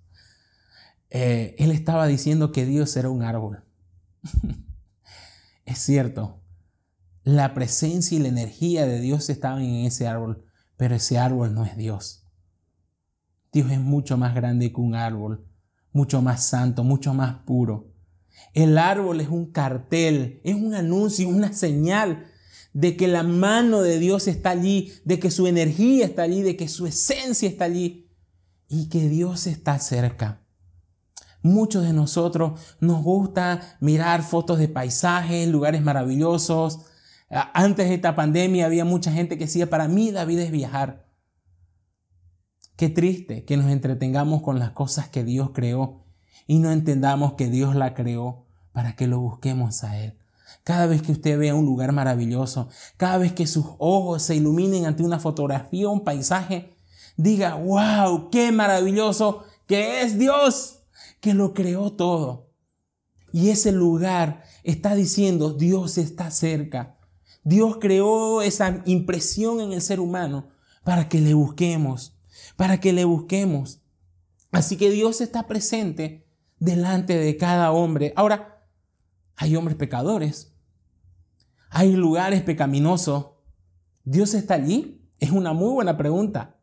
Eh, 1.08 1.54
él 1.58 1.72
estaba 1.72 2.06
diciendo 2.06 2.52
que 2.52 2.66
Dios 2.66 2.94
era 2.94 3.08
un 3.08 3.22
árbol. 3.22 3.64
es 5.64 5.78
cierto, 5.78 6.42
la 7.24 7.54
presencia 7.54 8.18
y 8.18 8.20
la 8.20 8.28
energía 8.28 8.84
de 8.84 9.00
Dios 9.00 9.30
estaban 9.30 9.62
en 9.62 9.86
ese 9.86 10.06
árbol, 10.06 10.44
pero 10.76 10.94
ese 10.94 11.18
árbol 11.18 11.54
no 11.54 11.64
es 11.64 11.74
Dios. 11.78 12.25
Dios 13.56 13.72
es 13.72 13.80
mucho 13.80 14.18
más 14.18 14.34
grande 14.34 14.70
que 14.70 14.82
un 14.82 14.94
árbol, 14.94 15.46
mucho 15.90 16.20
más 16.20 16.44
santo, 16.44 16.84
mucho 16.84 17.14
más 17.14 17.36
puro. 17.46 17.94
El 18.52 18.76
árbol 18.76 19.18
es 19.22 19.28
un 19.28 19.50
cartel, 19.50 20.42
es 20.44 20.54
un 20.54 20.74
anuncio, 20.74 21.26
una 21.26 21.54
señal 21.54 22.26
de 22.74 22.98
que 22.98 23.08
la 23.08 23.22
mano 23.22 23.80
de 23.80 23.98
Dios 23.98 24.28
está 24.28 24.50
allí, 24.50 24.92
de 25.06 25.18
que 25.18 25.30
su 25.30 25.46
energía 25.46 26.04
está 26.04 26.24
allí, 26.24 26.42
de 26.42 26.54
que 26.54 26.68
su 26.68 26.86
esencia 26.86 27.48
está 27.48 27.64
allí 27.64 28.10
y 28.68 28.90
que 28.90 29.08
Dios 29.08 29.46
está 29.46 29.78
cerca. 29.78 30.42
Muchos 31.40 31.82
de 31.82 31.94
nosotros 31.94 32.60
nos 32.80 33.02
gusta 33.02 33.78
mirar 33.80 34.22
fotos 34.22 34.58
de 34.58 34.68
paisajes, 34.68 35.48
lugares 35.48 35.80
maravillosos. 35.80 36.80
Antes 37.30 37.88
de 37.88 37.94
esta 37.94 38.14
pandemia 38.14 38.66
había 38.66 38.84
mucha 38.84 39.10
gente 39.12 39.38
que 39.38 39.46
decía, 39.46 39.70
para 39.70 39.88
mí 39.88 40.10
la 40.10 40.26
vida 40.26 40.42
es 40.42 40.50
viajar. 40.50 41.05
Qué 42.76 42.90
triste 42.90 43.46
que 43.46 43.56
nos 43.56 43.70
entretengamos 43.70 44.42
con 44.42 44.58
las 44.58 44.72
cosas 44.72 45.08
que 45.08 45.24
Dios 45.24 45.50
creó 45.54 46.04
y 46.46 46.58
no 46.58 46.70
entendamos 46.70 47.32
que 47.32 47.48
Dios 47.48 47.74
la 47.74 47.94
creó 47.94 48.44
para 48.72 48.94
que 48.94 49.06
lo 49.06 49.18
busquemos 49.18 49.82
a 49.82 49.98
Él. 49.98 50.18
Cada 50.62 50.84
vez 50.84 51.00
que 51.00 51.12
usted 51.12 51.38
vea 51.38 51.54
un 51.54 51.64
lugar 51.64 51.92
maravilloso, 51.92 52.68
cada 52.98 53.16
vez 53.16 53.32
que 53.32 53.46
sus 53.46 53.64
ojos 53.78 54.22
se 54.22 54.36
iluminen 54.36 54.84
ante 54.84 55.02
una 55.02 55.18
fotografía 55.18 55.88
un 55.88 56.04
paisaje, 56.04 56.76
diga, 57.16 57.54
wow, 57.54 58.28
qué 58.28 58.52
maravilloso 58.52 59.44
que 59.66 60.02
es 60.02 60.18
Dios, 60.18 60.80
que 61.20 61.32
lo 61.32 61.54
creó 61.54 61.94
todo. 61.94 62.50
Y 63.32 63.48
ese 63.48 63.72
lugar 63.72 64.42
está 64.64 64.94
diciendo, 64.94 65.54
Dios 65.54 65.96
está 65.96 66.30
cerca. 66.30 66.98
Dios 67.42 67.78
creó 67.80 68.42
esa 68.42 68.82
impresión 68.84 69.60
en 69.60 69.72
el 69.72 69.80
ser 69.80 69.98
humano 69.98 70.48
para 70.84 71.08
que 71.08 71.22
le 71.22 71.32
busquemos 71.32 72.15
para 72.56 72.80
que 72.80 72.92
le 72.92 73.04
busquemos. 73.04 73.80
Así 74.50 74.76
que 74.76 74.90
Dios 74.90 75.20
está 75.20 75.46
presente 75.46 76.26
delante 76.58 77.16
de 77.16 77.36
cada 77.36 77.72
hombre. 77.72 78.12
Ahora, 78.16 78.68
hay 79.36 79.54
hombres 79.54 79.76
pecadores, 79.76 80.54
hay 81.68 81.94
lugares 81.94 82.42
pecaminosos. 82.42 83.32
¿Dios 84.04 84.34
está 84.34 84.54
allí? 84.54 85.02
Es 85.18 85.30
una 85.30 85.52
muy 85.52 85.72
buena 85.72 85.96
pregunta. 85.96 86.56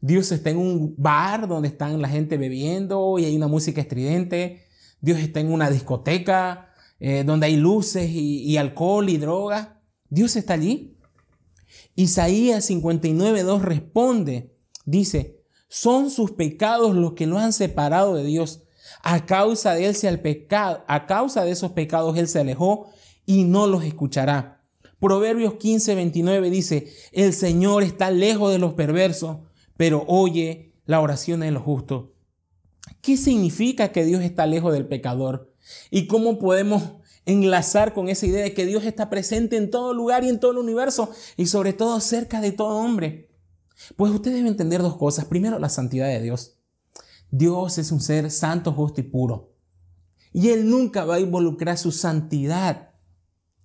Dios 0.00 0.32
está 0.32 0.50
en 0.50 0.56
un 0.56 0.94
bar 0.96 1.46
donde 1.46 1.68
están 1.68 2.00
la 2.00 2.08
gente 2.08 2.38
bebiendo 2.38 3.18
y 3.18 3.24
hay 3.24 3.36
una 3.36 3.48
música 3.48 3.80
estridente. 3.80 4.66
Dios 5.00 5.18
está 5.18 5.40
en 5.40 5.52
una 5.52 5.70
discoteca 5.70 6.70
eh, 7.00 7.24
donde 7.24 7.46
hay 7.46 7.56
luces 7.56 8.10
y, 8.10 8.56
alcohol 8.56 9.08
y 9.08 9.18
droga. 9.18 9.82
Dios 10.08 10.36
está 10.36 10.54
allí. 10.54 10.96
Isaías 11.94 12.70
59.2 12.70 13.60
responde, 13.60 14.56
Dice, 14.84 15.40
son 15.68 16.10
sus 16.10 16.32
pecados 16.32 16.94
los 16.94 17.12
que 17.12 17.26
lo 17.26 17.38
han 17.38 17.52
separado 17.52 18.14
de 18.14 18.24
Dios. 18.24 18.62
A 19.02 19.24
causa 19.24 19.74
de 19.74 19.86
él 19.86 19.94
se 19.94 20.08
a 20.08 21.06
causa 21.06 21.44
de 21.44 21.52
esos 21.52 21.72
pecados 21.72 22.16
él 22.18 22.28
se 22.28 22.40
alejó 22.40 22.90
y 23.24 23.44
no 23.44 23.66
los 23.66 23.84
escuchará. 23.84 24.64
Proverbios 24.98 25.54
15, 25.54 25.94
29 25.94 26.50
dice, 26.50 26.92
el 27.12 27.32
Señor 27.32 27.82
está 27.82 28.10
lejos 28.10 28.52
de 28.52 28.58
los 28.58 28.74
perversos, 28.74 29.38
pero 29.76 30.04
oye 30.08 30.74
la 30.84 31.00
oración 31.00 31.40
de 31.40 31.50
los 31.52 31.62
justos. 31.62 32.10
¿Qué 33.00 33.16
significa 33.16 33.92
que 33.92 34.04
Dios 34.04 34.22
está 34.22 34.46
lejos 34.46 34.72
del 34.72 34.86
pecador? 34.86 35.54
¿Y 35.90 36.06
cómo 36.06 36.38
podemos 36.38 36.82
enlazar 37.24 37.94
con 37.94 38.08
esa 38.08 38.26
idea 38.26 38.42
de 38.42 38.52
que 38.52 38.66
Dios 38.66 38.84
está 38.84 39.08
presente 39.08 39.56
en 39.56 39.70
todo 39.70 39.94
lugar 39.94 40.24
y 40.24 40.28
en 40.28 40.40
todo 40.40 40.50
el 40.50 40.58
universo 40.58 41.10
y 41.36 41.46
sobre 41.46 41.72
todo 41.72 42.00
cerca 42.00 42.40
de 42.40 42.52
todo 42.52 42.76
hombre? 42.76 43.29
Pues 43.96 44.12
usted 44.12 44.32
debe 44.32 44.48
entender 44.48 44.82
dos 44.82 44.96
cosas. 44.96 45.24
Primero, 45.24 45.58
la 45.58 45.68
santidad 45.68 46.06
de 46.06 46.20
Dios. 46.20 46.56
Dios 47.30 47.78
es 47.78 47.92
un 47.92 48.00
ser 48.00 48.30
santo, 48.30 48.72
justo 48.72 49.00
y 49.00 49.04
puro. 49.04 49.54
Y 50.32 50.48
Él 50.50 50.68
nunca 50.68 51.04
va 51.04 51.16
a 51.16 51.20
involucrar 51.20 51.78
su 51.78 51.92
santidad 51.92 52.90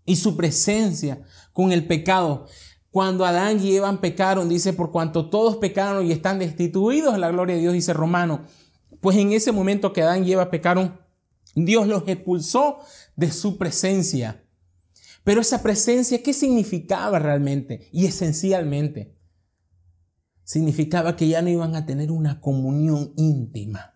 y 0.05 0.15
su 0.15 0.35
presencia 0.35 1.23
con 1.53 1.71
el 1.71 1.85
pecado. 1.87 2.47
Cuando 2.91 3.25
Adán 3.25 3.59
y 3.59 3.75
Eva 3.75 3.99
pecaron, 3.99 4.49
dice, 4.49 4.73
por 4.73 4.91
cuanto 4.91 5.29
todos 5.29 5.57
pecaron 5.57 6.05
y 6.05 6.11
están 6.11 6.39
destituidos 6.39 7.13
de 7.13 7.19
la 7.19 7.31
gloria 7.31 7.55
de 7.55 7.61
Dios, 7.61 7.73
dice 7.73 7.93
Romano. 7.93 8.45
Pues 9.01 9.17
en 9.17 9.33
ese 9.33 9.51
momento 9.51 9.93
que 9.93 10.01
Adán 10.01 10.25
y 10.25 10.31
Eva 10.31 10.49
pecaron, 10.49 10.99
Dios 11.55 11.87
los 11.87 12.07
expulsó 12.07 12.79
de 13.15 13.31
su 13.31 13.57
presencia. 13.57 14.43
Pero 15.23 15.41
esa 15.41 15.61
presencia, 15.63 16.21
¿qué 16.21 16.33
significaba 16.33 17.19
realmente 17.19 17.89
y 17.91 18.05
esencialmente? 18.05 19.14
Significaba 20.45 21.17
que 21.17 21.27
ya 21.27 21.41
no 21.41 21.49
iban 21.49 21.75
a 21.75 21.85
tener 21.85 22.11
una 22.11 22.39
comunión 22.39 23.11
íntima. 23.17 23.95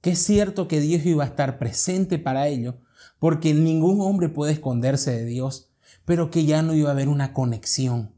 Que 0.00 0.12
es 0.12 0.20
cierto 0.20 0.68
que 0.68 0.80
Dios 0.80 1.04
iba 1.04 1.24
a 1.24 1.26
estar 1.26 1.58
presente 1.58 2.18
para 2.18 2.48
ellos, 2.48 2.76
porque 3.18 3.52
ningún 3.52 4.00
hombre 4.00 4.28
puede 4.28 4.52
esconderse 4.52 5.10
de 5.10 5.24
Dios, 5.24 5.70
pero 6.04 6.30
que 6.30 6.44
ya 6.44 6.62
no 6.62 6.72
iba 6.72 6.88
a 6.88 6.92
haber 6.92 7.08
una 7.08 7.34
conexión. 7.34 8.14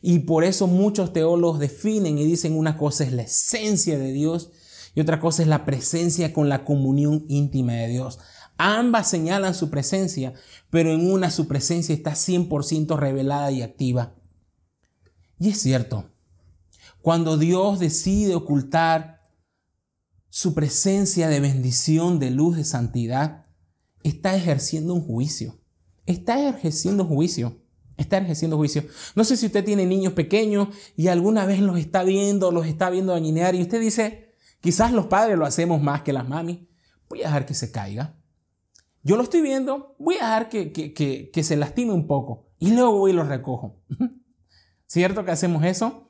Y 0.00 0.20
por 0.20 0.44
eso 0.44 0.66
muchos 0.66 1.12
teólogos 1.12 1.60
definen 1.60 2.18
y 2.18 2.24
dicen 2.24 2.56
una 2.56 2.76
cosa 2.76 3.04
es 3.04 3.12
la 3.12 3.22
esencia 3.22 3.98
de 3.98 4.12
Dios 4.12 4.50
y 4.94 5.00
otra 5.00 5.20
cosa 5.20 5.42
es 5.42 5.48
la 5.48 5.64
presencia 5.64 6.32
con 6.32 6.48
la 6.48 6.64
comunión 6.64 7.26
íntima 7.28 7.74
de 7.74 7.88
Dios. 7.88 8.18
Ambas 8.56 9.10
señalan 9.10 9.54
su 9.54 9.68
presencia, 9.68 10.32
pero 10.70 10.90
en 10.90 11.10
una 11.10 11.30
su 11.30 11.46
presencia 11.46 11.94
está 11.94 12.12
100% 12.12 12.98
revelada 12.98 13.52
y 13.52 13.60
activa. 13.60 14.14
Y 15.38 15.50
es 15.50 15.60
cierto, 15.60 16.10
cuando 17.02 17.36
Dios 17.36 17.78
decide 17.78 18.34
ocultar 18.34 19.30
su 20.28 20.54
presencia 20.54 21.28
de 21.28 21.40
bendición, 21.40 22.18
de 22.18 22.30
luz, 22.30 22.56
de 22.56 22.64
santidad, 22.64 23.46
está 24.02 24.34
ejerciendo 24.34 24.94
un 24.94 25.02
juicio. 25.02 25.58
Está 26.04 26.48
ejerciendo 26.48 27.04
juicio. 27.04 27.62
Está 27.96 28.18
ejerciendo 28.18 28.56
juicio. 28.56 28.84
No 29.14 29.24
sé 29.24 29.36
si 29.36 29.46
usted 29.46 29.64
tiene 29.64 29.86
niños 29.86 30.12
pequeños 30.12 30.68
y 30.96 31.08
alguna 31.08 31.46
vez 31.46 31.60
los 31.60 31.78
está 31.78 32.02
viendo, 32.02 32.52
los 32.52 32.66
está 32.66 32.90
viendo 32.90 33.12
dañinear 33.12 33.54
y 33.54 33.62
usted 33.62 33.80
dice, 33.80 34.26
Quizás 34.66 34.92
los 34.92 35.06
padres 35.06 35.38
lo 35.38 35.46
hacemos 35.46 35.80
más 35.80 36.02
que 36.02 36.12
las 36.12 36.28
mami. 36.28 36.68
Voy 37.08 37.22
a 37.22 37.26
dejar 37.26 37.46
que 37.46 37.54
se 37.54 37.70
caiga. 37.70 38.16
Yo 39.04 39.16
lo 39.16 39.22
estoy 39.22 39.40
viendo, 39.40 39.94
voy 40.00 40.16
a 40.16 40.24
dejar 40.24 40.48
que, 40.48 40.72
que, 40.72 41.44
se 41.44 41.56
lastime 41.56 41.92
un 41.92 42.08
poco 42.08 42.48
y 42.58 42.72
luego 42.72 42.98
voy 42.98 43.12
y 43.12 43.14
lo 43.14 43.22
recojo. 43.22 43.80
¿Cierto 44.86 45.24
que 45.24 45.32
hacemos 45.32 45.64
eso? 45.64 46.08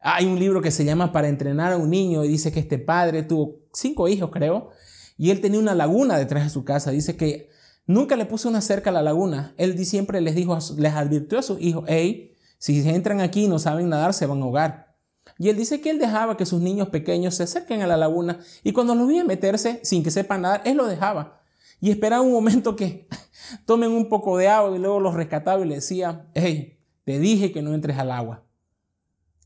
Hay 0.00 0.26
un 0.26 0.38
libro 0.38 0.60
que 0.60 0.70
se 0.70 0.84
llama 0.84 1.12
Para 1.12 1.28
entrenar 1.28 1.72
a 1.72 1.76
un 1.76 1.88
niño 1.88 2.24
y 2.24 2.28
dice 2.28 2.52
que 2.52 2.60
este 2.60 2.78
padre 2.78 3.22
tuvo 3.22 3.60
cinco 3.72 4.08
hijos, 4.08 4.30
creo, 4.30 4.70
y 5.16 5.30
él 5.30 5.40
tenía 5.40 5.60
una 5.60 5.74
laguna 5.74 6.18
detrás 6.18 6.44
de 6.44 6.50
su 6.50 6.64
casa. 6.64 6.90
Dice 6.90 7.16
que 7.16 7.48
nunca 7.86 8.16
le 8.16 8.26
puso 8.26 8.48
una 8.48 8.60
cerca 8.60 8.90
a 8.90 8.92
la 8.92 9.02
laguna. 9.02 9.54
Él 9.56 9.82
siempre 9.86 10.20
les 10.20 10.34
dijo, 10.34 10.58
les 10.76 10.92
advirtió 10.92 11.38
a 11.38 11.42
sus 11.42 11.60
hijos, 11.60 11.84
hey, 11.86 12.36
si 12.58 12.86
entran 12.88 13.20
aquí 13.20 13.44
y 13.44 13.48
no 13.48 13.58
saben 13.58 13.88
nadar, 13.88 14.12
se 14.12 14.26
van 14.26 14.40
a 14.40 14.44
ahogar. 14.44 14.96
Y 15.38 15.48
él 15.48 15.56
dice 15.56 15.80
que 15.80 15.90
él 15.90 15.98
dejaba 15.98 16.36
que 16.36 16.46
sus 16.46 16.60
niños 16.60 16.88
pequeños 16.90 17.34
se 17.34 17.44
acerquen 17.44 17.80
a 17.80 17.86
la 17.86 17.96
laguna 17.96 18.40
y 18.62 18.72
cuando 18.72 18.94
los 18.94 19.08
veía 19.08 19.24
meterse 19.24 19.80
sin 19.82 20.02
que 20.02 20.10
sepan 20.10 20.42
nadar, 20.42 20.62
él 20.64 20.76
lo 20.76 20.86
dejaba. 20.86 21.40
Y 21.80 21.90
esperaba 21.90 22.22
un 22.22 22.32
momento 22.32 22.76
que 22.76 23.08
tomen 23.66 23.90
un 23.90 24.08
poco 24.08 24.36
de 24.36 24.48
agua 24.48 24.76
y 24.76 24.78
luego 24.78 25.00
los 25.00 25.14
rescataba 25.14 25.64
y 25.64 25.68
le 25.68 25.76
decía, 25.76 26.26
hey, 26.34 26.81
te 27.04 27.18
dije 27.18 27.52
que 27.52 27.62
no 27.62 27.74
entres 27.74 27.98
al 27.98 28.10
agua. 28.10 28.44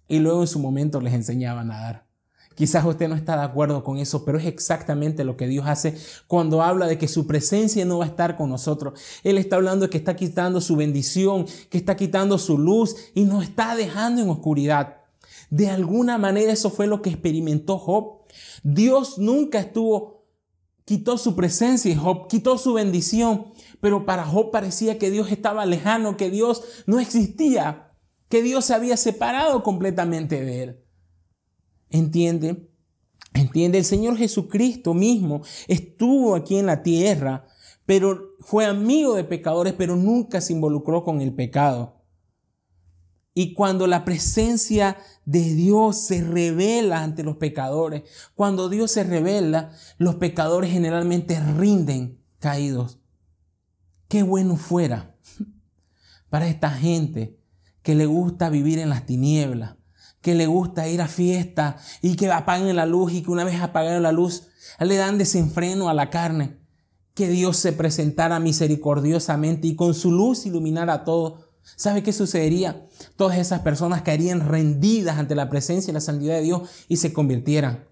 Y 0.09 0.19
luego 0.19 0.43
en 0.43 0.47
su 0.47 0.59
momento 0.59 1.01
les 1.01 1.15
enseñaba 1.15 1.63
a 1.63 1.65
nadar. 1.65 2.07
Quizás 2.57 2.87
usted 2.87 3.09
no 3.09 3.17
está 3.17 3.37
de 3.37 3.43
acuerdo 3.43 3.85
con 3.85 3.99
eso, 3.99 4.25
pero 4.25 4.39
es 4.39 4.47
exactamente 4.47 5.25
lo 5.25 5.37
que 5.37 5.47
Dios 5.47 5.67
hace 5.67 5.95
cuando 6.27 6.63
habla 6.63 6.87
de 6.87 6.97
que 6.97 7.07
su 7.07 7.27
presencia 7.27 7.85
no 7.85 7.99
va 7.99 8.07
a 8.07 8.09
estar 8.09 8.37
con 8.39 8.49
nosotros. 8.49 8.99
Él 9.25 9.37
está 9.37 9.57
hablando 9.57 9.85
de 9.85 9.91
que 9.91 9.99
está 9.99 10.17
quitando 10.17 10.63
su 10.63 10.75
bendición, 10.75 11.45
que 11.69 11.77
está 11.77 11.97
quitando 11.97 12.39
su 12.39 12.57
luz 12.57 12.97
y 13.15 13.25
nos 13.25 13.45
está 13.45 13.77
dejando 13.77 14.23
en 14.23 14.31
oscuridad. 14.31 15.03
De 15.51 15.69
alguna 15.69 16.17
manera 16.17 16.51
eso 16.51 16.71
fue 16.71 16.87
lo 16.87 17.03
que 17.03 17.11
experimentó 17.11 17.77
Job. 17.77 18.23
Dios 18.63 19.19
nunca 19.19 19.61
estuvo, 19.61 20.25
quitó 20.87 21.19
su 21.19 21.37
presencia 21.37 21.93
en 21.93 21.99
Job, 21.99 22.27
quitó 22.27 22.57
su 22.57 22.73
bendición, 22.73 23.49
pero 23.81 24.05
para 24.07 24.25
Job 24.25 24.51
parecía 24.51 24.99
que 24.99 25.11
Dios 25.11 25.31
estaba 25.31 25.67
lejano, 25.67 26.17
que 26.17 26.31
Dios 26.31 26.63
no 26.87 27.01
existía, 27.01 27.93
que 28.29 28.43
Dios 28.43 28.65
se 28.65 28.75
había 28.75 28.97
separado 28.97 29.63
completamente 29.63 30.45
de 30.45 30.63
él. 30.63 30.85
¿Entiende? 31.91 32.71
¿Entiende? 33.35 33.79
El 33.79 33.85
Señor 33.85 34.17
Jesucristo 34.17 34.95
mismo 34.95 35.43
estuvo 35.69 36.35
aquí 36.35 36.59
en 36.59 36.67
la 36.67 36.83
tierra, 36.83 37.47
pero 37.85 38.35
fue 38.41 38.65
amigo 38.65 39.15
de 39.15 39.25
pecadores, 39.25 39.75
pero 39.75 39.97
nunca 39.97 40.41
se 40.41 40.53
involucró 40.53 41.05
con 41.05 41.21
el 41.21 41.35
pecado. 41.35 41.97
Y 43.39 43.53
cuando 43.53 43.87
la 43.87 44.07
presencia 44.07 44.97
de 45.27 45.43
Dios 45.55 46.07
se 46.07 46.23
revela 46.23 47.03
ante 47.03 47.23
los 47.23 47.37
pecadores, 47.37 48.05
cuando 48.35 48.71
Dios 48.71 48.91
se 48.91 49.05
revela, 49.05 49.73
los 49.99 50.15
pecadores 50.15 50.73
generalmente 50.73 51.39
rinden 51.39 52.25
caídos. 52.39 52.99
Qué 54.09 54.23
bueno 54.23 54.57
fuera 54.57 55.17
para 56.29 56.49
esta 56.49 56.71
gente 56.71 57.39
que 57.83 57.95
le 57.95 58.07
gusta 58.07 58.51
vivir 58.51 58.79
en 58.79 58.89
las 58.89 59.07
tinieblas, 59.07 59.77
que 60.21 60.35
le 60.35 60.47
gusta 60.47 60.89
ir 60.89 61.01
a 61.01 61.09
fiesta 61.09 61.77
y 62.03 62.17
que 62.17 62.31
apaguen 62.31 62.75
la 62.77 62.87
luz 62.87 63.13
y 63.13 63.23
que 63.23 63.31
una 63.31 63.45
vez 63.45 63.61
apagaron 63.61 64.03
la 64.03 64.13
luz 64.13 64.49
le 64.81 64.97
dan 64.97 65.19
desenfreno 65.19 65.89
a 65.89 65.95
la 65.95 66.11
carne. 66.11 66.59
Que 67.15 67.29
Dios 67.29 67.57
se 67.57 67.73
presentara 67.73 68.41
misericordiosamente 68.41 69.69
y 69.69 69.77
con 69.77 69.95
su 69.95 70.13
luz 70.13 70.45
iluminara 70.45 70.93
a 70.93 71.05
todos 71.05 71.47
¿Sabe 71.75 72.03
qué 72.03 72.13
sucedería? 72.13 72.87
Todas 73.17 73.39
esas 73.39 73.61
personas 73.61 74.03
caerían 74.03 74.49
rendidas 74.49 75.19
ante 75.19 75.35
la 75.35 75.51
presencia 75.51 75.91
y 75.91 75.95
la 75.95 76.01
santidad 76.01 76.35
de 76.35 76.43
Dios 76.43 76.69
y 76.87 76.99
se 76.99 77.13
convirtieran. 77.13 77.85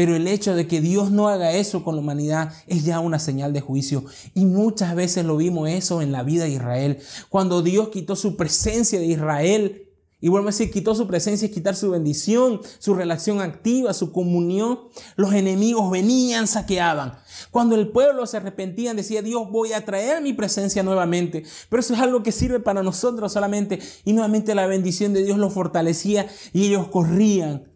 Pero 0.00 0.16
el 0.16 0.28
hecho 0.28 0.54
de 0.54 0.66
que 0.66 0.80
Dios 0.80 1.10
no 1.10 1.28
haga 1.28 1.52
eso 1.52 1.84
con 1.84 1.94
la 1.94 2.00
humanidad 2.00 2.54
es 2.66 2.86
ya 2.86 3.00
una 3.00 3.18
señal 3.18 3.52
de 3.52 3.60
juicio. 3.60 4.06
Y 4.32 4.46
muchas 4.46 4.94
veces 4.94 5.26
lo 5.26 5.36
vimos 5.36 5.68
eso 5.68 6.00
en 6.00 6.10
la 6.10 6.22
vida 6.22 6.44
de 6.44 6.52
Israel. 6.52 7.00
Cuando 7.28 7.60
Dios 7.60 7.90
quitó 7.90 8.16
su 8.16 8.34
presencia 8.34 8.98
de 8.98 9.04
Israel 9.04 9.90
y 10.18 10.30
vuelvo 10.30 10.48
a 10.48 10.52
decir, 10.52 10.70
quitó 10.70 10.94
su 10.94 11.06
presencia 11.06 11.44
y 11.44 11.50
quitar 11.50 11.76
su 11.76 11.90
bendición, 11.90 12.62
su 12.78 12.94
relación 12.94 13.42
activa, 13.42 13.92
su 13.92 14.10
comunión. 14.10 14.80
Los 15.16 15.34
enemigos 15.34 15.90
venían, 15.90 16.46
saqueaban. 16.46 17.18
Cuando 17.50 17.74
el 17.74 17.88
pueblo 17.88 18.24
se 18.26 18.38
arrepentía, 18.38 18.94
decía, 18.94 19.20
Dios, 19.20 19.50
voy 19.50 19.74
a 19.74 19.84
traer 19.84 20.22
mi 20.22 20.32
presencia 20.32 20.82
nuevamente. 20.82 21.44
Pero 21.68 21.80
eso 21.80 21.92
es 21.92 22.00
algo 22.00 22.22
que 22.22 22.32
sirve 22.32 22.60
para 22.60 22.82
nosotros 22.82 23.34
solamente. 23.34 23.80
Y 24.06 24.14
nuevamente 24.14 24.54
la 24.54 24.66
bendición 24.66 25.12
de 25.12 25.24
Dios 25.24 25.36
los 25.36 25.52
fortalecía 25.52 26.26
y 26.54 26.68
ellos 26.68 26.88
corrían 26.88 27.70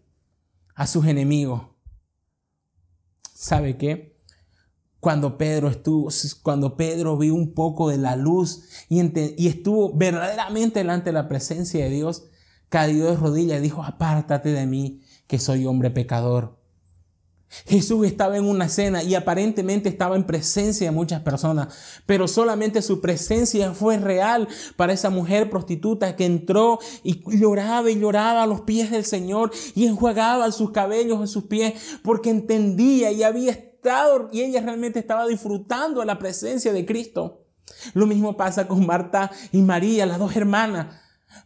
a 0.73 0.87
sus 0.87 1.05
enemigos. 1.05 1.74
¿Sabe 3.45 3.77
qué? 3.77 4.17
Cuando 4.99 5.37
Pedro 5.37 5.69
estuvo, 5.69 6.09
cuando 6.41 6.75
Pedro 6.75 7.15
vio 7.15 7.35
un 7.35 7.53
poco 7.53 7.89
de 7.89 7.99
la 7.99 8.15
luz 8.15 8.63
y, 8.89 8.99
y 9.37 9.47
estuvo 9.47 9.95
verdaderamente 9.95 10.79
delante 10.79 11.09
de 11.09 11.13
la 11.13 11.27
presencia 11.27 11.83
de 11.83 11.91
Dios, 11.91 12.25
cayó 12.69 13.05
de 13.05 13.15
rodillas 13.15 13.59
y 13.59 13.61
dijo, 13.61 13.83
apártate 13.83 14.49
de 14.49 14.65
mí, 14.65 15.03
que 15.27 15.37
soy 15.37 15.67
hombre 15.67 15.91
pecador. 15.91 16.59
Jesús 17.65 18.05
estaba 18.05 18.37
en 18.37 18.45
una 18.45 18.69
cena 18.69 19.03
y 19.03 19.15
aparentemente 19.15 19.89
estaba 19.89 20.15
en 20.15 20.25
presencia 20.25 20.87
de 20.87 20.95
muchas 20.95 21.21
personas, 21.21 21.73
pero 22.05 22.27
solamente 22.27 22.81
su 22.81 23.01
presencia 23.01 23.73
fue 23.73 23.97
real 23.97 24.47
para 24.75 24.93
esa 24.93 25.09
mujer 25.09 25.49
prostituta 25.49 26.15
que 26.15 26.25
entró 26.25 26.79
y 27.03 27.23
lloraba 27.37 27.89
y 27.89 27.99
lloraba 27.99 28.43
a 28.43 28.47
los 28.47 28.61
pies 28.61 28.91
del 28.91 29.05
Señor 29.05 29.51
y 29.73 29.85
enjuagaba 29.85 30.51
sus 30.51 30.71
cabellos 30.71 31.19
en 31.19 31.27
sus 31.27 31.45
pies 31.45 31.73
porque 32.03 32.29
entendía 32.29 33.11
y 33.11 33.23
había 33.23 33.51
estado 33.51 33.75
y 34.31 34.41
ella 34.41 34.61
realmente 34.61 34.99
estaba 34.99 35.27
disfrutando 35.27 35.99
de 35.99 36.05
la 36.07 36.17
presencia 36.17 36.73
de 36.73 36.85
Cristo. 36.85 37.45
Lo 37.93 38.07
mismo 38.07 38.35
pasa 38.37 38.67
con 38.67 38.85
Marta 38.85 39.31
y 39.51 39.61
María, 39.61 40.05
las 40.05 40.19
dos 40.19 40.35
hermanas. 40.35 41.04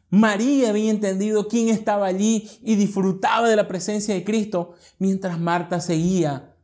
María 0.10 0.70
había 0.70 0.92
entendido 0.92 1.48
quién 1.48 1.70
estaba 1.70 2.08
allí 2.08 2.50
y 2.64 2.76
disfrutaba 2.76 3.48
de 3.48 3.56
la 3.56 3.68
presencia 3.68 4.14
de 4.14 4.24
Cristo, 4.24 4.74
mientras 4.98 5.40
Marta 5.40 5.80
seguía 5.80 6.56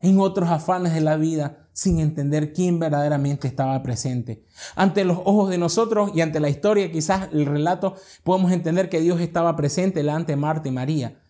en 0.00 0.20
otros 0.20 0.48
afanes 0.48 0.94
de 0.94 1.00
la 1.00 1.16
vida 1.16 1.68
sin 1.72 2.00
entender 2.00 2.52
quién 2.52 2.80
verdaderamente 2.80 3.46
estaba 3.46 3.80
presente. 3.84 4.44
Ante 4.74 5.04
los 5.04 5.18
ojos 5.18 5.48
de 5.48 5.58
nosotros 5.58 6.10
y 6.12 6.22
ante 6.22 6.40
la 6.40 6.48
historia, 6.48 6.90
quizás 6.90 7.28
el 7.32 7.46
relato, 7.46 7.94
podemos 8.24 8.50
entender 8.50 8.88
que 8.88 9.00
Dios 9.00 9.20
estaba 9.20 9.54
presente 9.54 10.00
delante 10.00 10.32
de 10.32 10.36
Marta 10.36 10.68
y 10.68 10.72
María. 10.72 11.20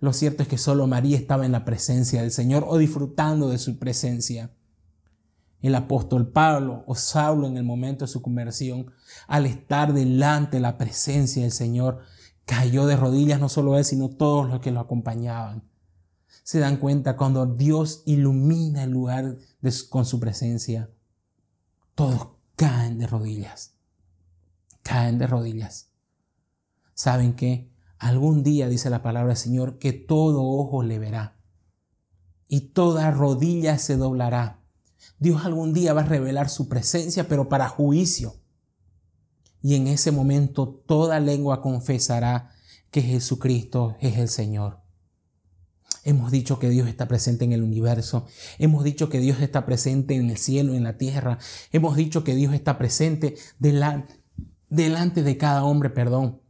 Lo 0.00 0.14
cierto 0.14 0.42
es 0.42 0.48
que 0.48 0.56
solo 0.56 0.86
María 0.86 1.18
estaba 1.18 1.44
en 1.44 1.52
la 1.52 1.66
presencia 1.66 2.22
del 2.22 2.30
Señor 2.30 2.64
o 2.66 2.78
disfrutando 2.78 3.50
de 3.50 3.58
su 3.58 3.78
presencia. 3.78 4.50
El 5.60 5.74
apóstol 5.74 6.28
Pablo 6.28 6.84
o 6.86 6.94
Saulo 6.94 7.46
en 7.46 7.56
el 7.56 7.64
momento 7.64 8.04
de 8.04 8.10
su 8.10 8.22
conversión, 8.22 8.92
al 9.26 9.46
estar 9.46 9.92
delante 9.92 10.58
de 10.58 10.60
la 10.60 10.78
presencia 10.78 11.42
del 11.42 11.52
Señor, 11.52 12.00
cayó 12.44 12.86
de 12.86 12.96
rodillas 12.96 13.40
no 13.40 13.48
solo 13.48 13.76
él, 13.76 13.84
sino 13.84 14.08
todos 14.08 14.48
los 14.48 14.60
que 14.60 14.70
lo 14.70 14.80
acompañaban. 14.80 15.64
Se 16.44 16.60
dan 16.60 16.76
cuenta 16.76 17.16
cuando 17.16 17.46
Dios 17.46 18.02
ilumina 18.06 18.84
el 18.84 18.90
lugar 18.90 19.36
con 19.90 20.06
su 20.06 20.20
presencia, 20.20 20.90
todos 21.94 22.28
caen 22.54 22.98
de 22.98 23.06
rodillas, 23.06 23.74
caen 24.82 25.18
de 25.18 25.26
rodillas. 25.26 25.90
¿Saben 26.94 27.34
qué? 27.34 27.70
Algún 27.98 28.42
día, 28.42 28.68
dice 28.68 28.90
la 28.90 29.02
palabra 29.02 29.28
del 29.28 29.36
Señor, 29.36 29.78
que 29.78 29.92
todo 29.92 30.42
ojo 30.42 30.82
le 30.82 30.98
verá 30.98 31.38
y 32.48 32.72
toda 32.72 33.10
rodilla 33.10 33.78
se 33.78 33.96
doblará. 33.96 34.57
Dios 35.18 35.44
algún 35.44 35.72
día 35.72 35.92
va 35.92 36.02
a 36.02 36.04
revelar 36.04 36.48
su 36.48 36.68
presencia, 36.68 37.28
pero 37.28 37.48
para 37.48 37.68
juicio. 37.68 38.36
Y 39.62 39.74
en 39.74 39.88
ese 39.88 40.12
momento 40.12 40.82
toda 40.86 41.18
lengua 41.20 41.60
confesará 41.60 42.52
que 42.90 43.02
Jesucristo 43.02 43.96
es 44.00 44.16
el 44.18 44.28
Señor. 44.28 44.80
Hemos 46.04 46.30
dicho 46.30 46.58
que 46.58 46.70
Dios 46.70 46.88
está 46.88 47.08
presente 47.08 47.44
en 47.44 47.52
el 47.52 47.62
universo. 47.62 48.26
Hemos 48.58 48.84
dicho 48.84 49.08
que 49.08 49.20
Dios 49.20 49.40
está 49.40 49.66
presente 49.66 50.14
en 50.14 50.30
el 50.30 50.38
cielo, 50.38 50.74
en 50.74 50.84
la 50.84 50.96
tierra. 50.96 51.38
Hemos 51.72 51.96
dicho 51.96 52.24
que 52.24 52.34
Dios 52.34 52.54
está 52.54 52.78
presente 52.78 53.34
delante, 53.58 54.14
delante 54.70 55.22
de 55.22 55.36
cada 55.36 55.64
hombre, 55.64 55.90
perdón. 55.90 56.40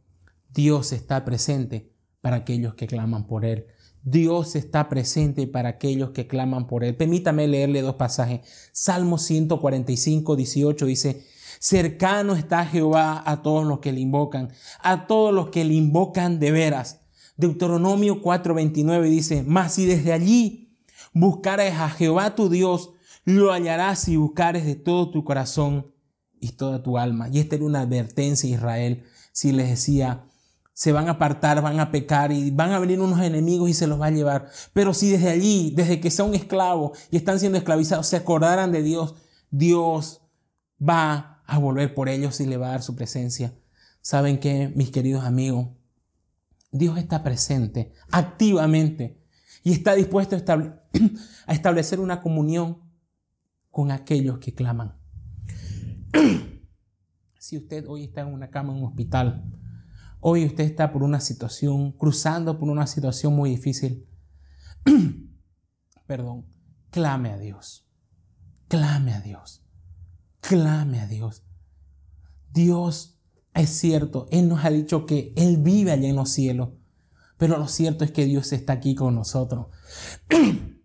Dios 0.53 0.93
está 0.93 1.25
presente 1.25 1.91
para 2.21 2.37
aquellos 2.37 2.75
que 2.75 2.87
claman 2.87 3.27
por 3.27 3.43
Él. 3.43 3.65
Dios 4.03 4.55
está 4.55 4.89
presente 4.89 5.45
para 5.47 5.69
aquellos 5.69 6.11
que 6.11 6.27
claman 6.27 6.67
por 6.67 6.83
Él. 6.83 6.95
Permítame 6.95 7.47
leerle 7.47 7.81
dos 7.81 7.95
pasajes. 7.95 8.41
Salmo 8.71 9.17
145, 9.17 10.35
18 10.35 10.85
dice, 10.85 11.25
cercano 11.59 12.35
está 12.35 12.65
Jehová 12.65 13.21
a 13.25 13.41
todos 13.41 13.65
los 13.65 13.79
que 13.79 13.91
le 13.91 13.99
invocan, 13.99 14.51
a 14.81 15.07
todos 15.07 15.33
los 15.33 15.49
que 15.49 15.65
le 15.65 15.73
invocan 15.73 16.39
de 16.39 16.51
veras. 16.51 17.01
Deuteronomio 17.37 18.21
4:29 18.21 19.03
dice, 19.09 19.43
mas 19.45 19.73
si 19.73 19.85
desde 19.85 20.13
allí 20.13 20.77
buscares 21.13 21.75
a 21.75 21.89
Jehová 21.89 22.35
tu 22.35 22.49
Dios, 22.49 22.91
lo 23.25 23.51
hallarás 23.51 23.99
si 23.99 24.17
buscares 24.17 24.65
de 24.65 24.75
todo 24.75 25.11
tu 25.11 25.23
corazón 25.23 25.93
y 26.39 26.53
toda 26.53 26.83
tu 26.83 26.97
alma. 26.97 27.29
Y 27.29 27.39
esta 27.39 27.55
era 27.55 27.65
una 27.65 27.81
advertencia 27.81 28.49
a 28.49 28.53
Israel 28.53 29.03
si 29.31 29.51
les 29.51 29.69
decía, 29.69 30.25
se 30.79 30.93
van 30.93 31.09
a 31.09 31.11
apartar, 31.11 31.61
van 31.61 31.81
a 31.81 31.91
pecar 31.91 32.31
y 32.31 32.51
van 32.51 32.71
a 32.71 32.79
venir 32.79 33.01
unos 33.01 33.19
enemigos 33.19 33.69
y 33.69 33.73
se 33.73 33.85
los 33.85 33.99
va 33.99 34.05
a 34.05 34.11
llevar. 34.11 34.49
Pero 34.71 34.93
si 34.93 35.09
desde 35.09 35.29
allí, 35.29 35.73
desde 35.75 35.99
que 35.99 36.09
son 36.09 36.33
esclavos 36.33 36.97
y 37.11 37.17
están 37.17 37.37
siendo 37.37 37.57
esclavizados, 37.57 38.07
se 38.07 38.15
acordaran 38.15 38.71
de 38.71 38.81
Dios, 38.81 39.15
Dios 39.51 40.21
va 40.81 41.43
a 41.45 41.57
volver 41.57 41.93
por 41.93 42.07
ellos 42.07 42.39
y 42.39 42.45
le 42.45 42.55
va 42.55 42.67
a 42.67 42.71
dar 42.71 42.81
su 42.81 42.95
presencia. 42.95 43.53
¿Saben 43.99 44.39
qué, 44.39 44.71
mis 44.73 44.89
queridos 44.89 45.25
amigos? 45.25 45.67
Dios 46.71 46.97
está 46.97 47.23
presente 47.23 47.91
activamente 48.09 49.21
y 49.65 49.73
está 49.73 49.95
dispuesto 49.95 50.37
a 50.37 50.81
establecer 51.51 51.99
una 51.99 52.21
comunión 52.21 52.89
con 53.69 53.91
aquellos 53.91 54.39
que 54.39 54.53
claman. 54.53 54.97
Si 57.37 57.57
usted 57.57 57.85
hoy 57.87 58.03
está 58.03 58.21
en 58.21 58.27
una 58.27 58.49
cama 58.49 58.73
en 58.73 58.79
un 58.79 58.89
hospital, 58.89 59.58
Hoy 60.21 60.45
usted 60.45 60.65
está 60.65 60.91
por 60.91 61.03
una 61.03 61.21
situación, 61.21 61.93
cruzando 61.93 62.59
por 62.59 62.69
una 62.69 62.87
situación 62.87 63.35
muy 63.35 63.51
difícil. 63.51 64.05
Perdón, 66.07 66.45
clame 66.91 67.31
a 67.31 67.37
Dios. 67.37 67.87
Clame 68.67 69.13
a 69.13 69.21
Dios. 69.21 69.63
Clame 70.41 70.99
a 70.99 71.07
Dios. 71.07 71.43
Dios 72.51 73.19
es 73.53 73.69
cierto, 73.69 74.27
Él 74.31 74.47
nos 74.47 74.63
ha 74.63 74.69
dicho 74.69 75.05
que 75.05 75.33
Él 75.35 75.57
vive 75.57 75.91
allá 75.91 76.07
en 76.07 76.15
los 76.15 76.29
cielos, 76.29 76.69
pero 77.37 77.57
lo 77.57 77.67
cierto 77.67 78.03
es 78.03 78.11
que 78.11 78.25
Dios 78.25 78.51
está 78.53 78.73
aquí 78.73 78.95
con 78.95 79.15
nosotros. 79.15 79.67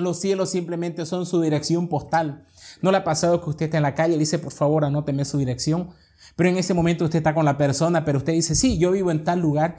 Los 0.00 0.20
cielos 0.20 0.50
simplemente 0.50 1.06
son 1.06 1.26
su 1.26 1.40
dirección 1.40 1.88
postal. 1.88 2.44
¿No 2.82 2.90
le 2.90 2.98
ha 2.98 3.04
pasado 3.04 3.42
que 3.42 3.50
usted 3.50 3.66
está 3.66 3.78
en 3.78 3.82
la 3.82 3.94
calle 3.94 4.14
y 4.14 4.18
dice, 4.18 4.38
por 4.38 4.52
favor, 4.52 4.84
anóteme 4.84 5.24
su 5.24 5.38
dirección? 5.38 5.90
Pero 6.36 6.48
en 6.48 6.56
ese 6.56 6.74
momento 6.74 7.04
usted 7.04 7.18
está 7.18 7.34
con 7.34 7.44
la 7.44 7.56
persona, 7.56 8.04
pero 8.04 8.18
usted 8.18 8.32
dice, 8.32 8.54
sí, 8.54 8.78
yo 8.78 8.92
vivo 8.92 9.10
en 9.10 9.24
tal 9.24 9.40
lugar. 9.40 9.78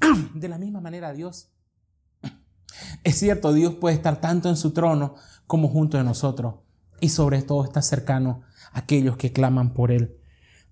De 0.34 0.48
la 0.48 0.58
misma 0.58 0.80
manera 0.80 1.12
Dios. 1.12 1.50
Es 3.04 3.18
cierto, 3.18 3.52
Dios 3.52 3.74
puede 3.74 3.96
estar 3.96 4.20
tanto 4.20 4.48
en 4.48 4.56
su 4.56 4.72
trono 4.72 5.14
como 5.46 5.68
junto 5.68 5.98
de 5.98 6.04
nosotros. 6.04 6.56
Y 7.00 7.10
sobre 7.10 7.42
todo 7.42 7.64
está 7.64 7.82
cercano 7.82 8.42
a 8.72 8.80
aquellos 8.80 9.16
que 9.16 9.32
claman 9.32 9.74
por 9.74 9.90
Él. 9.92 10.16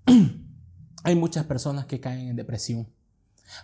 Hay 1.05 1.15
muchas 1.15 1.45
personas 1.45 1.87
que 1.87 2.01
caen 2.01 2.29
en 2.29 2.37
depresión. 2.37 2.89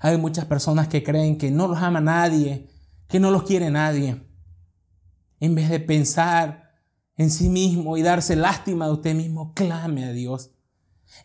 Hay 0.00 0.16
muchas 0.18 0.46
personas 0.46 0.88
que 0.88 1.02
creen 1.02 1.38
que 1.38 1.50
no 1.50 1.68
los 1.68 1.78
ama 1.78 2.00
nadie, 2.00 2.68
que 3.08 3.20
no 3.20 3.30
los 3.30 3.44
quiere 3.44 3.70
nadie. 3.70 4.22
En 5.40 5.54
vez 5.54 5.68
de 5.68 5.80
pensar 5.80 6.74
en 7.16 7.30
sí 7.30 7.48
mismo 7.48 7.96
y 7.96 8.02
darse 8.02 8.36
lástima 8.36 8.86
de 8.86 8.92
usted 8.92 9.14
mismo, 9.14 9.52
clame 9.54 10.04
a 10.04 10.12
Dios. 10.12 10.50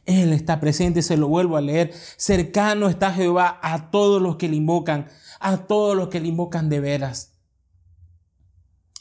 Él 0.05 0.33
está 0.33 0.59
presente, 0.59 1.01
se 1.01 1.17
lo 1.17 1.27
vuelvo 1.27 1.57
a 1.57 1.61
leer. 1.61 1.93
Cercano 2.17 2.87
está 2.87 3.13
Jehová 3.13 3.59
a 3.61 3.91
todos 3.91 4.21
los 4.21 4.37
que 4.37 4.47
le 4.47 4.55
invocan, 4.55 5.07
a 5.39 5.57
todos 5.67 5.95
los 5.95 6.09
que 6.09 6.19
le 6.19 6.27
invocan 6.27 6.69
de 6.69 6.79
veras. 6.79 7.33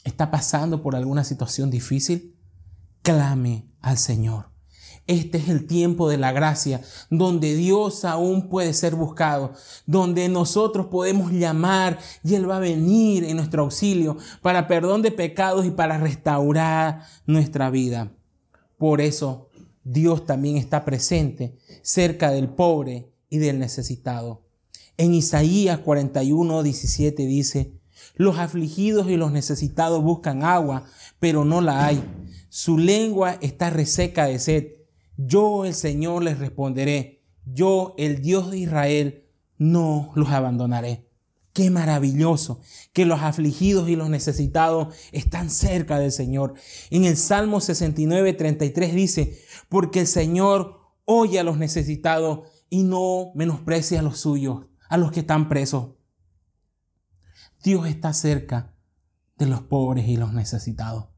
¿Está 0.03 0.31
pasando 0.31 0.81
por 0.81 0.95
alguna 0.95 1.23
situación 1.23 1.69
difícil? 1.69 2.35
Clame 3.03 3.71
al 3.81 3.97
Señor. 3.97 4.50
Este 5.11 5.39
es 5.39 5.49
el 5.49 5.67
tiempo 5.67 6.07
de 6.07 6.17
la 6.17 6.31
gracia, 6.31 6.79
donde 7.09 7.53
Dios 7.53 8.05
aún 8.05 8.47
puede 8.47 8.73
ser 8.73 8.95
buscado, 8.95 9.51
donde 9.85 10.29
nosotros 10.29 10.85
podemos 10.85 11.33
llamar 11.33 11.99
y 12.23 12.35
Él 12.35 12.49
va 12.49 12.55
a 12.55 12.61
venir 12.61 13.25
en 13.25 13.35
nuestro 13.35 13.63
auxilio 13.63 14.15
para 14.41 14.69
perdón 14.69 15.01
de 15.01 15.11
pecados 15.11 15.65
y 15.65 15.71
para 15.71 15.97
restaurar 15.97 17.01
nuestra 17.25 17.69
vida. 17.69 18.13
Por 18.77 19.01
eso 19.01 19.49
Dios 19.83 20.25
también 20.25 20.55
está 20.55 20.85
presente 20.85 21.57
cerca 21.81 22.31
del 22.31 22.47
pobre 22.47 23.11
y 23.29 23.39
del 23.39 23.59
necesitado. 23.59 24.45
En 24.95 25.13
Isaías 25.13 25.79
41, 25.79 26.63
17 26.63 27.25
dice, 27.25 27.73
los 28.15 28.37
afligidos 28.37 29.09
y 29.09 29.17
los 29.17 29.33
necesitados 29.33 30.01
buscan 30.01 30.45
agua, 30.45 30.85
pero 31.19 31.43
no 31.43 31.59
la 31.59 31.85
hay. 31.85 32.01
Su 32.47 32.77
lengua 32.77 33.37
está 33.41 33.69
reseca 33.69 34.27
de 34.27 34.39
sed. 34.39 34.80
Yo, 35.25 35.65
el 35.65 35.73
Señor, 35.73 36.23
les 36.23 36.39
responderé. 36.39 37.23
Yo, 37.45 37.95
el 37.97 38.21
Dios 38.21 38.51
de 38.51 38.59
Israel, 38.59 39.25
no 39.57 40.11
los 40.15 40.29
abandonaré. 40.29 41.07
Qué 41.53 41.69
maravilloso 41.69 42.61
que 42.93 43.05
los 43.05 43.21
afligidos 43.21 43.89
y 43.89 43.95
los 43.95 44.09
necesitados 44.09 44.95
están 45.11 45.49
cerca 45.49 45.99
del 45.99 46.11
Señor. 46.11 46.53
En 46.89 47.03
el 47.03 47.17
Salmo 47.17 47.59
69, 47.59 48.33
33 48.33 48.95
dice, 48.95 49.39
porque 49.67 49.99
el 49.99 50.07
Señor 50.07 50.79
oye 51.05 51.39
a 51.39 51.43
los 51.43 51.57
necesitados 51.57 52.47
y 52.69 52.83
no 52.83 53.31
menosprecia 53.35 53.99
a 53.99 54.03
los 54.03 54.19
suyos, 54.19 54.67
a 54.89 54.97
los 54.97 55.11
que 55.11 55.19
están 55.19 55.49
presos. 55.49 55.89
Dios 57.63 57.85
está 57.87 58.13
cerca 58.13 58.73
de 59.37 59.45
los 59.45 59.61
pobres 59.61 60.07
y 60.07 60.15
los 60.15 60.33
necesitados. 60.33 61.09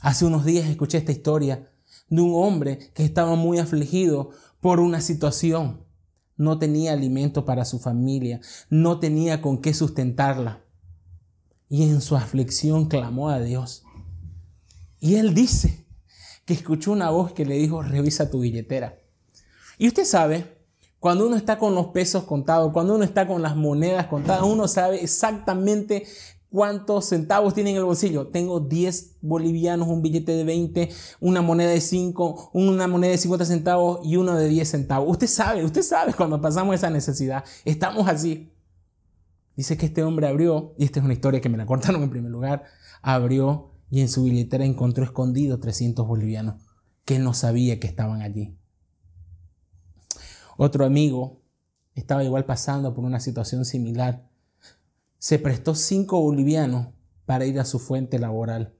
Hace 0.00 0.24
unos 0.24 0.46
días 0.46 0.66
escuché 0.66 0.98
esta 0.98 1.12
historia 1.12 1.69
de 2.10 2.20
un 2.20 2.32
hombre 2.34 2.90
que 2.94 3.04
estaba 3.04 3.34
muy 3.36 3.58
afligido 3.58 4.30
por 4.60 4.80
una 4.80 5.00
situación 5.00 5.88
no 6.40 6.58
tenía 6.58 6.94
alimento 6.94 7.44
para 7.44 7.66
su 7.66 7.78
familia, 7.78 8.40
no 8.70 8.98
tenía 8.98 9.42
con 9.42 9.60
qué 9.60 9.74
sustentarla. 9.74 10.64
Y 11.68 11.82
en 11.82 12.00
su 12.00 12.16
aflicción 12.16 12.86
clamó 12.86 13.28
a 13.28 13.40
Dios. 13.40 13.84
Y 15.00 15.16
él 15.16 15.34
dice 15.34 15.84
que 16.46 16.54
escuchó 16.54 16.92
una 16.92 17.10
voz 17.10 17.32
que 17.32 17.44
le 17.44 17.56
dijo, 17.56 17.82
revisa 17.82 18.30
tu 18.30 18.40
billetera. 18.40 18.98
Y 19.76 19.86
usted 19.86 20.06
sabe, 20.06 20.56
cuando 20.98 21.26
uno 21.26 21.36
está 21.36 21.58
con 21.58 21.74
los 21.74 21.88
pesos 21.88 22.24
contados, 22.24 22.72
cuando 22.72 22.94
uno 22.94 23.04
está 23.04 23.26
con 23.26 23.42
las 23.42 23.54
monedas 23.54 24.06
contadas, 24.06 24.42
uno 24.42 24.66
sabe 24.66 25.02
exactamente 25.04 26.06
¿Cuántos 26.50 27.08
centavos 27.08 27.54
tiene 27.54 27.70
en 27.70 27.76
el 27.76 27.84
bolsillo? 27.84 28.26
Tengo 28.26 28.58
10 28.58 29.18
bolivianos, 29.20 29.86
un 29.86 30.02
billete 30.02 30.32
de 30.32 30.42
20, 30.42 30.90
una 31.20 31.42
moneda 31.42 31.70
de 31.70 31.80
5, 31.80 32.50
una 32.52 32.88
moneda 32.88 33.12
de 33.12 33.18
50 33.18 33.44
centavos 33.44 34.00
y 34.02 34.16
uno 34.16 34.34
de 34.34 34.48
10 34.48 34.68
centavos. 34.68 35.08
Usted 35.08 35.28
sabe, 35.28 35.64
usted 35.64 35.82
sabe 35.82 36.12
cuando 36.12 36.40
pasamos 36.40 36.74
esa 36.74 36.90
necesidad. 36.90 37.44
Estamos 37.64 38.08
así. 38.08 38.52
Dice 39.56 39.76
que 39.76 39.86
este 39.86 40.02
hombre 40.02 40.26
abrió, 40.26 40.74
y 40.76 40.84
esta 40.84 40.98
es 40.98 41.04
una 41.04 41.14
historia 41.14 41.40
que 41.40 41.48
me 41.48 41.56
la 41.56 41.66
cortaron 41.66 42.02
en 42.02 42.10
primer 42.10 42.32
lugar, 42.32 42.64
abrió 43.00 43.70
y 43.88 44.00
en 44.00 44.08
su 44.08 44.24
billetera 44.24 44.64
encontró 44.64 45.04
escondido 45.04 45.60
300 45.60 46.04
bolivianos 46.04 46.56
que 47.04 47.20
no 47.20 47.32
sabía 47.32 47.78
que 47.78 47.86
estaban 47.86 48.22
allí. 48.22 48.56
Otro 50.56 50.84
amigo 50.84 51.42
estaba 51.94 52.24
igual 52.24 52.44
pasando 52.44 52.92
por 52.92 53.04
una 53.04 53.20
situación 53.20 53.64
similar 53.64 54.29
se 55.20 55.38
prestó 55.38 55.74
cinco 55.74 56.18
bolivianos 56.20 56.88
para 57.26 57.44
ir 57.44 57.60
a 57.60 57.66
su 57.66 57.78
fuente 57.78 58.18
laboral, 58.18 58.74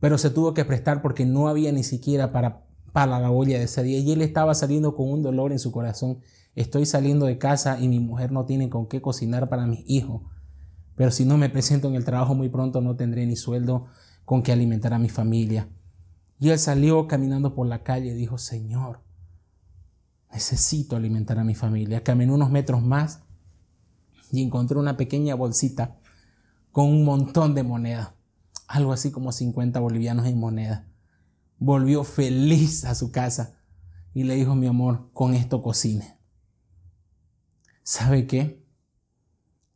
pero 0.00 0.18
se 0.18 0.28
tuvo 0.28 0.52
que 0.52 0.66
prestar 0.66 1.00
porque 1.00 1.24
no 1.24 1.48
había 1.48 1.72
ni 1.72 1.82
siquiera 1.82 2.30
para, 2.30 2.66
para 2.92 3.18
la 3.18 3.30
olla 3.30 3.58
de 3.58 3.64
ese 3.64 3.82
día 3.82 3.98
y 3.98 4.12
él 4.12 4.20
estaba 4.20 4.54
saliendo 4.54 4.94
con 4.94 5.10
un 5.10 5.22
dolor 5.22 5.52
en 5.52 5.58
su 5.58 5.72
corazón. 5.72 6.20
Estoy 6.54 6.84
saliendo 6.84 7.24
de 7.24 7.38
casa 7.38 7.80
y 7.80 7.88
mi 7.88 7.98
mujer 7.98 8.32
no 8.32 8.44
tiene 8.44 8.68
con 8.68 8.86
qué 8.86 9.00
cocinar 9.00 9.48
para 9.48 9.66
mis 9.66 9.82
hijos, 9.86 10.22
pero 10.94 11.10
si 11.10 11.24
no 11.24 11.38
me 11.38 11.48
presento 11.48 11.88
en 11.88 11.94
el 11.94 12.04
trabajo 12.04 12.34
muy 12.34 12.50
pronto 12.50 12.82
no 12.82 12.94
tendré 12.94 13.26
ni 13.26 13.36
sueldo 13.36 13.86
con 14.26 14.42
que 14.42 14.52
alimentar 14.52 14.92
a 14.92 14.98
mi 14.98 15.08
familia. 15.08 15.70
Y 16.38 16.50
él 16.50 16.58
salió 16.58 17.08
caminando 17.08 17.54
por 17.54 17.66
la 17.66 17.82
calle 17.82 18.10
y 18.10 18.14
dijo, 18.14 18.36
Señor, 18.36 19.00
necesito 20.30 20.96
alimentar 20.96 21.38
a 21.38 21.44
mi 21.44 21.54
familia. 21.54 22.02
Caminó 22.02 22.34
unos 22.34 22.50
metros 22.50 22.82
más 22.82 23.25
y 24.32 24.42
encontré 24.42 24.78
una 24.78 24.96
pequeña 24.96 25.34
bolsita 25.34 25.98
con 26.72 26.86
un 26.86 27.04
montón 27.04 27.54
de 27.54 27.62
moneda, 27.62 28.14
algo 28.68 28.92
así 28.92 29.10
como 29.10 29.32
50 29.32 29.80
bolivianos 29.80 30.26
en 30.26 30.38
moneda. 30.38 30.86
Volvió 31.58 32.04
feliz 32.04 32.84
a 32.84 32.94
su 32.94 33.10
casa 33.10 33.60
y 34.12 34.24
le 34.24 34.34
dijo, 34.34 34.54
mi 34.54 34.66
amor, 34.66 35.10
con 35.12 35.34
esto 35.34 35.62
cocine. 35.62 36.18
¿Sabe 37.82 38.26
qué? 38.26 38.66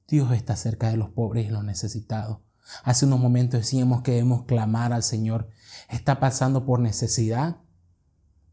Dios 0.09 0.33
está 0.33 0.57
cerca 0.57 0.91
de 0.91 0.97
los 0.97 1.11
pobres 1.11 1.47
y 1.47 1.51
los 1.51 1.65
necesitados. 1.65 2.39
Hace 2.85 3.07
unos 3.07 3.21
momentos 3.21 3.61
decíamos 3.61 4.03
que 4.03 4.13
debemos 4.13 4.45
clamar 4.45 4.93
al 4.93 5.03
Señor. 5.03 5.49
Está 5.89 6.21
pasando 6.21 6.65
por 6.67 6.81
necesidad, 6.81 7.59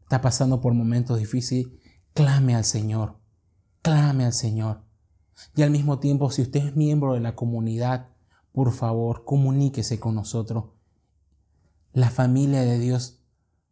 está 0.02 0.20
pasando 0.20 0.60
por 0.60 0.74
momentos 0.74 1.18
difíciles. 1.18 1.72
Clame 2.14 2.54
al 2.54 2.64
Señor, 2.64 3.20
clame 3.82 4.24
al 4.24 4.32
Señor. 4.32 4.87
Y 5.54 5.62
al 5.62 5.70
mismo 5.70 5.98
tiempo, 5.98 6.30
si 6.30 6.42
usted 6.42 6.66
es 6.66 6.76
miembro 6.76 7.14
de 7.14 7.20
la 7.20 7.34
comunidad, 7.34 8.08
por 8.52 8.72
favor, 8.72 9.24
comuníquese 9.24 10.00
con 10.00 10.14
nosotros. 10.14 10.64
La 11.92 12.10
familia 12.10 12.62
de 12.62 12.78
Dios, 12.78 13.20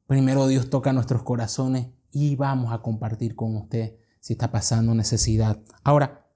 primero 0.07 0.47
Dios 0.47 0.71
toca 0.71 0.93
nuestros 0.93 1.23
corazones 1.23 1.89
y 2.13 2.37
vamos 2.37 2.73
a 2.73 2.83
compartir 2.83 3.35
con 3.35 3.57
usted 3.57 3.97
si 4.21 4.35
está 4.35 4.51
pasando 4.51 4.95
necesidad. 4.95 5.61
Ahora, 5.85 6.27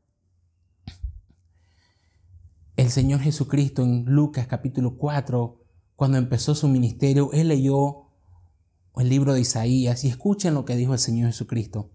el 2.76 2.90
Señor 2.90 3.20
Jesucristo 3.20 3.82
en 3.82 4.04
Lucas 4.06 4.46
capítulo 4.46 4.96
4, 4.96 5.64
cuando 5.96 6.18
empezó 6.18 6.54
su 6.54 6.66
ministerio, 6.68 7.30
Él 7.32 7.48
leyó 7.48 8.06
el 8.96 9.08
libro 9.08 9.34
de 9.34 9.40
Isaías 9.40 10.04
y 10.04 10.08
escuchen 10.08 10.54
lo 10.54 10.64
que 10.64 10.76
dijo 10.76 10.92
el 10.92 10.98
Señor 10.98 11.28
Jesucristo. 11.28 11.90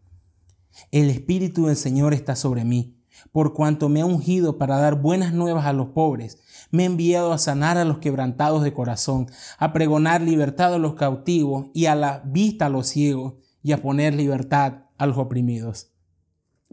El 0.91 1.09
Espíritu 1.09 1.67
del 1.67 1.75
Señor 1.75 2.13
está 2.13 2.35
sobre 2.35 2.65
mí, 2.65 2.94
por 3.31 3.53
cuanto 3.53 3.89
me 3.89 4.01
ha 4.01 4.05
ungido 4.05 4.57
para 4.57 4.77
dar 4.77 5.01
buenas 5.01 5.33
nuevas 5.33 5.65
a 5.65 5.73
los 5.73 5.89
pobres. 5.89 6.39
Me 6.71 6.83
ha 6.83 6.87
enviado 6.87 7.33
a 7.33 7.37
sanar 7.37 7.77
a 7.77 7.85
los 7.85 7.99
quebrantados 7.99 8.63
de 8.63 8.73
corazón, 8.73 9.27
a 9.57 9.73
pregonar 9.73 10.21
libertad 10.21 10.73
a 10.73 10.77
los 10.77 10.95
cautivos 10.95 11.67
y 11.73 11.85
a 11.85 11.95
la 11.95 12.21
vista 12.25 12.67
a 12.67 12.69
los 12.69 12.87
ciegos 12.87 13.35
y 13.63 13.71
a 13.71 13.81
poner 13.81 14.13
libertad 14.13 14.85
a 14.97 15.05
los 15.05 15.17
oprimidos. 15.17 15.91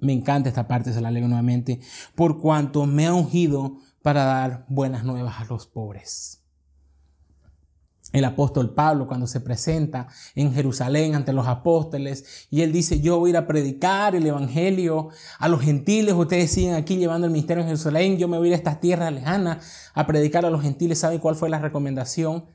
Me 0.00 0.12
encanta 0.12 0.48
esta 0.48 0.66
parte, 0.66 0.92
se 0.92 1.00
la 1.00 1.10
leo 1.10 1.28
nuevamente. 1.28 1.80
Por 2.14 2.40
cuanto 2.40 2.86
me 2.86 3.06
ha 3.06 3.14
ungido 3.14 3.76
para 4.02 4.24
dar 4.24 4.66
buenas 4.68 5.04
nuevas 5.04 5.40
a 5.40 5.44
los 5.44 5.66
pobres. 5.66 6.41
El 8.12 8.24
apóstol 8.24 8.74
Pablo 8.74 9.06
cuando 9.06 9.26
se 9.26 9.40
presenta 9.40 10.08
en 10.34 10.52
Jerusalén 10.52 11.14
ante 11.14 11.32
los 11.32 11.46
apóstoles 11.46 12.46
y 12.50 12.60
él 12.60 12.70
dice, 12.70 13.00
yo 13.00 13.18
voy 13.18 13.28
a 13.28 13.30
ir 13.30 13.36
a 13.38 13.46
predicar 13.46 14.14
el 14.14 14.26
Evangelio 14.26 15.08
a 15.38 15.48
los 15.48 15.62
gentiles, 15.62 16.14
ustedes 16.14 16.50
siguen 16.50 16.74
aquí 16.74 16.96
llevando 16.96 17.26
el 17.26 17.32
ministerio 17.32 17.62
en 17.62 17.68
Jerusalén, 17.68 18.18
yo 18.18 18.28
me 18.28 18.36
voy 18.36 18.48
a 18.48 18.48
ir 18.48 18.54
a 18.54 18.58
estas 18.58 18.80
tierras 18.80 19.12
lejanas 19.12 19.90
a 19.94 20.06
predicar 20.06 20.44
a 20.44 20.50
los 20.50 20.62
gentiles. 20.62 20.98
¿Saben 20.98 21.18
cuál 21.18 21.36
fue 21.36 21.48
la 21.48 21.58
recomendación 21.58 22.46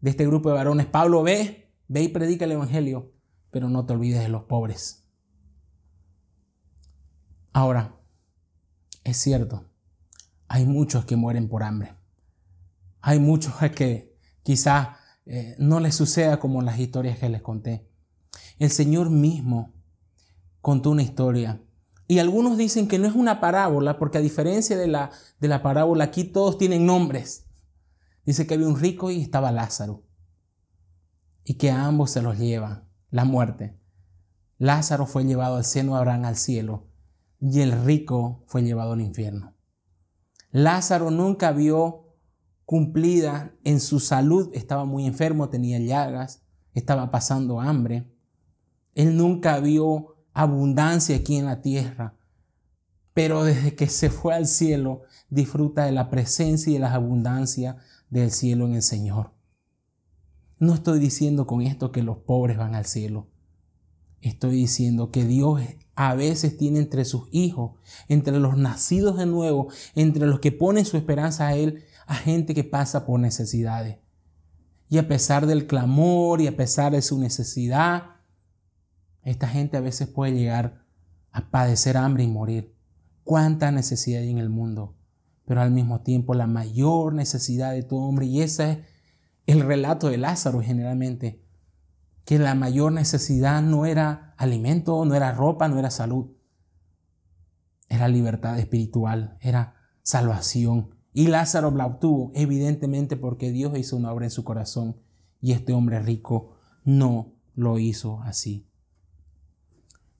de 0.00 0.10
este 0.10 0.26
grupo 0.26 0.50
de 0.50 0.56
varones? 0.56 0.86
Pablo 0.86 1.22
ve, 1.22 1.72
ve 1.88 2.02
y 2.02 2.08
predica 2.08 2.44
el 2.44 2.52
Evangelio, 2.52 3.12
pero 3.50 3.70
no 3.70 3.86
te 3.86 3.94
olvides 3.94 4.20
de 4.20 4.28
los 4.28 4.44
pobres. 4.44 5.06
Ahora, 7.52 7.96
es 9.04 9.16
cierto, 9.16 9.64
hay 10.48 10.66
muchos 10.66 11.04
que 11.04 11.16
mueren 11.16 11.48
por 11.48 11.62
hambre. 11.62 11.94
Hay 13.00 13.18
muchos 13.18 13.54
que 13.74 14.07
quizás 14.48 14.96
eh, 15.26 15.56
no 15.58 15.78
les 15.78 15.94
suceda 15.94 16.40
como 16.40 16.62
las 16.62 16.78
historias 16.78 17.18
que 17.18 17.28
les 17.28 17.42
conté. 17.42 17.86
El 18.58 18.70
Señor 18.70 19.10
mismo 19.10 19.74
contó 20.62 20.88
una 20.88 21.02
historia. 21.02 21.60
Y 22.06 22.18
algunos 22.18 22.56
dicen 22.56 22.88
que 22.88 22.98
no 22.98 23.06
es 23.06 23.14
una 23.14 23.40
parábola, 23.40 23.98
porque 23.98 24.16
a 24.16 24.22
diferencia 24.22 24.78
de 24.78 24.86
la, 24.86 25.10
de 25.38 25.48
la 25.48 25.60
parábola, 25.60 26.04
aquí 26.04 26.24
todos 26.24 26.56
tienen 26.56 26.86
nombres. 26.86 27.44
Dice 28.24 28.46
que 28.46 28.54
había 28.54 28.68
un 28.68 28.80
rico 28.80 29.10
y 29.10 29.20
estaba 29.20 29.52
Lázaro. 29.52 30.02
Y 31.44 31.58
que 31.58 31.70
a 31.70 31.84
ambos 31.84 32.12
se 32.12 32.22
los 32.22 32.38
lleva 32.38 32.88
la 33.10 33.26
muerte. 33.26 33.78
Lázaro 34.56 35.04
fue 35.04 35.24
llevado 35.24 35.56
al 35.56 35.66
seno 35.66 35.92
de 35.92 35.98
Abraham 35.98 36.24
al 36.24 36.36
cielo 36.36 36.86
y 37.38 37.60
el 37.60 37.84
rico 37.84 38.44
fue 38.46 38.62
llevado 38.62 38.94
al 38.94 39.02
infierno. 39.02 39.54
Lázaro 40.52 41.10
nunca 41.10 41.52
vio 41.52 42.07
cumplida 42.68 43.54
en 43.64 43.80
su 43.80 43.98
salud, 43.98 44.50
estaba 44.52 44.84
muy 44.84 45.06
enfermo, 45.06 45.48
tenía 45.48 45.78
llagas, 45.78 46.42
estaba 46.74 47.10
pasando 47.10 47.62
hambre. 47.62 48.12
Él 48.94 49.16
nunca 49.16 49.58
vio 49.58 50.16
abundancia 50.34 51.16
aquí 51.16 51.36
en 51.36 51.46
la 51.46 51.62
tierra, 51.62 52.18
pero 53.14 53.42
desde 53.42 53.74
que 53.74 53.86
se 53.86 54.10
fue 54.10 54.34
al 54.34 54.46
cielo 54.46 55.00
disfruta 55.30 55.86
de 55.86 55.92
la 55.92 56.10
presencia 56.10 56.70
y 56.70 56.74
de 56.74 56.80
la 56.80 56.92
abundancia 56.92 57.78
del 58.10 58.30
cielo 58.32 58.66
en 58.66 58.74
el 58.74 58.82
Señor. 58.82 59.32
No 60.58 60.74
estoy 60.74 60.98
diciendo 60.98 61.46
con 61.46 61.62
esto 61.62 61.90
que 61.90 62.02
los 62.02 62.18
pobres 62.18 62.58
van 62.58 62.74
al 62.74 62.84
cielo. 62.84 63.30
Estoy 64.20 64.56
diciendo 64.56 65.10
que 65.10 65.24
Dios 65.24 65.62
a 65.94 66.14
veces 66.14 66.58
tiene 66.58 66.80
entre 66.80 67.06
sus 67.06 67.28
hijos, 67.32 67.78
entre 68.08 68.38
los 68.38 68.58
nacidos 68.58 69.16
de 69.16 69.24
nuevo, 69.24 69.68
entre 69.94 70.26
los 70.26 70.40
que 70.40 70.52
ponen 70.52 70.84
su 70.84 70.98
esperanza 70.98 71.46
a 71.46 71.54
Él, 71.56 71.84
a 72.08 72.14
gente 72.14 72.54
que 72.54 72.64
pasa 72.64 73.04
por 73.04 73.20
necesidades. 73.20 73.98
Y 74.88 74.96
a 74.96 75.06
pesar 75.06 75.46
del 75.46 75.66
clamor 75.66 76.40
y 76.40 76.46
a 76.46 76.56
pesar 76.56 76.92
de 76.92 77.02
su 77.02 77.20
necesidad, 77.20 78.04
esta 79.22 79.46
gente 79.46 79.76
a 79.76 79.82
veces 79.82 80.08
puede 80.08 80.32
llegar 80.32 80.86
a 81.30 81.50
padecer 81.50 81.98
hambre 81.98 82.24
y 82.24 82.28
morir. 82.28 82.74
¿Cuánta 83.24 83.70
necesidad 83.70 84.22
hay 84.22 84.30
en 84.30 84.38
el 84.38 84.48
mundo? 84.48 84.96
Pero 85.44 85.60
al 85.60 85.70
mismo 85.70 86.00
tiempo 86.00 86.32
la 86.32 86.46
mayor 86.46 87.12
necesidad 87.12 87.72
de 87.72 87.82
todo 87.82 88.00
hombre, 88.00 88.24
y 88.24 88.40
ese 88.40 88.70
es 88.70 88.78
el 89.56 89.60
relato 89.60 90.08
de 90.08 90.16
Lázaro 90.16 90.62
generalmente, 90.62 91.44
que 92.24 92.38
la 92.38 92.54
mayor 92.54 92.92
necesidad 92.92 93.60
no 93.60 93.84
era 93.84 94.34
alimento, 94.38 95.04
no 95.04 95.14
era 95.14 95.32
ropa, 95.32 95.68
no 95.68 95.78
era 95.78 95.90
salud. 95.90 96.28
Era 97.90 98.08
libertad 98.08 98.58
espiritual, 98.58 99.36
era 99.42 99.74
salvación. 100.02 100.97
Y 101.12 101.28
Lázaro 101.28 101.70
la 101.70 101.86
obtuvo, 101.86 102.30
evidentemente 102.34 103.16
porque 103.16 103.50
Dios 103.50 103.76
hizo 103.78 103.96
una 103.96 104.12
obra 104.12 104.26
en 104.26 104.30
su 104.30 104.44
corazón 104.44 104.96
y 105.40 105.52
este 105.52 105.72
hombre 105.72 106.00
rico 106.00 106.56
no 106.84 107.32
lo 107.54 107.78
hizo 107.78 108.20
así. 108.22 108.66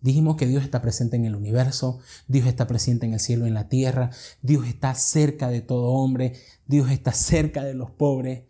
Dijimos 0.01 0.37
que 0.37 0.47
Dios 0.47 0.63
está 0.63 0.81
presente 0.81 1.17
en 1.17 1.25
el 1.25 1.35
universo, 1.35 1.99
Dios 2.29 2.47
está 2.47 2.67
presente 2.69 3.07
en 3.07 3.15
el 3.15 3.21
cielo 3.21 3.45
y 3.45 3.49
en 3.49 3.55
la 3.55 3.69
tierra, 3.69 4.11
Dios 4.43 4.67
está 4.67 4.95
cerca 4.95 5.49
de 5.49 5.61
todo 5.61 5.89
hombre, 5.89 6.35
Dios 6.67 6.91
está 6.91 7.13
cerca 7.13 7.65
de 7.65 7.75
los 7.75 7.91
pobres, 7.91 8.45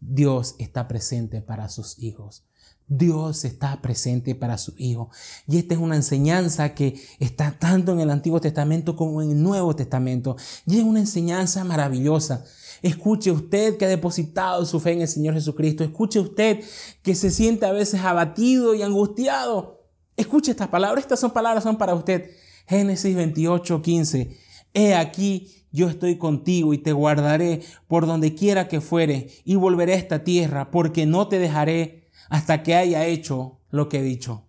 Dios 0.00 0.54
está 0.58 0.88
presente 0.88 1.42
para 1.42 1.68
sus 1.68 1.98
hijos. 1.98 2.44
Dios 2.86 3.44
está 3.44 3.80
presente 3.80 4.34
para 4.34 4.58
su 4.58 4.74
Hijo. 4.76 5.10
Y 5.46 5.58
esta 5.58 5.74
es 5.74 5.80
una 5.80 5.96
enseñanza 5.96 6.74
que 6.74 7.00
está 7.18 7.58
tanto 7.58 7.92
en 7.92 8.00
el 8.00 8.10
Antiguo 8.10 8.40
Testamento 8.40 8.94
como 8.94 9.22
en 9.22 9.30
el 9.30 9.42
Nuevo 9.42 9.74
Testamento. 9.74 10.36
Y 10.66 10.78
es 10.78 10.84
una 10.84 11.00
enseñanza 11.00 11.64
maravillosa. 11.64 12.44
Escuche 12.82 13.30
usted 13.30 13.78
que 13.78 13.86
ha 13.86 13.88
depositado 13.88 14.66
su 14.66 14.80
fe 14.80 14.92
en 14.92 15.00
el 15.00 15.08
Señor 15.08 15.34
Jesucristo. 15.34 15.82
Escuche 15.82 16.20
usted 16.20 16.62
que 17.02 17.14
se 17.14 17.30
siente 17.30 17.64
a 17.64 17.72
veces 17.72 18.00
abatido 18.02 18.74
y 18.74 18.82
angustiado. 18.82 19.82
Escuche 20.16 20.50
estas 20.50 20.68
palabras. 20.68 21.04
Estas 21.04 21.20
son 21.20 21.30
palabras 21.30 21.64
son 21.64 21.78
para 21.78 21.94
usted. 21.94 22.30
Génesis 22.66 23.16
28, 23.16 23.80
15. 23.80 24.36
He 24.74 24.94
aquí, 24.94 25.66
yo 25.72 25.88
estoy 25.88 26.18
contigo 26.18 26.74
y 26.74 26.78
te 26.78 26.92
guardaré 26.92 27.62
por 27.88 28.06
donde 28.06 28.34
quiera 28.34 28.68
que 28.68 28.80
fuere 28.80 29.30
y 29.44 29.54
volveré 29.54 29.94
a 29.94 29.98
esta 29.98 30.24
tierra 30.24 30.70
porque 30.70 31.06
no 31.06 31.28
te 31.28 31.38
dejaré 31.38 32.03
hasta 32.28 32.62
que 32.62 32.74
haya 32.74 33.06
hecho 33.06 33.60
lo 33.70 33.88
que 33.88 33.98
he 33.98 34.02
dicho. 34.02 34.46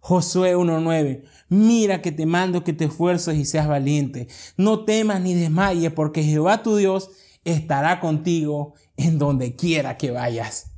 Josué 0.00 0.56
1.9, 0.56 1.24
mira 1.48 2.00
que 2.00 2.12
te 2.12 2.24
mando 2.24 2.64
que 2.64 2.72
te 2.72 2.86
esfuerces 2.86 3.36
y 3.36 3.44
seas 3.44 3.68
valiente. 3.68 4.28
No 4.56 4.84
temas 4.84 5.20
ni 5.20 5.34
desmayes, 5.34 5.92
porque 5.92 6.22
Jehová 6.22 6.62
tu 6.62 6.76
Dios 6.76 7.10
estará 7.44 8.00
contigo 8.00 8.74
en 8.96 9.18
donde 9.18 9.56
quiera 9.56 9.96
que 9.96 10.10
vayas. 10.10 10.72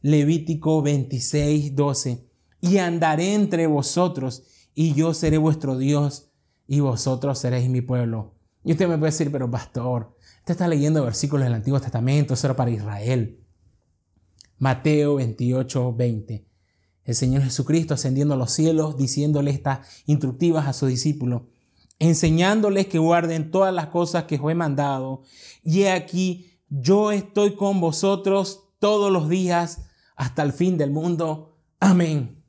Levítico 0.00 0.84
26.12, 0.84 2.24
y 2.60 2.78
andaré 2.78 3.34
entre 3.34 3.66
vosotros, 3.66 4.44
y 4.74 4.94
yo 4.94 5.14
seré 5.14 5.38
vuestro 5.38 5.78
Dios, 5.78 6.30
y 6.66 6.80
vosotros 6.80 7.38
seréis 7.38 7.68
mi 7.68 7.80
pueblo. 7.80 8.34
Y 8.64 8.72
usted 8.72 8.88
me 8.88 8.98
puede 8.98 9.12
decir, 9.12 9.32
pero 9.32 9.50
pastor, 9.50 10.16
usted 10.38 10.52
está 10.52 10.68
leyendo 10.68 11.04
versículos 11.04 11.44
del 11.44 11.54
Antiguo 11.54 11.80
Testamento, 11.80 12.34
eso 12.34 12.54
para 12.54 12.70
Israel. 12.70 13.43
Mateo 14.64 15.16
28, 15.16 15.92
20. 15.92 16.48
El 17.04 17.14
Señor 17.14 17.42
Jesucristo 17.42 17.92
ascendiendo 17.92 18.32
a 18.32 18.38
los 18.38 18.50
cielos, 18.50 18.96
diciéndole 18.96 19.50
estas 19.50 19.86
instructivas 20.06 20.66
a 20.66 20.72
sus 20.72 20.88
discípulos, 20.88 21.42
enseñándoles 21.98 22.86
que 22.86 22.98
guarden 22.98 23.50
todas 23.50 23.74
las 23.74 23.88
cosas 23.88 24.24
que 24.24 24.40
os 24.42 24.50
he 24.50 24.54
mandado. 24.54 25.20
Y 25.62 25.82
he 25.82 25.92
aquí, 25.92 26.46
yo 26.70 27.12
estoy 27.12 27.56
con 27.56 27.78
vosotros 27.78 28.70
todos 28.78 29.12
los 29.12 29.28
días 29.28 29.82
hasta 30.16 30.42
el 30.42 30.54
fin 30.54 30.78
del 30.78 30.90
mundo. 30.90 31.58
Amén. 31.78 32.42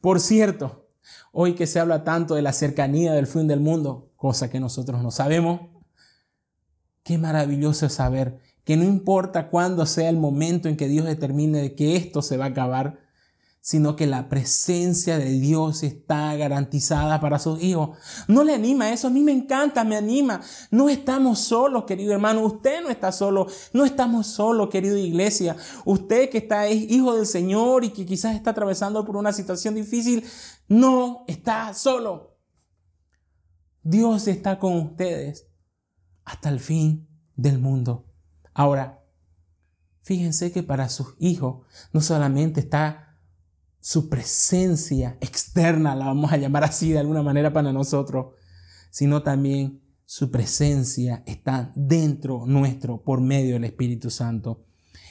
Por 0.00 0.20
cierto, 0.20 0.88
hoy 1.32 1.52
que 1.52 1.66
se 1.66 1.80
habla 1.80 2.02
tanto 2.02 2.34
de 2.34 2.40
la 2.40 2.54
cercanía 2.54 3.12
del 3.12 3.26
fin 3.26 3.46
del 3.46 3.60
mundo, 3.60 4.10
cosa 4.16 4.48
que 4.48 4.58
nosotros 4.58 5.02
no 5.02 5.10
sabemos, 5.10 5.60
qué 7.02 7.18
maravilloso 7.18 7.84
es 7.84 7.92
saber 7.92 8.40
que 8.64 8.76
no 8.76 8.84
importa 8.84 9.48
cuándo 9.48 9.86
sea 9.86 10.08
el 10.08 10.16
momento 10.16 10.68
en 10.68 10.76
que 10.76 10.88
Dios 10.88 11.06
determine 11.06 11.60
de 11.60 11.74
que 11.74 11.96
esto 11.96 12.22
se 12.22 12.36
va 12.36 12.46
a 12.46 12.48
acabar, 12.48 13.00
sino 13.60 13.94
que 13.94 14.08
la 14.08 14.28
presencia 14.28 15.18
de 15.18 15.30
Dios 15.30 15.84
está 15.84 16.34
garantizada 16.34 17.20
para 17.20 17.38
sus 17.38 17.62
hijos. 17.62 17.96
No 18.26 18.42
le 18.42 18.54
anima 18.54 18.92
eso, 18.92 19.06
a 19.06 19.10
mí 19.10 19.22
me 19.22 19.30
encanta, 19.30 19.84
me 19.84 19.96
anima. 19.96 20.40
No 20.72 20.88
estamos 20.88 21.38
solos, 21.38 21.84
querido 21.84 22.12
hermano, 22.12 22.44
usted 22.44 22.82
no 22.82 22.90
está 22.90 23.12
solo, 23.12 23.46
no 23.72 23.84
estamos 23.84 24.26
solos, 24.26 24.68
querido 24.68 24.96
iglesia. 24.96 25.56
Usted 25.84 26.28
que 26.28 26.38
está 26.38 26.66
es 26.66 26.90
hijo 26.90 27.14
del 27.14 27.26
Señor 27.26 27.84
y 27.84 27.90
que 27.90 28.04
quizás 28.04 28.34
está 28.34 28.50
atravesando 28.50 29.04
por 29.04 29.16
una 29.16 29.32
situación 29.32 29.76
difícil, 29.76 30.24
no 30.66 31.24
está 31.28 31.72
solo. 31.72 32.36
Dios 33.84 34.26
está 34.26 34.58
con 34.58 34.76
ustedes 34.76 35.46
hasta 36.24 36.48
el 36.48 36.58
fin 36.58 37.08
del 37.36 37.60
mundo. 37.60 38.11
Ahora, 38.54 39.04
fíjense 40.02 40.52
que 40.52 40.62
para 40.62 40.88
sus 40.88 41.14
hijos 41.18 41.66
no 41.92 42.00
solamente 42.00 42.60
está 42.60 43.18
su 43.80 44.08
presencia 44.08 45.16
externa, 45.20 45.96
la 45.96 46.06
vamos 46.06 46.32
a 46.32 46.36
llamar 46.36 46.64
así 46.64 46.92
de 46.92 47.00
alguna 47.00 47.22
manera 47.22 47.52
para 47.52 47.72
nosotros, 47.72 48.34
sino 48.90 49.22
también 49.22 49.82
su 50.04 50.30
presencia 50.30 51.22
está 51.26 51.72
dentro 51.74 52.44
nuestro 52.46 53.02
por 53.02 53.20
medio 53.20 53.54
del 53.54 53.64
Espíritu 53.64 54.10
Santo. 54.10 54.66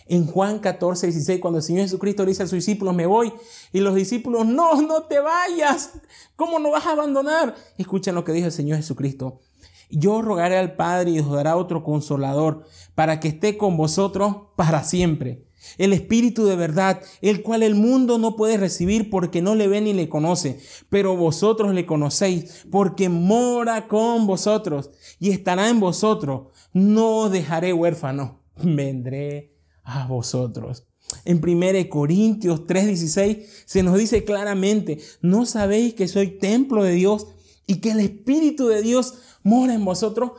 En 0.05 0.25
Juan 0.25 0.59
14, 0.59 1.07
16, 1.07 1.39
cuando 1.39 1.59
el 1.59 1.63
Señor 1.63 1.83
Jesucristo 1.83 2.25
dice 2.25 2.43
a 2.43 2.47
sus 2.47 2.57
discípulos, 2.57 2.95
me 2.95 3.05
voy, 3.05 3.33
y 3.71 3.79
los 3.79 3.95
discípulos, 3.95 4.45
no, 4.45 4.81
no 4.81 5.03
te 5.03 5.19
vayas, 5.19 5.93
¿cómo 6.35 6.59
no 6.59 6.71
vas 6.71 6.85
a 6.85 6.91
abandonar? 6.91 7.55
Escuchen 7.77 8.15
lo 8.15 8.23
que 8.23 8.31
dijo 8.31 8.47
el 8.47 8.51
Señor 8.51 8.77
Jesucristo. 8.77 9.39
Yo 9.91 10.21
rogaré 10.21 10.57
al 10.57 10.75
Padre 10.75 11.11
y 11.11 11.19
os 11.19 11.31
dará 11.31 11.57
otro 11.57 11.83
consolador 11.83 12.65
para 12.95 13.19
que 13.19 13.27
esté 13.27 13.57
con 13.57 13.77
vosotros 13.77 14.35
para 14.55 14.83
siempre 14.83 15.45
el 15.77 15.93
Espíritu 15.93 16.45
de 16.45 16.55
verdad, 16.55 17.01
el 17.21 17.43
cual 17.43 17.63
el 17.63 17.75
mundo 17.75 18.17
no 18.17 18.35
puede 18.35 18.57
recibir 18.57 19.09
porque 19.09 19.41
no 19.41 19.55
le 19.55 19.67
ve 19.67 19.81
ni 19.81 19.93
le 19.93 20.09
conoce, 20.09 20.59
pero 20.89 21.15
vosotros 21.15 21.73
le 21.73 21.85
conocéis 21.85 22.65
porque 22.71 23.09
mora 23.09 23.87
con 23.87 24.27
vosotros 24.27 24.91
y 25.19 25.29
estará 25.29 25.69
en 25.69 25.79
vosotros. 25.79 26.47
No 26.73 27.17
os 27.17 27.31
dejaré 27.31 27.73
huérfano, 27.73 28.41
vendré 28.63 29.53
a 29.83 30.07
vosotros. 30.07 30.87
En 31.25 31.41
1 31.43 31.89
Corintios 31.89 32.61
3:16 32.65 33.45
se 33.65 33.83
nos 33.83 33.97
dice 33.97 34.23
claramente, 34.23 34.99
¿no 35.21 35.45
sabéis 35.45 35.93
que 35.93 36.07
soy 36.07 36.37
templo 36.39 36.83
de 36.83 36.93
Dios 36.93 37.27
y 37.67 37.75
que 37.75 37.91
el 37.91 37.99
Espíritu 37.99 38.67
de 38.67 38.81
Dios 38.81 39.15
mora 39.43 39.73
en 39.73 39.85
vosotros? 39.85 40.31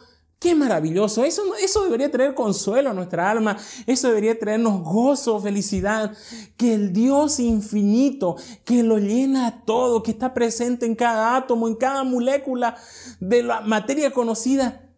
Qué 0.42 0.56
maravilloso. 0.56 1.24
Eso, 1.24 1.54
eso 1.62 1.84
debería 1.84 2.10
traer 2.10 2.34
consuelo 2.34 2.90
a 2.90 2.94
nuestra 2.94 3.30
alma. 3.30 3.56
Eso 3.86 4.08
debería 4.08 4.36
traernos 4.36 4.82
gozo, 4.82 5.38
felicidad. 5.38 6.16
Que 6.56 6.74
el 6.74 6.92
Dios 6.92 7.38
infinito, 7.38 8.34
que 8.64 8.82
lo 8.82 8.98
llena 8.98 9.62
todo, 9.64 10.02
que 10.02 10.10
está 10.10 10.34
presente 10.34 10.84
en 10.84 10.96
cada 10.96 11.36
átomo, 11.36 11.68
en 11.68 11.76
cada 11.76 12.02
molécula 12.02 12.76
de 13.20 13.44
la 13.44 13.60
materia 13.60 14.10
conocida. 14.10 14.88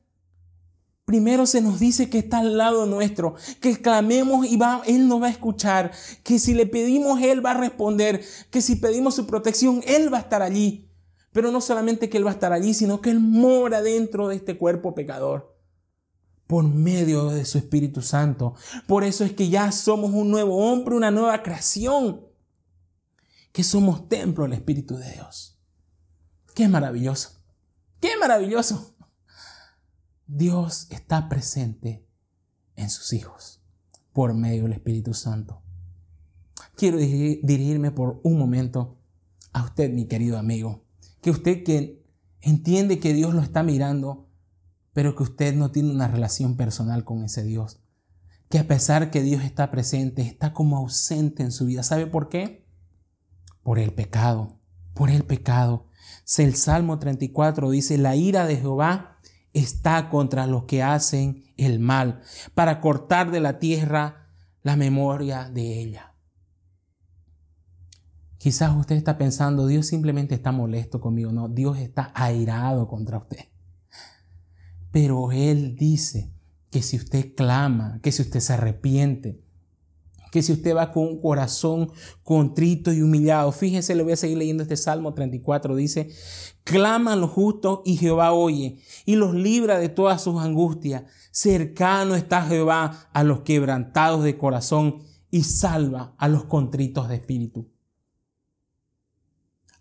Primero 1.05 1.45
se 1.45 1.61
nos 1.61 1.79
dice 1.79 2.09
que 2.09 2.21
está 2.21 2.39
al 2.39 2.57
lado 2.57 2.87
nuestro, 2.87 3.35
que 3.61 3.77
clamemos 3.77 4.47
y 4.47 4.57
va, 4.57 4.81
Él 4.87 5.07
nos 5.07 5.21
va 5.21 5.27
a 5.27 5.31
escuchar, 5.31 5.93
que 6.23 6.39
si 6.39 6.55
le 6.55 6.65
pedimos 6.65 7.21
Él 7.21 7.45
va 7.45 7.51
a 7.51 7.61
responder, 7.61 8.25
que 8.51 8.63
si 8.63 8.77
pedimos 8.77 9.15
su 9.15 9.27
protección 9.27 9.83
Él 9.87 10.11
va 10.13 10.17
a 10.17 10.23
estar 10.23 10.41
allí. 10.41 10.89
Pero 11.35 11.51
no 11.51 11.61
solamente 11.61 12.09
que 12.09 12.17
Él 12.17 12.25
va 12.25 12.31
a 12.31 12.35
estar 12.35 12.53
allí, 12.53 12.75
sino 12.75 13.01
que 13.01 13.11
Él 13.11 13.19
mora 13.19 13.83
dentro 13.83 14.29
de 14.29 14.37
este 14.37 14.57
cuerpo 14.57 14.95
pecador 14.95 15.59
por 16.47 16.63
medio 16.63 17.31
de 17.31 17.45
su 17.45 17.59
Espíritu 17.59 18.03
Santo. 18.03 18.55
Por 18.87 19.03
eso 19.03 19.25
es 19.25 19.33
que 19.33 19.49
ya 19.49 19.73
somos 19.73 20.13
un 20.13 20.31
nuevo 20.31 20.71
hombre, 20.71 20.95
una 20.95 21.11
nueva 21.11 21.43
creación, 21.43 22.21
que 23.51 23.65
somos 23.65 24.09
templo 24.09 24.45
del 24.45 24.53
Espíritu 24.53 24.97
de 24.97 25.11
Dios. 25.11 25.59
Qué 26.55 26.69
maravilloso, 26.69 27.43
qué 27.99 28.17
maravilloso. 28.17 28.95
Dios 30.29 30.87
está 30.91 31.29
presente 31.29 32.07
en 32.77 32.91
sus 32.91 33.13
hijos 33.13 33.61
por 34.13 34.35
medio 34.35 34.63
del 34.63 34.75
Espíritu 34.75 35.15
Santo. 35.15 35.65
Quiero 36.77 36.99
dirigirme 36.99 37.91
por 37.91 38.21
un 38.23 38.39
momento 38.39 39.01
a 39.53 39.65
usted, 39.65 39.91
mi 39.91 40.07
querido 40.07 40.39
amigo 40.39 40.84
que 41.25 41.31
usted 41.31 41.65
que 41.65 42.05
entiende 42.43 42.99
que 42.99 43.15
Dios 43.15 43.33
lo 43.33 43.41
está 43.41 43.63
mirando, 43.63 44.29
pero 44.93 45.17
que 45.17 45.23
usted 45.23 45.55
no 45.55 45.71
tiene 45.71 45.91
una 45.91 46.07
relación 46.07 46.59
personal 46.59 47.03
con 47.03 47.25
ese 47.25 47.43
Dios. 47.45 47.81
Que 48.51 48.59
a 48.59 48.67
pesar 48.67 49.11
que 49.11 49.23
Dios 49.23 49.43
está 49.43 49.71
presente, 49.71 50.21
está 50.21 50.53
como 50.53 50.77
ausente 50.77 51.43
en 51.43 51.51
su 51.51 51.65
vida. 51.65 51.83
¿Sabe 51.83 52.07
por 52.07 52.29
qué? 52.29 52.69
Por 53.63 53.79
el 53.79 53.95
pecado, 53.95 54.61
por 54.93 55.09
el 55.09 55.25
pecado. 55.25 55.87
El 56.37 56.57
Salmo 56.57 56.99
34 56.99 57.71
dice, 57.71 57.97
la 57.97 58.17
ira 58.17 58.47
de 58.47 58.59
Jehová 58.59 59.17
está 59.55 60.11
contra 60.11 60.47
los 60.47 60.65
que 60.65 60.83
hacen 60.83 61.55
el 61.57 61.79
mal, 61.79 62.21
para 62.53 62.83
cortar 62.83 63.31
de 63.31 63.41
la 63.41 63.59
tierra 63.59 64.29
la 64.61 64.77
memoria 64.77 65.49
de 65.49 65.81
ella. 65.81 66.14
Quizás 68.45 68.77
usted 68.77 68.97
está 68.97 69.17
pensando, 69.17 69.67
Dios 69.67 69.87
simplemente 69.87 70.35
está 70.35 70.53
molesto 70.53 71.01
conmigo. 71.01 71.33
No, 71.33 71.49
Dios 71.49 71.79
está 71.79 72.13
airado 72.15 72.87
contra 72.89 73.17
usted. 73.17 73.47
Pero 74.93 75.33
Él 75.33 75.77
dice 75.77 76.31
que 76.71 76.83
si 76.83 76.99
usted 76.99 77.35
clama, 77.35 78.01
que 78.03 78.13
si 78.13 78.21
usted 78.21 78.41
se 78.41 78.53
arrepiente, 78.53 79.43
que 80.31 80.43
si 80.43 80.53
usted 80.53 80.77
va 80.77 80.93
con 80.93 81.05
un 81.05 81.23
corazón 81.23 81.91
contrito 82.23 82.93
y 82.93 83.01
humillado, 83.01 83.51
fíjese, 83.51 83.95
le 83.95 84.03
voy 84.03 84.13
a 84.13 84.17
seguir 84.17 84.37
leyendo 84.37 84.63
este 84.63 84.77
Salmo 84.77 85.15
34, 85.15 85.75
dice, 85.75 86.11
claman 86.65 87.23
los 87.23 87.31
justos 87.31 87.81
y 87.87 87.97
Jehová 87.97 88.35
oye 88.35 88.77
y 89.07 89.17
los 89.17 89.35
libra 89.35 89.79
de 89.79 89.89
todas 89.89 90.21
sus 90.21 90.39
angustias. 90.43 91.05
Cercano 91.31 92.15
está 92.15 92.43
Jehová 92.43 93.09
a 93.15 93.25
los 93.25 93.41
quebrantados 93.41 94.23
de 94.23 94.37
corazón 94.37 94.99
y 95.31 95.45
salva 95.45 96.15
a 96.19 96.29
los 96.29 96.45
contritos 96.45 97.09
de 97.09 97.15
espíritu. 97.15 97.74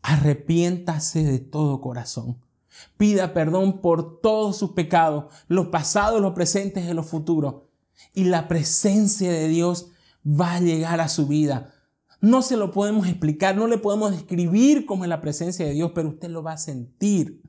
Arrepiéntase 0.03 1.23
de 1.23 1.39
todo 1.39 1.81
corazón. 1.81 2.37
Pida 2.97 3.33
perdón 3.33 3.81
por 3.81 4.21
todos 4.21 4.57
sus 4.57 4.71
pecados, 4.71 5.33
los 5.47 5.67
pasados, 5.67 6.21
los 6.21 6.33
presentes 6.33 6.85
y 6.85 6.93
los 6.93 7.07
futuros. 7.07 7.63
Y 8.13 8.25
la 8.25 8.47
presencia 8.47 9.31
de 9.31 9.47
Dios 9.47 9.91
va 10.25 10.55
a 10.55 10.59
llegar 10.59 10.99
a 11.01 11.07
su 11.07 11.27
vida. 11.27 11.73
No 12.19 12.41
se 12.41 12.57
lo 12.57 12.71
podemos 12.71 13.07
explicar, 13.07 13.55
no 13.55 13.67
le 13.67 13.77
podemos 13.77 14.11
describir 14.11 14.85
cómo 14.85 15.03
es 15.03 15.09
la 15.09 15.21
presencia 15.21 15.65
de 15.65 15.73
Dios, 15.73 15.91
pero 15.93 16.09
usted 16.09 16.29
lo 16.29 16.43
va 16.43 16.53
a 16.53 16.57
sentir, 16.57 17.41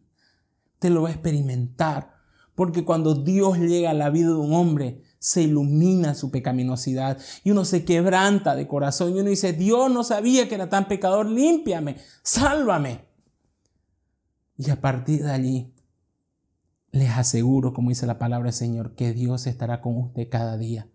usted 0.75 0.91
lo 0.91 1.03
va 1.03 1.11
a 1.11 1.13
experimentar. 1.13 2.15
Porque 2.55 2.85
cuando 2.85 3.15
Dios 3.15 3.59
llega 3.59 3.91
a 3.91 3.95
la 3.95 4.11
vida 4.11 4.29
de 4.29 4.35
un 4.35 4.53
hombre, 4.53 5.03
se 5.25 5.41
ilumina 5.41 6.15
su 6.15 6.31
pecaminosidad 6.31 7.17
y 7.45 7.51
uno 7.51 7.65
se 7.65 7.87
quebranta 7.87 8.55
de 8.55 8.69
corazón 8.69 9.17
y 9.17 9.21
uno 9.21 9.31
dice, 9.31 9.55
Dios 9.55 9.91
no 9.91 10.05
sabía 10.05 10.51
que 10.51 10.55
era 10.55 10.69
tan 10.69 10.87
pecador, 10.87 11.31
límpiame, 11.31 11.97
sálvame. 12.23 13.07
Y 14.59 14.69
a 14.69 14.83
partir 14.83 15.25
de 15.25 15.33
allí, 15.33 15.75
les 16.91 17.09
aseguro, 17.09 17.73
como 17.73 17.89
dice 17.89 18.05
la 18.05 18.19
palabra 18.19 18.49
del 18.49 18.53
Señor, 18.53 18.95
que 18.97 19.15
Dios 19.15 19.47
estará 19.47 19.81
con 19.81 19.97
usted 19.97 20.29
cada 20.29 20.59
día. 20.59 20.91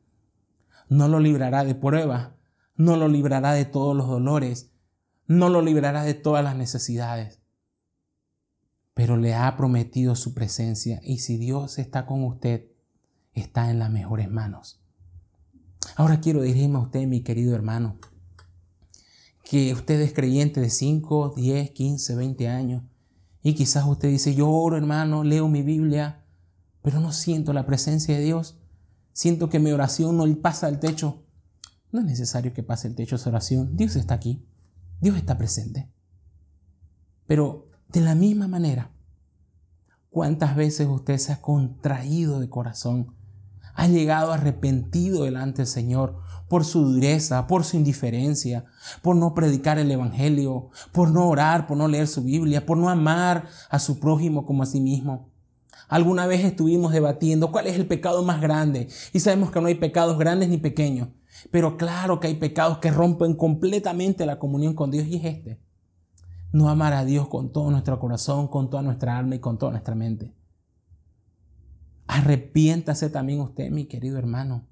No 0.90 1.08
lo 1.08 1.20
librará 1.20 1.64
de 1.64 1.74
pruebas, 1.74 2.30
no 2.76 2.98
lo 2.98 3.08
librará 3.08 3.54
de 3.54 3.66
todos 3.66 3.98
los 3.98 4.08
dolores, 4.08 4.70
no 5.26 5.50
lo 5.50 5.64
librará 5.64 6.04
de 6.04 6.14
todas 6.14 6.44
las 6.44 6.56
necesidades, 6.56 7.42
pero 8.94 9.18
le 9.18 9.34
ha 9.34 9.58
prometido 9.58 10.16
su 10.16 10.36
presencia 10.36 11.02
y 11.04 11.18
si 11.18 11.38
Dios 11.38 11.80
está 11.80 12.06
con 12.06 12.24
usted, 12.24 12.68
está 13.40 13.70
en 13.72 13.80
las 13.80 13.92
mejores 13.92 14.30
manos. 14.30 14.82
Ahora 15.96 16.20
quiero 16.22 16.42
dirigirme 16.42 16.78
a 16.78 16.82
usted, 16.82 17.08
mi 17.08 17.22
querido 17.22 17.56
hermano, 17.56 17.98
que 19.44 19.74
usted 19.74 20.00
es 20.02 20.14
creyente 20.14 20.62
de 20.62 20.70
5, 20.70 21.34
10, 21.36 21.72
15, 21.72 22.16
20 22.16 22.48
años 22.48 22.84
y 23.42 23.54
quizás 23.54 23.86
usted 23.86 24.10
dice, 24.10 24.36
yo 24.36 24.50
oro 24.50 24.78
hermano, 24.78 25.24
leo 25.24 25.48
mi 25.48 25.64
Biblia, 25.64 26.26
pero 26.82 27.00
no 27.00 27.12
siento 27.12 27.54
la 27.54 27.66
presencia 27.66 28.16
de 28.16 28.24
Dios. 28.24 28.60
Siento 29.14 29.50
que 29.50 29.60
mi 29.60 29.72
oración 29.72 30.18
no 30.18 30.26
pasa 30.42 30.70
el 30.70 30.80
techo. 30.80 31.24
No 31.92 32.00
es 32.02 32.06
necesario 32.06 32.54
que 32.54 32.64
pase 32.64 32.88
el 32.88 32.96
techo 32.96 33.16
esa 33.16 33.30
oración. 33.30 33.76
Dios 33.76 33.96
está 33.96 34.14
aquí. 34.14 34.46
Dios 35.02 35.18
está 35.18 35.38
presente. 35.38 35.92
Pero 37.26 37.70
de 37.90 38.02
la 38.02 38.16
misma 38.16 38.48
manera, 38.48 38.92
¿cuántas 40.10 40.56
veces 40.56 40.88
usted 40.88 41.18
se 41.18 41.34
ha 41.34 41.42
contraído 41.42 42.40
de 42.40 42.50
corazón? 42.50 43.16
Ha 43.80 43.88
llegado 43.88 44.34
arrepentido 44.34 45.24
delante 45.24 45.60
del 45.60 45.68
Señor 45.68 46.18
por 46.50 46.66
su 46.66 46.84
dureza, 46.84 47.48
por 47.48 47.64
su 47.64 47.78
indiferencia, 47.78 48.66
por 49.02 49.16
no 49.16 49.34
predicar 49.34 49.80
el 49.80 49.90
Evangelio, 49.90 50.70
por 50.92 51.12
no 51.12 51.30
orar, 51.30 51.66
por 51.66 51.78
no 51.78 51.88
leer 51.88 52.10
su 52.10 52.22
Biblia, 52.22 52.66
por 52.66 52.78
no 52.78 52.90
amar 52.90 53.48
a 53.70 53.80
su 53.80 53.98
prójimo 54.02 54.46
como 54.46 54.64
a 54.64 54.66
sí 54.66 54.82
mismo. 54.82 55.30
Alguna 55.88 56.28
vez 56.28 56.44
estuvimos 56.44 56.92
debatiendo 56.92 57.54
cuál 57.54 57.68
es 57.68 57.78
el 57.78 57.88
pecado 57.88 58.22
más 58.22 58.42
grande 58.42 58.90
y 59.14 59.22
sabemos 59.22 59.50
que 59.50 59.62
no 59.62 59.68
hay 59.68 59.76
pecados 59.76 60.20
grandes 60.20 60.50
ni 60.50 60.58
pequeños, 60.58 61.08
pero 61.50 61.78
claro 61.78 62.20
que 62.20 62.28
hay 62.28 62.36
pecados 62.36 62.80
que 62.80 62.92
rompen 62.92 63.34
completamente 63.34 64.26
la 64.26 64.40
comunión 64.40 64.74
con 64.74 64.92
Dios 64.92 65.08
y 65.08 65.16
es 65.16 65.24
este. 65.24 65.62
No 66.52 66.68
amar 66.68 66.92
a 66.92 67.06
Dios 67.06 67.30
con 67.30 67.54
todo 67.54 67.72
nuestro 67.72 67.98
corazón, 67.98 68.50
con 68.50 68.70
toda 68.70 68.84
nuestra 68.84 69.18
alma 69.18 69.36
y 69.36 69.40
con 69.40 69.58
toda 69.58 69.72
nuestra 69.72 69.96
mente. 69.96 70.34
Arrepiéntase 72.10 73.12
también 73.12 73.40
usted, 73.40 73.70
mi 73.70 73.86
querido 73.86 74.18
hermano. 74.18 74.68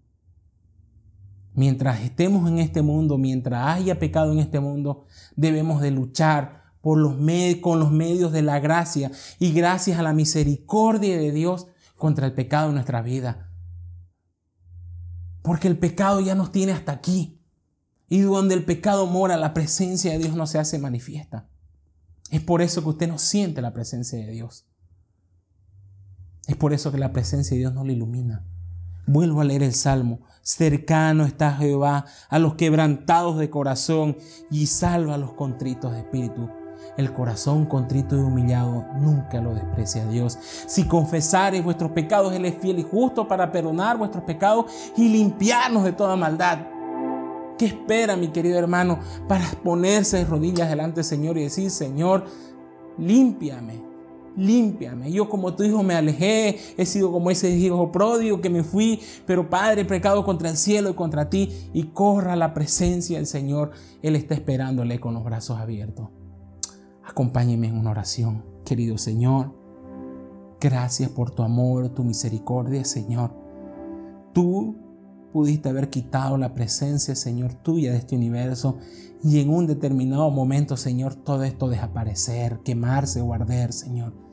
Mientras 1.54 2.02
estemos 2.02 2.50
en 2.50 2.58
este 2.58 2.82
mundo, 2.82 3.20
mientras 3.20 3.78
haya 3.78 4.00
pecado 4.00 4.32
en 4.32 4.40
este 4.40 4.60
mundo, 4.60 5.06
debemos 5.36 5.80
de 5.80 5.92
luchar 5.92 6.64
con 6.82 7.00
los 7.04 7.92
medios 7.92 8.32
de 8.32 8.42
la 8.42 8.60
gracia 8.60 9.12
y 9.38 9.52
gracias 9.52 10.00
a 10.00 10.02
la 10.02 10.14
misericordia 10.14 11.16
de 11.16 11.32
Dios 11.32 11.68
contra 11.96 12.26
el 12.26 12.34
pecado 12.34 12.70
en 12.70 12.74
nuestra 12.74 13.04
vida. 13.04 13.52
Porque 15.44 15.68
el 15.68 15.78
pecado 15.78 16.22
ya 16.22 16.34
nos 16.34 16.52
tiene 16.52 16.72
hasta 16.72 16.92
aquí. 16.92 17.40
Y 18.10 18.22
donde 18.22 18.56
el 18.56 18.66
pecado 18.66 19.06
mora, 19.06 19.38
la 19.38 19.54
presencia 19.54 20.12
de 20.12 20.18
Dios 20.18 20.36
no 20.36 20.48
se 20.48 20.58
hace 20.58 20.80
manifiesta. 20.80 21.48
Es 22.32 22.42
por 22.42 22.64
eso 22.64 22.82
que 22.82 22.90
usted 22.90 23.08
no 23.08 23.20
siente 23.20 23.62
la 23.62 23.74
presencia 23.74 24.18
de 24.18 24.32
Dios. 24.32 24.68
Es 26.48 26.56
por 26.56 26.74
eso 26.74 26.92
que 26.92 26.98
la 26.98 27.12
presencia 27.12 27.56
de 27.56 27.60
Dios 27.60 27.74
no 27.74 27.84
le 27.84 27.94
ilumina. 27.94 28.44
Vuelvo 29.06 29.42
a 29.42 29.44
leer 29.44 29.64
el 29.64 29.74
Salmo. 29.74 30.20
Cercano 30.42 31.26
está 31.26 31.54
Jehová 31.54 32.06
a 32.30 32.40
los 32.40 32.56
quebrantados 32.56 33.38
de 33.38 33.50
corazón 33.50 34.18
y 34.50 34.68
salva 34.68 35.16
a 35.16 35.18
los 35.18 35.34
contritos 35.34 35.92
de 35.92 36.00
espíritu. 36.00 36.50
El 36.98 37.14
corazón 37.14 37.66
contrito 37.66 38.16
y 38.16 38.20
humillado 38.20 38.86
nunca 38.96 39.40
lo 39.42 39.54
desprecia 39.54 40.08
Dios. 40.08 40.38
Si 40.42 40.86
confesares 40.86 41.64
vuestros 41.64 41.92
pecados, 41.92 42.34
Él 42.34 42.46
es 42.46 42.58
fiel 42.58 42.80
y 42.80 42.84
justo 42.84 43.28
para 43.28 43.52
perdonar 43.52 43.98
vuestros 43.98 44.24
pecados 44.24 44.66
y 44.96 45.10
limpiarnos 45.10 45.84
de 45.84 45.92
toda 45.92 46.16
maldad. 46.16 46.60
¿Qué 47.58 47.66
espera 47.66 48.16
mi 48.16 48.30
querido 48.30 48.58
hermano 48.58 49.00
para 49.28 49.46
ponerse 49.64 50.18
de 50.18 50.26
rodillas 50.26 50.70
delante 50.70 50.98
del 50.98 51.06
Señor 51.06 51.38
y 51.38 51.44
decir, 51.44 51.72
Señor, 51.72 52.26
límpiame, 52.98 53.87
límpiame. 54.38 55.12
Yo 55.12 55.28
como 55.28 55.56
tu 55.56 55.64
hijo 55.64 55.84
me 55.84 55.96
alejé, 55.96 56.58
he 56.78 56.86
sido 56.86 57.12
como 57.12 57.30
ese 57.30 57.50
hijo 57.50 57.92
pródigo 57.92 58.40
que 58.40 58.50
me 58.50 58.64
fui, 58.64 59.02
pero 59.26 59.50
Padre, 59.50 59.84
pecado 59.84 60.24
contra 60.24 60.50
el 60.50 60.58
cielo 60.58 60.92
y 60.92 60.94
contra 60.94 61.30
ti 61.30 61.70
y 61.74 61.84
corra 61.88 62.36
la 62.36 62.54
presencia 62.54 63.18
del 63.18 63.28
Señor. 63.28 63.72
Él 64.02 64.16
está 64.16 64.36
esperándole 64.36 65.00
con 65.00 65.14
los 65.14 65.24
brazos 65.24 65.58
abiertos. 65.60 66.10
Acompáñeme 67.04 67.68
en 67.68 67.78
una 67.78 67.92
oración, 67.92 68.46
querido 68.64 68.98
Señor. 68.98 69.54
Gracias 70.62 71.10
por 71.10 71.32
tu 71.32 71.44
amor, 71.44 71.90
tu 71.90 72.04
misericordia, 72.04 72.84
Señor. 72.86 73.34
Tú 74.34 74.76
pudiste 75.34 75.70
haber 75.70 75.90
quitado 75.90 76.38
la 76.38 76.54
presencia, 76.54 77.16
Señor, 77.16 77.54
tuya 77.54 77.92
de 77.92 77.98
este 77.98 78.16
universo 78.16 78.78
y 79.24 79.40
en 79.40 79.50
un 79.50 79.68
determinado 79.68 80.30
momento, 80.30 80.78
Señor, 80.78 81.16
todo 81.16 81.44
esto 81.44 81.70
desaparecer, 81.70 82.60
quemarse 82.64 83.22
o 83.22 83.34
arder, 83.34 83.74
Señor. 83.74 84.27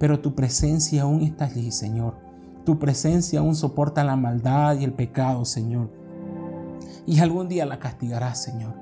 Pero 0.00 0.20
tu 0.20 0.34
presencia 0.34 1.02
aún 1.02 1.20
está 1.20 1.44
allí, 1.44 1.70
Señor. 1.70 2.16
Tu 2.64 2.78
presencia 2.78 3.40
aún 3.40 3.54
soporta 3.54 4.02
la 4.02 4.16
maldad 4.16 4.78
y 4.78 4.84
el 4.84 4.94
pecado, 4.94 5.44
Señor. 5.44 5.90
Y 7.06 7.20
algún 7.20 7.48
día 7.48 7.66
la 7.66 7.78
castigarás, 7.78 8.42
Señor. 8.42 8.74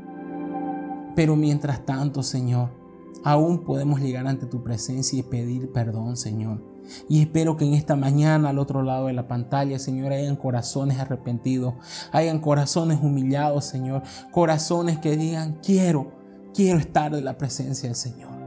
Pero 1.17 1.35
mientras 1.35 1.85
tanto, 1.85 2.23
Señor, 2.23 2.71
aún 3.25 3.65
podemos 3.65 4.01
llegar 4.01 4.29
ante 4.29 4.47
tu 4.47 4.63
presencia 4.63 5.19
y 5.19 5.25
pedir 5.25 5.73
perdón, 5.73 6.17
Señor. 6.17 6.63
Y 7.09 7.21
espero 7.21 7.57
que 7.57 7.65
en 7.65 7.75
esta 7.75 7.97
mañana 7.97 8.51
al 8.51 8.59
otro 8.61 8.83
lado 8.83 9.07
de 9.07 9.13
la 9.13 9.27
pantalla, 9.27 9.81
Señor, 9.81 10.13
hayan 10.13 10.37
corazones 10.37 11.01
arrepentidos, 11.01 11.75
hayan 12.13 12.39
corazones 12.39 13.01
humillados, 13.03 13.65
Señor, 13.65 14.05
corazones 14.31 14.99
que 14.99 15.17
digan, 15.17 15.59
quiero, 15.65 16.13
quiero 16.55 16.79
estar 16.79 17.13
en 17.13 17.25
la 17.25 17.37
presencia 17.37 17.89
del 17.89 17.97
Señor. 17.97 18.38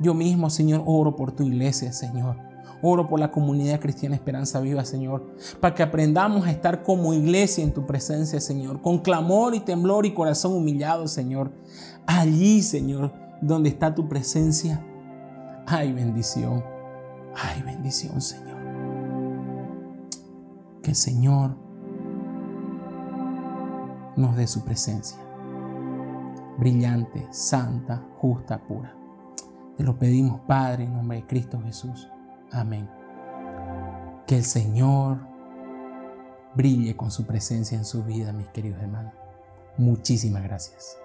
Yo 0.00 0.14
mismo, 0.14 0.50
Señor, 0.50 0.82
oro 0.86 1.16
por 1.16 1.32
tu 1.32 1.42
iglesia, 1.42 1.92
Señor. 1.92 2.36
Oro 2.80 3.08
por 3.08 3.18
la 3.18 3.32
comunidad 3.32 3.80
cristiana 3.80 4.14
Esperanza 4.14 4.60
Viva, 4.60 4.84
Señor, 4.84 5.34
para 5.60 5.74
que 5.74 5.82
aprendamos 5.82 6.46
a 6.46 6.52
estar 6.52 6.84
como 6.84 7.12
iglesia 7.12 7.64
en 7.64 7.72
tu 7.72 7.86
presencia, 7.86 8.40
Señor, 8.40 8.80
con 8.80 8.98
clamor 8.98 9.56
y 9.56 9.60
temblor 9.60 10.06
y 10.06 10.14
corazón 10.14 10.54
humillado, 10.54 11.08
Señor. 11.08 11.50
Allí, 12.06 12.62
Señor, 12.62 13.12
donde 13.40 13.68
está 13.68 13.94
tu 13.94 14.08
presencia, 14.08 14.84
hay 15.66 15.92
bendición. 15.92 16.62
Hay 17.34 17.62
bendición, 17.62 18.20
Señor. 18.20 18.58
Que 20.82 20.90
el 20.90 20.96
Señor 20.96 21.56
nos 24.16 24.36
dé 24.36 24.46
su 24.46 24.64
presencia. 24.64 25.18
Brillante, 26.58 27.26
santa, 27.30 28.04
justa, 28.18 28.58
pura. 28.66 28.97
Te 29.78 29.84
lo 29.84 29.96
pedimos, 29.96 30.40
Padre, 30.40 30.82
en 30.82 30.92
nombre 30.92 31.18
de 31.18 31.26
Cristo 31.28 31.60
Jesús. 31.64 32.08
Amén. 32.50 32.90
Que 34.26 34.38
el 34.38 34.44
Señor 34.44 35.18
brille 36.56 36.96
con 36.96 37.12
su 37.12 37.24
presencia 37.24 37.78
en 37.78 37.84
su 37.84 38.02
vida, 38.02 38.32
mis 38.32 38.48
queridos 38.48 38.82
hermanos. 38.82 39.14
Muchísimas 39.76 40.42
gracias. 40.42 40.96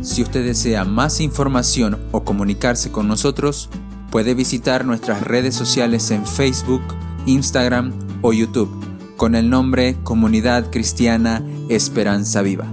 Si 0.00 0.22
usted 0.24 0.44
desea 0.44 0.84
más 0.84 1.20
información 1.20 2.08
o 2.10 2.24
comunicarse 2.24 2.90
con 2.90 3.06
nosotros, 3.06 3.70
puede 4.12 4.34
visitar 4.34 4.84
nuestras 4.84 5.22
redes 5.22 5.54
sociales 5.54 6.10
en 6.10 6.26
Facebook, 6.26 6.82
Instagram 7.24 7.92
o 8.20 8.34
YouTube 8.34 8.70
con 9.16 9.34
el 9.34 9.48
nombre 9.48 9.96
Comunidad 10.02 10.70
Cristiana 10.70 11.42
Esperanza 11.70 12.42
Viva. 12.42 12.66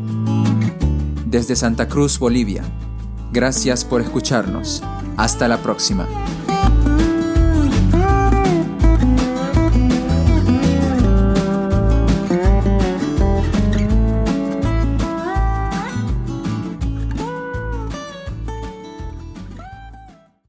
Desde 1.26 1.56
Santa 1.56 1.88
Cruz, 1.88 2.20
Bolivia. 2.20 2.64
Gracias 3.32 3.86
por 3.86 4.02
escucharnos. 4.02 4.84
Hasta 5.16 5.48
la 5.48 5.60
próxima. 5.60 6.08